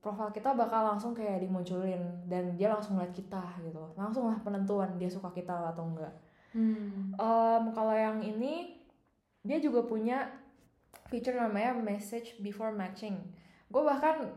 profil 0.00 0.32
kita 0.32 0.56
bakal 0.56 0.88
langsung 0.88 1.12
kayak 1.12 1.44
dimunculin 1.44 2.00
dan 2.26 2.56
dia 2.56 2.72
langsung 2.72 2.96
lihat 2.96 3.12
kita 3.12 3.44
gitu. 3.60 3.92
Langsung 3.94 4.26
lah 4.32 4.40
penentuan 4.40 4.96
dia 4.96 5.12
suka 5.12 5.28
kita 5.30 5.72
atau 5.76 5.84
enggak. 5.84 6.12
Hmm. 6.52 7.12
Em, 7.16 7.64
kalau 7.72 7.94
yang 7.94 8.18
ini 8.24 8.82
dia 9.44 9.60
juga 9.60 9.84
punya 9.84 10.32
feature 11.12 11.36
namanya 11.36 11.76
message 11.76 12.40
before 12.40 12.72
matching. 12.72 13.20
Gue 13.68 13.84
bahkan 13.84 14.32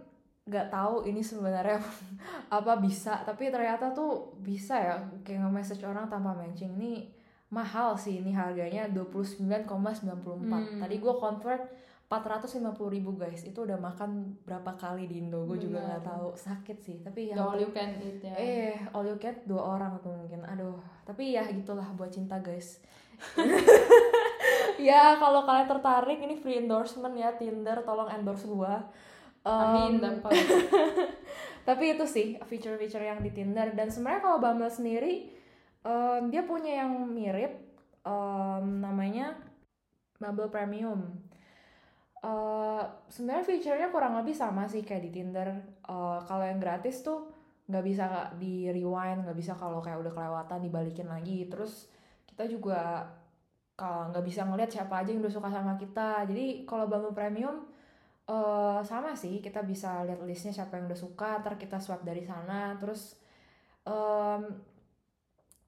nggak 0.46 0.70
tahu 0.70 1.10
ini 1.10 1.26
sebenarnya 1.26 1.82
apa 2.58 2.78
bisa 2.78 3.26
tapi 3.26 3.50
ternyata 3.50 3.90
tuh 3.90 4.38
bisa 4.46 4.78
ya 4.78 4.96
kayak 5.26 5.42
nge-message 5.42 5.82
orang 5.86 6.06
tanpa 6.06 6.38
matching. 6.38 6.78
Ini 6.78 7.10
mahal 7.50 7.98
sih 7.98 8.22
ini 8.22 8.34
harganya 8.34 8.90
29,94 8.90 9.66
Hmm. 10.46 10.82
tadi 10.82 10.96
gue 10.98 11.14
convert 11.18 11.62
450.000 12.06 12.78
ribu 12.94 13.18
guys. 13.18 13.42
Itu 13.42 13.66
udah 13.66 13.82
makan 13.82 14.38
berapa 14.46 14.78
kali 14.78 15.10
di 15.10 15.26
Indo 15.26 15.50
gue 15.50 15.58
juga 15.58 15.82
nggak 15.82 16.06
tahu. 16.06 16.38
Sakit 16.38 16.78
sih 16.78 16.98
tapi 17.02 17.34
ya 17.34 17.42
all 17.42 17.58
you 17.58 17.74
can 17.74 17.98
eat 17.98 18.22
ya. 18.22 18.34
Eh, 18.38 18.78
all 18.94 19.06
you 19.06 19.18
get 19.18 19.42
dua 19.50 19.78
orang 19.82 19.98
tuh 20.06 20.14
mungkin. 20.14 20.46
Aduh, 20.46 20.78
tapi 21.02 21.34
ya 21.34 21.42
gitulah 21.50 21.90
buat 21.98 22.14
cinta 22.14 22.38
guys. 22.38 22.78
ya 24.78 25.18
kalau 25.18 25.48
kalian 25.48 25.66
tertarik 25.66 26.20
ini 26.22 26.36
free 26.38 26.62
endorsement 26.62 27.16
ya 27.18 27.34
Tinder, 27.34 27.82
tolong 27.82 28.12
endorse 28.12 28.46
Amin 29.46 30.02
dapat 30.02 30.34
tapi 31.68 31.98
itu 31.98 32.06
sih 32.06 32.28
feature-feature 32.46 33.06
yang 33.06 33.22
di 33.22 33.30
Tinder 33.30 33.74
dan 33.78 33.90
sebenarnya 33.94 34.22
kalau 34.22 34.38
Bumble 34.42 34.70
sendiri 34.70 35.30
em, 35.86 36.34
dia 36.34 36.46
punya 36.46 36.82
yang 36.86 36.94
mirip 37.10 37.54
em, 38.06 38.66
namanya 38.82 39.38
Bumble 40.20 40.50
Premium. 40.50 41.26
Eh, 42.26 42.84
sebenarnya 43.12 43.46
feature-nya 43.46 43.90
kurang 43.94 44.18
lebih 44.18 44.34
sama 44.34 44.66
sih 44.66 44.82
kayak 44.82 45.04
di 45.06 45.12
Tinder. 45.14 45.50
Eh, 45.86 46.20
kalau 46.26 46.42
yang 46.46 46.58
gratis 46.58 47.06
tuh 47.06 47.30
nggak 47.70 47.86
bisa 47.86 48.06
di 48.38 48.70
rewind, 48.70 49.26
nggak 49.26 49.38
bisa 49.38 49.54
kalau 49.58 49.82
kayak 49.82 50.02
udah 50.02 50.14
kelewatan 50.14 50.60
dibalikin 50.66 51.06
lagi. 51.10 51.46
Terus 51.46 51.90
kita 52.26 52.50
juga 52.50 53.06
kalau 53.76 54.10
nggak 54.10 54.26
bisa 54.26 54.48
ngeliat 54.48 54.72
siapa 54.72 55.04
aja 55.04 55.14
yang 55.14 55.22
udah 55.22 55.34
suka 55.34 55.50
sama 55.52 55.78
kita. 55.78 56.26
Jadi 56.26 56.66
kalau 56.66 56.90
Bumble 56.90 57.14
Premium 57.14 57.68
eh 58.26 58.80
sama 58.82 59.14
sih 59.14 59.38
kita 59.38 59.62
bisa 59.62 60.02
lihat 60.08 60.22
listnya 60.26 60.54
siapa 60.54 60.78
yang 60.82 60.90
udah 60.90 61.00
suka, 61.00 61.42
ntar 61.42 61.56
kita 61.62 61.78
swipe 61.78 62.06
dari 62.06 62.26
sana. 62.26 62.74
Terus 62.82 63.14
em, 63.86 64.42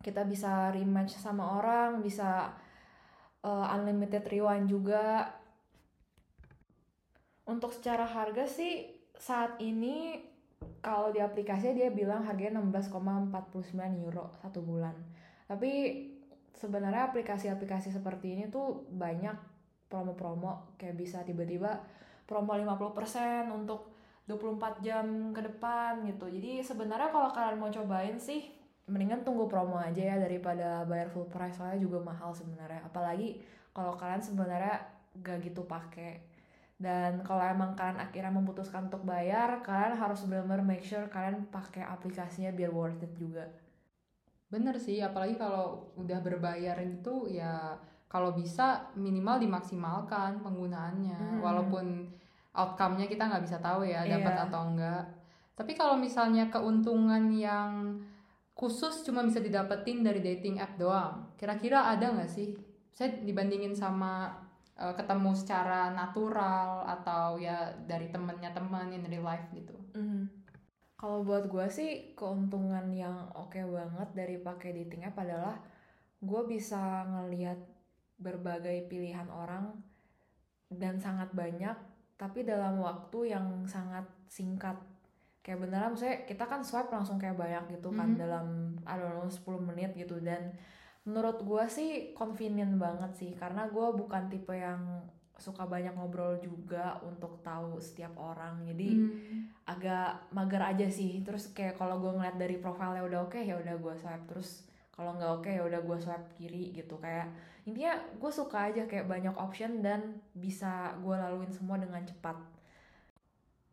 kita 0.01 0.25
bisa 0.25 0.73
rematch 0.73 1.17
sama 1.21 1.57
orang, 1.61 2.01
bisa 2.01 2.53
eh, 3.45 3.73
unlimited 3.75 4.25
rewind 4.29 4.67
juga. 4.69 5.29
Untuk 7.47 7.71
secara 7.71 8.03
harga 8.03 8.43
sih 8.49 8.91
saat 9.17 9.57
ini 9.63 10.19
kalau 10.81 11.09
di 11.13 11.19
aplikasinya 11.21 11.73
dia 11.77 11.89
bilang 11.93 12.25
harganya 12.25 12.59
16,49 12.61 14.03
euro 14.03 14.33
satu 14.41 14.59
bulan. 14.61 14.93
Tapi 15.47 15.71
sebenarnya 16.57 17.13
aplikasi-aplikasi 17.13 17.93
seperti 17.93 18.33
ini 18.33 18.43
tuh 18.49 18.89
banyak 18.89 19.37
promo-promo 19.87 20.75
kayak 20.75 20.97
bisa 20.97 21.21
tiba-tiba 21.23 21.79
promo 22.27 22.53
50% 22.53 23.49
untuk 23.49 23.95
24 24.27 24.83
jam 24.83 25.31
ke 25.31 25.41
depan 25.41 26.03
gitu. 26.03 26.27
Jadi 26.27 26.59
sebenarnya 26.61 27.09
kalau 27.09 27.31
kalian 27.31 27.57
mau 27.57 27.71
cobain 27.71 28.19
sih 28.19 28.51
mendingan 28.91 29.23
tunggu 29.23 29.47
promo 29.47 29.79
aja 29.79 30.15
ya 30.15 30.15
daripada 30.19 30.83
bayar 30.83 31.07
full 31.07 31.31
price 31.31 31.57
soalnya 31.57 31.79
juga 31.79 32.03
mahal 32.03 32.35
sebenarnya. 32.35 32.83
Apalagi 32.83 33.39
kalau 33.71 33.95
kalian 33.95 34.19
sebenarnya 34.19 34.83
gak 35.23 35.41
gitu 35.41 35.63
pakai 35.65 36.37
dan 36.77 37.25
kalau 37.25 37.41
emang 37.41 37.73
kalian 37.73 37.97
akhirnya 37.97 38.29
memutuskan 38.29 38.85
untuk 38.85 39.01
bayar 39.01 39.65
kalian 39.65 39.97
harus 39.97 40.21
benar-benar 40.29 40.61
make 40.61 40.85
sure 40.85 41.09
kalian 41.09 41.49
pakai 41.49 41.81
aplikasinya 41.81 42.53
biar 42.53 42.69
worth 42.69 43.01
it 43.01 43.13
juga 43.17 43.49
bener 44.47 44.77
sih 44.77 45.01
apalagi 45.01 45.41
kalau 45.41 45.89
udah 45.97 46.21
berbayar 46.21 46.77
gitu 46.85 47.25
ya 47.33 47.81
kalau 48.07 48.31
bisa 48.31 48.87
minimal 48.95 49.37
dimaksimalkan 49.37 50.39
penggunaannya. 50.39 51.19
Hmm. 51.19 51.39
walaupun 51.43 52.07
outcome-nya 52.55 53.05
kita 53.05 53.27
nggak 53.27 53.43
bisa 53.45 53.57
tahu 53.59 53.85
ya 53.85 54.01
dapat 54.01 54.33
Iya. 54.33 54.43
atau 54.49 54.61
enggak 54.73 55.03
tapi 55.53 55.73
kalau 55.73 55.97
misalnya 55.97 56.49
keuntungan 56.49 57.29
yang 57.29 57.99
khusus 58.53 59.05
cuma 59.05 59.21
bisa 59.21 59.37
didapetin 59.37 60.01
dari 60.01 60.21
dating 60.21 60.57
app 60.57 60.77
doang 60.77 61.29
kira-kira 61.37 61.93
ada 61.93 62.13
nggak 62.13 62.29
sih? 62.29 62.57
Saya 62.93 63.13
dibandingin 63.21 63.77
sama 63.77 64.33
eh, 64.73 64.93
ketemu 64.93 65.33
secara 65.37 65.93
natural 65.93 66.81
atau 66.85 67.37
ya 67.37 67.69
dari 67.85 68.09
temennya 68.09 68.49
teman 68.53 68.89
in 68.89 69.05
real 69.05 69.21
life 69.21 69.45
gitu. 69.53 69.73
Kalau 70.97 71.21
buat 71.21 71.45
gue 71.45 71.65
sih 71.69 72.17
keuntungan 72.17 72.89
yang 72.89 73.29
oke 73.37 73.57
banget 73.57 74.09
dari 74.17 74.41
pakai 74.41 74.73
dating 74.73 75.05
app 75.05 75.21
adalah 75.21 75.53
gue 76.17 76.41
bisa 76.49 77.05
ngelihat 77.05 77.57
berbagai 78.17 78.89
pilihan 78.89 79.29
orang 79.29 79.77
dan 80.67 80.99
sangat 80.99 81.31
banyak 81.31 81.77
tapi 82.17 82.41
dalam 82.43 82.81
waktu 82.81 83.31
yang 83.31 83.63
sangat 83.63 84.03
singkat. 84.25 84.75
Kayak 85.41 85.63
beneran 85.63 85.89
maksudnya 85.95 86.27
kita 86.27 86.43
kan 86.43 86.59
swipe 86.59 86.91
langsung 86.91 87.15
kayak 87.15 87.39
banyak 87.39 87.79
gitu 87.79 87.93
kan 87.93 88.11
Mhm. 88.13 88.19
dalam 88.19 88.45
I 88.83 88.99
don't 88.99 89.15
know 89.15 89.29
10 89.29 89.61
menit 89.63 89.95
gitu. 89.95 90.19
Dan 90.19 90.51
menurut 91.07 91.39
gue 91.39 91.63
sih 91.71 92.11
convenient 92.11 92.75
banget 92.75 93.15
sih 93.15 93.31
karena 93.31 93.69
gue 93.69 93.87
bukan 93.95 94.27
tipe 94.27 94.51
yang 94.51 95.07
suka 95.37 95.63
banyak 95.63 95.93
ngobrol 95.95 96.35
juga 96.41 96.99
untuk 96.99 97.39
tahu 97.39 97.79
setiap 97.79 98.11
orang. 98.17 98.65
Jadi 98.65 98.89
Hmm. 98.97 99.47
agak 99.63 100.27
mager 100.33 100.59
aja 100.59 100.87
sih. 100.89 101.23
Terus 101.23 101.53
kayak 101.55 101.79
kalau 101.79 102.01
gue 102.01 102.11
ngeliat 102.11 102.35
dari 102.35 102.57
profilnya 102.59 103.05
udah 103.05 103.23
oke 103.23 103.39
ya 103.39 103.55
udah 103.55 103.77
gue 103.77 103.93
swipe. 103.95 104.27
Terus 104.27 104.66
kalau 104.97 105.13
nggak 105.13 105.31
oke 105.31 105.47
ya 105.47 105.61
udah 105.61 105.77
gue 105.79 105.97
swipe 105.97 106.27
kiri 106.33 106.73
gitu 106.73 106.97
kayak 106.97 107.29
intinya 107.63 107.93
gue 108.17 108.31
suka 108.33 108.67
aja 108.67 108.83
kayak 108.83 109.05
banyak 109.05 109.35
option 109.37 109.79
dan 109.79 110.17
bisa 110.33 110.97
gue 110.97 111.13
laluin 111.13 111.53
semua 111.53 111.77
dengan 111.77 112.01
cepat 112.01 112.33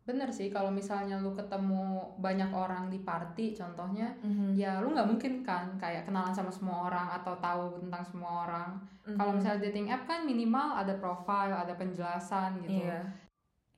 Bener 0.05 0.29
sih 0.29 0.53
kalau 0.53 0.69
misalnya 0.69 1.17
lu 1.17 1.33
ketemu 1.33 1.81
banyak 2.21 2.53
orang 2.53 2.93
di 2.93 3.01
party 3.01 3.57
contohnya 3.57 4.13
Mhm. 4.21 4.53
ya 4.53 4.77
lu 4.77 4.93
nggak 4.93 5.09
mungkin 5.09 5.41
kan 5.41 5.65
kayak 5.75 6.05
kenalan 6.05 6.29
sama 6.29 6.53
semua 6.53 6.85
orang 6.85 7.09
atau 7.11 7.33
tahu 7.35 7.81
tentang 7.81 8.05
semua 8.05 8.45
orang. 8.45 8.69
Kalau 9.01 9.33
Mhm. 9.33 9.37
misalnya 9.41 9.61
dating 9.65 9.89
app 9.89 10.05
kan 10.05 10.21
minimal 10.21 10.77
ada 10.77 10.93
profile, 10.95 11.57
ada 11.57 11.73
penjelasan 11.73 12.61
gitu. 12.61 12.77
iya 12.79 13.01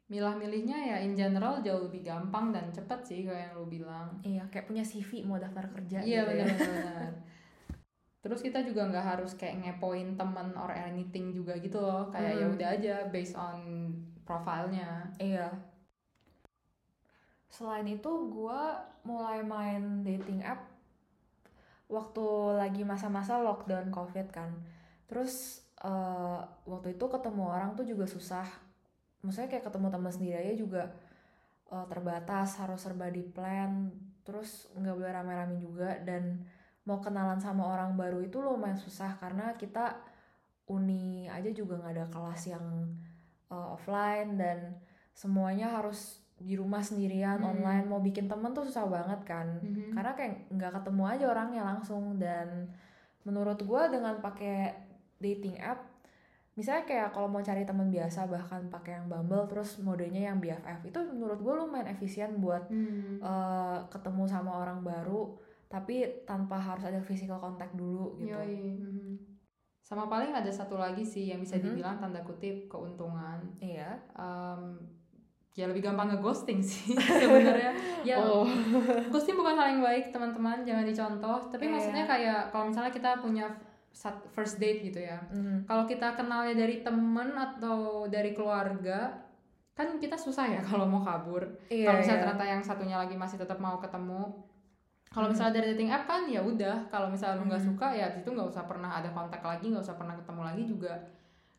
Milah-milihnya 0.07 0.75
ya 0.85 0.97
in 0.99 1.15
general 1.15 1.59
jauh 1.59 1.83
lebih 1.83 2.03
gampang 2.03 2.51
dan 2.51 2.71
cepet 2.71 2.99
sih 3.03 3.19
kayak 3.23 3.47
yang 3.47 3.53
lu 3.55 3.65
bilang. 3.65 4.07
iya 4.21 4.43
kayak 4.47 4.67
punya 4.67 4.83
CV 4.83 5.23
mau 5.23 5.35
daftar 5.35 5.63
kerja 5.69 5.99
Iya 5.99 6.21
gitu 6.27 6.31
ya. 6.33 6.43
Terus 8.27 8.43
kita 8.43 8.59
juga 8.59 8.83
nggak 8.91 9.07
harus 9.15 9.39
kayak 9.39 9.63
ngepoin 9.63 10.19
temen 10.19 10.51
or 10.59 10.67
anything 10.75 11.31
juga 11.31 11.55
gitu 11.63 11.79
loh. 11.79 12.11
Kayak 12.11 12.33
ya 12.35 12.45
Hmm. 12.45 12.55
udah 12.59 12.69
aja 12.75 12.95
based 13.07 13.39
on 13.39 13.87
profilnya. 14.27 15.07
Iya. 15.15 15.47
Selain 17.47 17.87
itu, 17.87 18.11
gue 18.27 18.61
mulai 19.07 19.39
main 19.39 20.03
dating 20.03 20.43
app 20.43 20.67
waktu 21.87 22.27
lagi 22.59 22.83
masa-masa 22.83 23.39
lockdown 23.39 23.87
covid 23.95 24.27
kan. 24.27 24.51
Terus 25.07 25.63
eh, 25.79 26.39
waktu 26.67 26.99
itu 26.99 27.05
ketemu 27.07 27.47
orang 27.47 27.71
tuh 27.79 27.87
juga 27.87 28.03
susah. 28.03 28.43
Maksudnya 29.23 29.47
kayak 29.47 29.71
ketemu 29.71 29.87
teman 29.87 30.11
sendiri 30.11 30.35
aja 30.35 30.53
juga 30.59 30.83
eh, 31.71 31.85
terbatas, 31.87 32.59
harus 32.59 32.83
serba 32.83 33.07
di 33.07 33.23
plan. 33.23 33.87
Terus 34.27 34.67
nggak 34.75 34.95
boleh 34.99 35.11
rame-rame 35.15 35.55
juga 35.63 35.95
dan 36.03 36.43
mau 36.87 36.97
kenalan 36.97 37.35
sama 37.37 37.67
orang 37.67 37.93
baru 37.93 38.23
itu 38.23 38.39
lumayan 38.39 38.75
susah 38.75 39.11
karena 39.17 39.51
kita 39.53 39.91
uni 40.65 41.27
aja 41.27 41.47
juga 41.49 41.77
nggak 41.77 41.93
ada 41.93 42.05
kelas 42.07 42.41
yang 42.47 42.65
eh, 43.47 43.67
offline 43.69 44.35
dan 44.35 44.75
semuanya 45.11 45.71
harus 45.73 46.19
di 46.35 46.53
rumah 46.53 46.79
sendirian 46.79 47.39
Hmm. 47.39 47.49
online 47.53 47.85
mau 47.85 47.97
bikin 47.97 48.27
temen 48.27 48.51
tuh 48.51 48.61
susah 48.61 48.85
banget 48.85 49.19
kan 49.23 49.47
Mhm. 49.57 49.91
karena 49.91 50.11
kayak 50.13 50.33
nggak 50.49 50.71
ketemu 50.73 51.03
aja 51.07 51.25
orangnya 51.27 51.61
langsung 51.65 52.15
dan 52.17 52.69
menurut 53.23 53.57
gua 53.61 53.87
dengan 53.87 54.19
pakai 54.19 54.75
dating 55.17 55.57
app 55.57 55.81
misalnya 56.53 56.85
kayak 56.85 57.09
kalau 57.11 57.25
mau 57.25 57.39
cari 57.39 57.63
teman 57.63 57.87
biasa 57.87 58.25
bahkan 58.25 58.65
pakai 58.67 58.97
yang 58.97 59.07
Bumble 59.07 59.45
terus 59.45 59.77
modenya 59.77 60.27
yang 60.27 60.37
BFF 60.37 60.85
itu 60.85 60.99
menurut 61.07 61.37
gue 61.37 61.53
lumayan 61.55 61.87
efisien 61.87 62.37
buat 62.37 62.65
Hmm. 62.67 63.17
eh, 63.17 63.77
ketemu 63.87 64.23
sama 64.25 64.57
orang 64.57 64.81
baru 64.81 65.37
tapi 65.67 65.95
tanpa 66.23 66.55
harus 66.55 66.83
ada 66.83 66.99
physical 66.99 67.37
contact 67.37 67.73
dulu 67.73 68.15
gitu 68.17 68.31
Yoi, 68.31 68.75
mhm. 68.75 69.15
Sama 69.79 70.03
paling 70.05 70.31
ada 70.31 70.51
satu 70.51 70.75
lagi 70.75 70.99
sih 70.99 71.27
yang 71.27 71.39
bisa 71.39 71.55
Mhm. 71.55 71.63
dibilang 71.63 71.95
tanda 71.97 72.19
kutip 72.19 72.67
keuntungan. 72.67 73.39
iya 73.57 73.95
Em, 74.13 74.75
ya 75.53 75.63
lebih 75.65 75.79
gampang 75.81 76.11
ngeghosting 76.11 76.59
sih 76.59 76.91
sebenarnya. 77.23 77.71
Ya 78.03 78.19
oh 78.19 78.43
ghosting 79.07 79.33
bukan 79.33 79.55
hal 79.55 79.67
yang 79.69 79.81
baik 79.81 80.11
teman-teman, 80.11 80.61
jangan 80.61 80.83
dicontoh. 80.83 81.39
Tapi 81.47 81.65
Iya. 81.65 81.71
maksudnya 81.71 82.03
kayak 82.03 82.41
kalau 82.49 82.67
misalnya 82.67 82.91
kita 82.91 83.15
punya 83.17 83.47
first 84.29 84.59
date 84.59 84.83
gitu 84.83 84.99
ya. 84.99 85.17
Mhm. 85.31 85.63
Kalau 85.63 85.83
kita 85.83 86.13
kenalnya 86.13 86.53
dari 86.53 86.83
temen 86.83 87.33
atau 87.33 88.05
dari 88.05 88.35
keluarga, 88.35 89.23
kan 89.71 89.95
kita 89.95 90.13
susah 90.13 90.45
ya 90.47 90.61
kalau 90.69 90.83
mau 90.83 90.99
kabur. 90.99 91.47
iya 91.69 91.87
kalau 91.87 91.97
misalnya 91.97 92.17
iya. 92.17 92.23
ternyata 92.27 92.43
yang 92.45 92.61
satunya 92.61 92.97
lagi 92.97 93.15
masih 93.15 93.37
tetap 93.37 93.57
mau 93.57 93.79
ketemu 93.79 94.35
kalau 95.07 95.27
Mhm. 95.27 95.33
misalnya 95.33 95.53
dari 95.55 95.67
dating 95.73 95.89
app 95.89 96.05
kan 96.05 96.21
ya 96.25 96.41
udah 96.41 96.75
kalau 96.87 97.07
misalnya 97.07 97.39
lu 97.39 97.45
nggak 97.47 97.63
Mhm. 97.63 97.69
suka 97.73 97.87
ya 97.89 98.07
itu 98.11 98.27
nggak 98.27 98.47
usah 98.47 98.63
pernah 98.63 98.91
ada 98.91 99.09
kontak 99.09 99.41
lagi 99.41 99.65
nggak 99.67 99.83
usah 99.83 99.95
pernah 99.95 100.13
ketemu 100.13 100.41
lagi 100.43 100.63
juga 100.63 100.93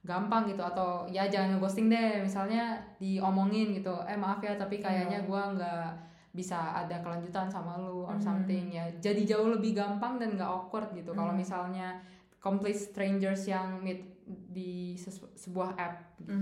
gampang 0.00 0.46
gitu 0.46 0.62
atau 0.62 1.04
ya 1.06 1.26
jangan 1.26 1.56
ngeghosting 1.56 1.88
deh 1.88 2.22
misalnya 2.22 2.78
diomongin 2.96 3.74
gitu 3.74 3.92
eh 4.04 4.14
maaf 4.14 4.38
ya 4.38 4.54
tapi 4.54 4.78
kayaknya 4.78 5.20
Iya. 5.20 5.26
gua 5.26 5.42
nggak 5.52 5.84
bisa 6.30 6.54
ada 6.76 7.02
kelanjutan 7.02 7.50
sama 7.50 7.74
lu 7.76 8.04
or 8.04 8.14
Mhm. 8.14 8.22
something 8.22 8.64
ya 8.70 8.86
jadi 8.96 9.26
jauh 9.26 9.50
lebih 9.50 9.74
gampang 9.74 10.16
dan 10.16 10.38
nggak 10.38 10.46
awkward 10.46 10.92
gitu 10.92 11.10
kalau 11.12 11.34
misalnya 11.34 11.98
complete 12.38 12.78
strangers 12.78 13.42
yang 13.44 13.82
meet 13.82 13.98
di 14.28 14.92
sebuah 15.34 15.72
app 15.74 16.20
gitu. 16.20 16.36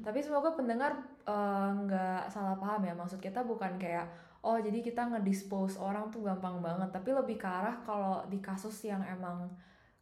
Tapi 0.00 0.22
semoga 0.22 0.54
pendengar 0.54 0.94
eh, 1.22 1.70
nggak 1.76 2.26
salah 2.26 2.54
paham 2.56 2.82
ya. 2.82 2.94
Maksud 2.94 3.18
kita 3.18 3.42
bukan 3.42 3.76
kayak 3.76 4.06
oh 4.42 4.58
jadi 4.58 4.78
kita 4.78 5.06
ngedispose 5.06 5.78
orang 5.78 6.10
tuh 6.10 6.26
gampang 6.26 6.58
banget. 6.58 6.90
Tapi 6.90 7.10
lebih 7.10 7.38
ke 7.38 7.46
arah 7.46 7.78
kalau 7.82 8.26
di 8.26 8.38
kasus 8.38 8.74
yang 8.84 9.00
emang 9.02 9.46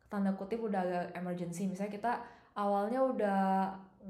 tanda 0.08 0.32
kutip 0.32 0.60
udah 0.60 0.80
agak 0.80 1.04
emergency. 1.14 1.68
Misalnya 1.68 1.92
kita 1.92 2.12
awalnya 2.56 3.00
udah 3.04 3.42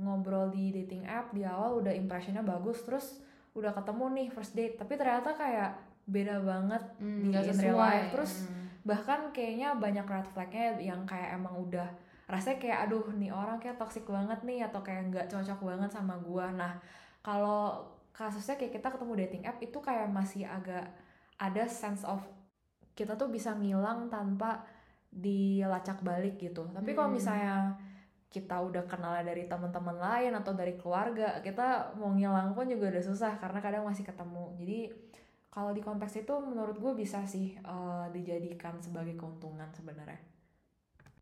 ngobrol 0.00 0.48
di 0.48 0.70
dating 0.70 1.02
app 1.02 1.34
di 1.34 1.42
awal 1.42 1.82
udah 1.82 1.90
impressionnya 1.90 2.46
bagus 2.46 2.86
terus 2.86 3.18
udah 3.58 3.74
ketemu 3.74 4.04
nih 4.14 4.26
first 4.30 4.54
date 4.54 4.78
tapi 4.78 4.94
ternyata 4.94 5.34
kayak 5.34 5.74
beda 6.06 6.38
banget 6.46 6.78
Hmm, 7.02 7.26
Di 7.26 7.34
in 7.34 7.58
real 7.58 7.74
life. 7.74 8.14
Terus 8.14 8.46
Hmm. 8.46 8.70
bahkan 8.86 9.20
kayaknya 9.34 9.74
banyak 9.76 10.06
red 10.06 10.26
flagnya 10.30 10.78
yang 10.78 11.02
kayak 11.04 11.36
emang 11.36 11.52
udah 11.58 11.84
rasanya 12.30 12.62
kayak 12.62 12.78
aduh 12.86 13.02
nih 13.18 13.34
orang 13.34 13.58
kayak 13.58 13.76
toxic 13.76 14.06
banget 14.06 14.38
nih 14.46 14.62
atau 14.62 14.80
kayak 14.80 15.10
nggak 15.10 15.26
cocok 15.26 15.58
banget 15.66 15.90
sama 15.90 16.14
gua 16.22 16.46
nah 16.54 16.78
kalau 17.20 17.82
kasusnya 18.20 18.54
kayak 18.60 18.72
kita 18.76 18.88
ketemu 18.94 19.12
dating 19.24 19.42
app 19.50 19.58
itu 19.68 19.78
kayak 19.88 20.08
masih 20.18 20.42
agak 20.56 20.84
ada 21.46 21.64
sense 21.80 22.04
of 22.12 22.20
kita 22.98 23.12
tuh 23.20 23.28
bisa 23.36 23.50
ngilang 23.60 24.00
tanpa 24.14 24.50
dilacak 25.24 25.98
balik 26.08 26.34
gitu. 26.44 26.62
Tapi 26.76 26.90
kalau 26.96 27.10
Hmm. 27.10 27.16
misalnya 27.18 27.54
kita 28.34 28.56
udah 28.68 28.84
kenal 28.92 29.14
dari 29.26 29.44
teman-teman 29.52 29.96
lain 30.06 30.32
atau 30.40 30.52
dari 30.60 30.74
keluarga 30.80 31.28
kita 31.46 31.96
mau 31.98 32.10
ngilang 32.14 32.54
pun 32.56 32.66
juga 32.72 32.84
udah 32.94 33.04
susah 33.10 33.32
karena 33.42 33.58
kadang 33.64 33.84
masih 33.90 34.04
ketemu. 34.10 34.44
Jadi 34.60 34.78
kalau 35.54 35.70
di 35.76 35.82
konteks 35.82 36.14
itu 36.22 36.34
menurut 36.50 36.76
gue 36.78 36.92
bisa 37.02 37.18
sih 37.34 37.46
eh, 37.58 38.06
dijadikan 38.16 38.74
sebagai 38.84 39.14
keuntungan 39.18 39.70
sebenarnya. 39.74 40.20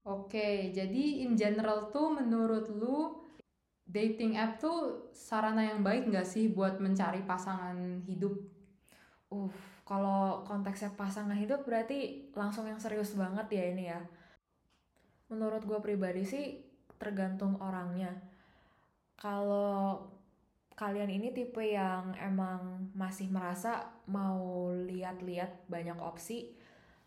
Oke, 0.09 0.73
jadi 0.73 1.05
in 1.25 1.37
general 1.37 1.93
tuh 1.95 2.09
menurut 2.19 2.67
lu 2.73 2.99
dating 3.89 4.37
app 4.37 4.61
tuh 4.61 5.09
sarana 5.17 5.65
yang 5.65 5.81
baik 5.81 6.07
nggak 6.13 6.29
sih 6.29 6.53
buat 6.53 6.77
mencari 6.79 7.25
pasangan 7.25 8.05
hidup? 8.05 8.37
uh 9.33 9.53
kalau 9.89 10.45
konteksnya 10.45 10.93
pasangan 10.93 11.33
hidup 11.33 11.65
berarti 11.65 12.29
langsung 12.37 12.69
yang 12.69 12.77
serius 12.77 13.17
banget 13.17 13.49
ya 13.49 13.65
ini 13.73 13.85
ya 13.89 14.01
menurut 15.33 15.65
gue 15.65 15.81
pribadi 15.81 16.29
sih 16.29 16.61
tergantung 17.01 17.57
orangnya 17.57 18.13
kalau 19.17 19.97
kalian 20.77 21.09
ini 21.09 21.33
tipe 21.33 21.65
yang 21.65 22.13
emang 22.21 22.93
masih 22.93 23.33
merasa 23.33 23.89
mau 24.05 24.69
lihat-lihat 24.77 25.65
banyak 25.73 25.97
opsi 25.97 26.53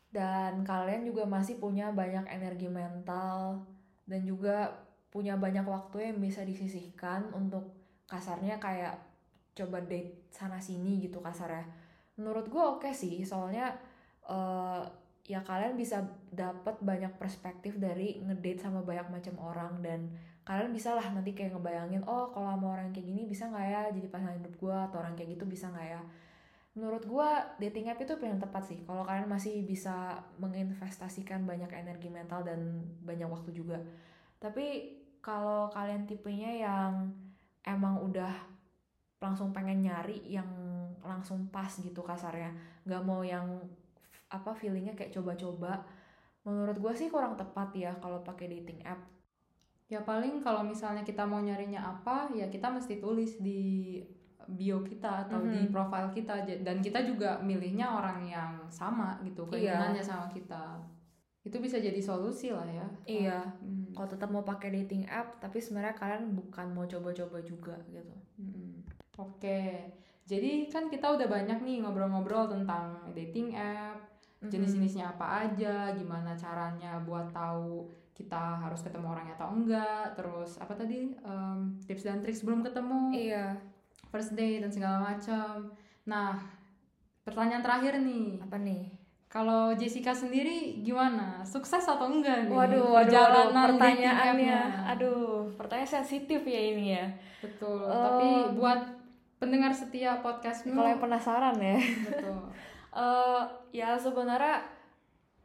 dan 0.09 0.65
kalian 0.65 1.05
juga 1.05 1.23
masih 1.29 1.61
punya 1.61 1.93
banyak 1.93 2.25
energi 2.27 2.67
mental 2.67 3.63
dan 4.09 4.21
juga 4.25 4.73
punya 5.11 5.35
banyak 5.35 5.67
waktu 5.67 6.09
yang 6.09 6.17
bisa 6.23 6.47
disisihkan 6.47 7.29
untuk 7.35 7.75
kasarnya 8.07 8.57
kayak 8.57 8.95
coba 9.51 9.83
date 9.83 10.31
sana 10.31 10.57
sini 10.57 11.03
gitu 11.03 11.19
kasarnya. 11.19 11.67
Menurut 12.15 12.47
gue 12.47 12.63
oke 12.63 12.89
sih 12.95 13.21
soalnya 13.27 13.75
eh, 14.25 14.83
ya 15.27 15.43
kalian 15.43 15.75
bisa 15.75 16.01
dapat 16.31 16.79
banyak 16.81 17.13
perspektif 17.19 17.77
dari 17.77 18.23
ngedate 18.23 18.63
sama 18.63 18.81
banyak 18.81 19.07
macam 19.11 19.35
orang 19.43 19.83
dan 19.83 19.99
kalian 20.41 20.73
bisa 20.73 20.97
lah 20.97 21.05
nanti 21.13 21.37
kayak 21.37 21.53
ngebayangin 21.53 22.01
oh 22.09 22.33
kalau 22.33 22.49
sama 22.57 22.73
orang 22.73 22.89
kayak 22.89 23.05
gini 23.05 23.29
bisa 23.29 23.45
nggak 23.45 23.67
ya 23.69 23.81
jadi 23.93 24.07
pasangan 24.09 24.35
hidup 24.41 24.53
gue 24.57 24.77
atau 24.89 24.97
orang 24.97 25.13
kayak 25.13 25.37
gitu 25.37 25.45
bisa 25.45 25.67
nggak 25.69 25.87
ya? 25.99 26.01
Menurut 26.71 27.03
gue 27.03 27.29
dating 27.59 27.91
app 27.91 27.99
itu 27.99 28.15
pilihan 28.15 28.39
tepat 28.39 28.63
sih. 28.63 28.79
Kalau 28.87 29.03
kalian 29.03 29.27
masih 29.27 29.67
bisa 29.67 30.23
menginvestasikan 30.39 31.43
banyak 31.43 31.67
energi 31.75 32.07
mental 32.07 32.47
dan 32.47 32.87
banyak 33.03 33.27
waktu 33.27 33.51
juga. 33.51 33.75
Tapi 34.39 35.00
kalau 35.21 35.69
kalian 35.69 36.03
tipenya 36.03 36.49
yang 36.51 37.13
emang 37.63 38.01
udah 38.01 38.33
langsung 39.21 39.53
pengen 39.53 39.85
nyari 39.85 40.17
yang 40.25 40.49
langsung 41.01 41.45
pas 41.47 41.69
gitu 41.71 42.01
kasarnya 42.01 42.49
nggak 42.83 43.03
mau 43.05 43.21
yang 43.21 43.45
apa 44.27 44.49
feelingnya 44.51 44.93
kayak 44.93 45.13
coba-coba 45.13 45.85
menurut 46.41 46.73
gue 46.75 46.93
sih 46.95 47.07
kurang 47.07 47.37
tepat 47.37 47.69
ya 47.71 47.93
kalau 47.97 48.21
pakai 48.21 48.49
dating 48.49 48.81
app 48.83 49.01
Ya 49.85 49.99
paling 49.99 50.39
kalau 50.39 50.63
misalnya 50.63 51.03
kita 51.03 51.27
mau 51.27 51.43
nyarinya 51.43 51.83
apa, 51.83 52.31
ya 52.31 52.47
kita 52.47 52.71
mesti 52.71 53.03
tulis 53.03 53.43
di 53.43 53.99
bio 54.47 54.79
kita 54.79 55.27
atau 55.27 55.43
di 55.43 55.67
Mhm. 55.67 55.69
profile 55.69 56.07
kita 56.09 56.47
dan 56.63 56.79
kita 56.79 57.03
juga 57.03 57.35
milihnya 57.43 57.91
orang 57.91 58.23
yang 58.23 58.51
sama 58.71 59.19
gitu 59.21 59.43
Iya. 59.51 59.75
keinginannya 59.75 59.99
sama 59.99 60.31
kita. 60.31 60.79
itu 61.43 61.57
bisa 61.57 61.75
jadi 61.75 61.97
solusi 61.99 62.55
lah 62.55 62.63
ya 62.63 62.87
Iya. 63.03 63.37
Hmm. 63.91 63.95
kalau 63.99 64.07
tetap 64.07 64.29
mau 64.31 64.47
pakai 64.47 64.71
dating 64.71 65.03
app 65.11 65.43
tapi 65.43 65.59
sebenarnya 65.59 65.93
kalian 65.99 66.31
bukan 66.31 66.71
mau 66.71 66.87
coba-coba 66.87 67.43
juga 67.43 67.75
gitu 67.91 68.15
Mm-mm. 68.39 68.87
Oke, 69.19 69.91
jadi 70.25 70.71
kan 70.71 70.87
kita 70.87 71.13
udah 71.13 71.27
banyak 71.27 71.61
nih 71.61 71.83
ngobrol-ngobrol 71.83 72.47
tentang 72.47 73.11
dating 73.11 73.53
app, 73.53 74.01
jenis-jenisnya 74.41 75.13
apa 75.13 75.45
aja, 75.45 75.93
gimana 75.93 76.33
caranya 76.33 76.97
buat 77.03 77.29
tahu 77.29 77.85
kita 78.17 78.63
harus 78.63 78.81
ketemu 78.81 79.11
orangnya 79.13 79.35
atau 79.37 79.51
enggak, 79.53 80.15
terus 80.17 80.57
apa 80.57 80.73
tadi 80.73 81.11
em, 81.11 81.75
tips 81.85 82.07
dan 82.07 82.23
trik 82.23 82.33
sebelum 82.33 82.65
ketemu, 82.65 83.13
iya 83.13 83.59
first 84.09 84.33
date 84.33 84.63
dan 84.63 84.71
segala 84.73 84.97
macam. 85.13 85.75
Nah, 86.07 86.39
pertanyaan 87.27 87.61
terakhir 87.61 87.99
nih, 88.01 88.41
apa 88.41 88.57
nih 88.57 89.00
kalau 89.31 89.71
Jessica 89.71 90.11
sendiri 90.11 90.83
gimana, 90.83 91.39
sukses 91.41 91.79
atau 91.81 92.03
enggak 92.05 92.45
nih? 92.45 92.51
Waduh 92.51 92.83
waduh, 92.91 93.15
waduh 93.47 93.47
pertanyaannya. 93.71 94.59
aduh 94.85 95.47
pertanyaan 95.55 95.87
sensitif 95.95 96.43
ya 96.43 96.61
ini 96.67 96.93
ya. 96.93 97.07
Betul, 97.39 97.79
Eh, 97.81 97.95
tapi 97.97 98.27
buat 98.53 98.81
pendengar 99.37 99.71
setia 99.71 100.19
podcastmu, 100.19 100.75
kalau 100.75 100.91
yang 100.91 100.99
penasaran 100.99 101.55
ya. 101.57 101.79
Betul. 102.05 102.37
Eh, 102.91 103.41
ya 103.71 103.95
sebenarnya 103.95 104.59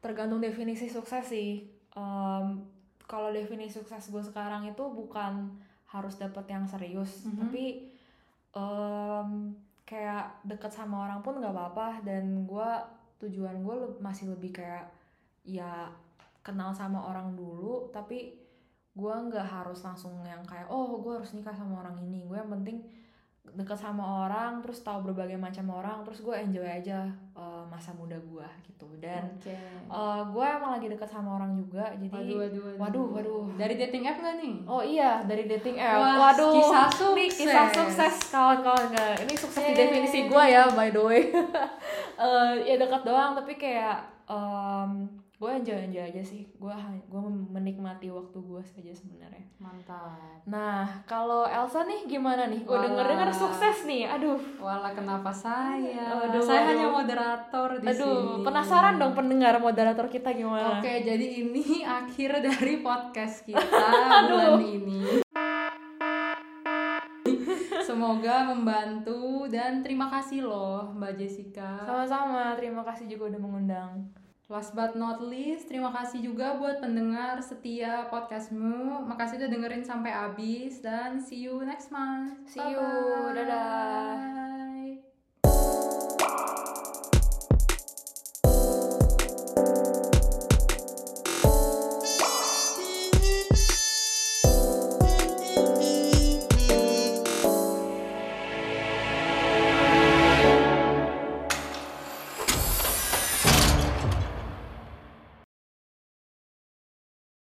tergantung 0.01 0.43
definisi 0.43 0.91
sukses 0.91 1.23
sih. 1.25 1.63
Em, 1.95 2.59
kalau 3.07 3.31
definisi 3.31 3.79
sukses 3.79 4.11
gue 4.11 4.19
sekarang 4.21 4.67
itu 4.67 4.83
bukan 4.83 5.55
harus 5.87 6.19
dapet 6.19 6.43
yang 6.51 6.67
serius, 6.67 7.23
Mhm. 7.23 7.39
tapi 7.39 7.87
em, 8.51 9.55
kayak 9.85 10.43
deket 10.43 10.75
sama 10.75 11.07
orang 11.07 11.23
pun 11.23 11.39
nggak 11.39 11.55
apa-apa. 11.55 12.03
Dan 12.03 12.43
gue 12.45 12.71
tujuan 13.23 13.57
gue 13.65 13.75
le- 13.75 13.99
masih 14.03 14.33
lebih 14.33 14.53
kayak 14.57 14.87
ya 15.47 15.89
kenal 16.45 16.71
sama 16.75 17.11
orang 17.11 17.35
dulu, 17.35 17.91
tapi 17.91 18.37
gue 18.97 19.15
nggak 19.29 19.45
harus 19.45 19.85
langsung 19.85 20.17
yang 20.25 20.41
kayak 20.47 20.69
oh 20.73 20.97
gue 21.01 21.13
harus 21.21 21.33
nikah 21.37 21.55
sama 21.57 21.85
orang 21.85 21.97
ini. 22.05 22.25
Gue 22.29 22.37
yang 22.39 22.51
penting 22.53 22.85
deket 23.55 23.79
sama 23.79 24.27
orang, 24.27 24.59
terus 24.61 24.83
tahu 24.83 25.07
berbagai 25.07 25.39
macam 25.39 25.69
orang, 25.71 26.03
terus 26.03 26.21
gue 26.21 26.35
enjoy 26.35 26.67
aja 26.67 27.07
eh, 27.37 27.63
masa 27.71 27.95
muda 27.95 28.17
gue 28.17 28.49
gitu. 28.67 28.89
Dan 28.99 29.29
Oke. 29.37 29.55
eh, 29.89 30.21
gue 30.27 30.45
emang 30.45 30.77
lagi 30.77 30.89
deket 30.89 31.07
sama 31.07 31.37
orang 31.39 31.55
juga, 31.55 31.89
jadi 31.97 32.13
Waduh, 32.13 32.37
waduh, 32.43 32.65
waduh, 32.81 33.07
waduh. 33.17 33.45
Dari 33.57 33.75
dating 33.77 34.05
app 34.05 34.19
nggak 34.19 34.37
nih? 34.41 34.55
oh 34.67 34.83
iya 34.83 35.23
dari 35.23 35.45
dating 35.47 35.77
app. 35.79 36.01
Wah, 36.01 36.15
waduh, 36.29 36.53
kisah 36.57 36.89
sukses. 36.91 37.33
kisah 37.37 37.67
sukses 37.73 38.15
kawan-kawan 38.29 38.91
nggak? 38.91 39.15
Ini 39.29 39.35
sukses 39.37 39.63
di 39.63 39.73
Yeay. 39.73 39.81
definisi 39.85 40.19
gue 40.27 40.45
ya 40.49 40.67
by 40.73 40.89
the 40.91 41.03
way. 41.03 41.23
Eh, 42.17 42.53
ya 42.65 42.81
dekat 42.81 43.05
doang, 43.05 43.37
tapi 43.37 43.61
kayak 43.61 44.01
gue 45.37 45.51
enjoy 45.53 45.77
enjoy 45.85 46.01
aja 46.03 46.23
sih. 46.23 46.49
Gue 46.57 46.73
gue 47.07 47.21
menikmati 47.53 48.09
waktu 48.09 48.39
gue 48.39 48.63
saja 48.65 48.89
sebenarnya. 48.89 49.45
Mantap. 49.57 50.17
Nah, 50.45 51.05
kalau 51.05 51.45
Elsa 51.45 51.85
nih 51.85 52.09
gimana 52.09 52.49
nih? 52.49 52.65
Gue 52.65 52.73
Wah. 52.73 52.81
denger-denger 52.83 53.31
sukses 53.31 53.85
nih. 53.85 54.09
Aduh, 54.09 54.41
Walah 54.57 54.97
kenapa 54.97 55.29
saya? 55.29 56.25
Aduh, 56.25 56.41
saya 56.41 56.65
aduh. 56.65 56.71
hanya 56.73 56.87
moderator 56.89 57.69
di 57.77 57.87
aduh, 57.87 58.17
sini. 58.17 58.45
penasaran 58.45 58.97
dong 58.97 59.13
pendengar 59.13 59.55
moderator 59.59 60.09
kita 60.09 60.33
gimana? 60.33 60.81
Oke, 60.81 61.05
jadi 61.05 61.27
ini 61.45 61.85
akhir 62.01 62.41
dari 62.41 62.81
podcast 62.81 63.45
kita 63.45 63.61
bulan 64.33 64.57
ini. 64.59 65.21
Semoga 67.83 68.43
membantu 68.47 69.47
dan 69.47 69.79
terima 69.81 70.09
kasih 70.09 70.43
loh 70.43 70.91
Mbak 70.93 71.13
Jessica. 71.15 71.85
Sama-sama, 71.85 72.57
terima 72.57 72.81
kasih 72.83 73.07
juga 73.07 73.31
udah 73.31 73.41
mengundang. 73.41 73.93
Last 74.47 74.79
but 74.79 74.95
not 74.95 75.19
least, 75.19 75.67
terima 75.67 75.91
kasih 75.91 76.23
juga 76.23 76.55
buat 76.55 76.79
pendengar 76.79 77.43
setia 77.43 78.07
podcastmu. 78.07 79.03
Makasih 79.03 79.43
udah 79.43 79.51
dengerin 79.51 79.83
sampai 79.83 80.15
habis 80.15 80.79
dan 80.79 81.19
see 81.19 81.51
you 81.51 81.59
next 81.67 81.91
month. 81.91 82.47
See 82.47 82.63
you, 82.63 82.79
Bye-bye. 82.79 83.43
dadah. 83.43 84.56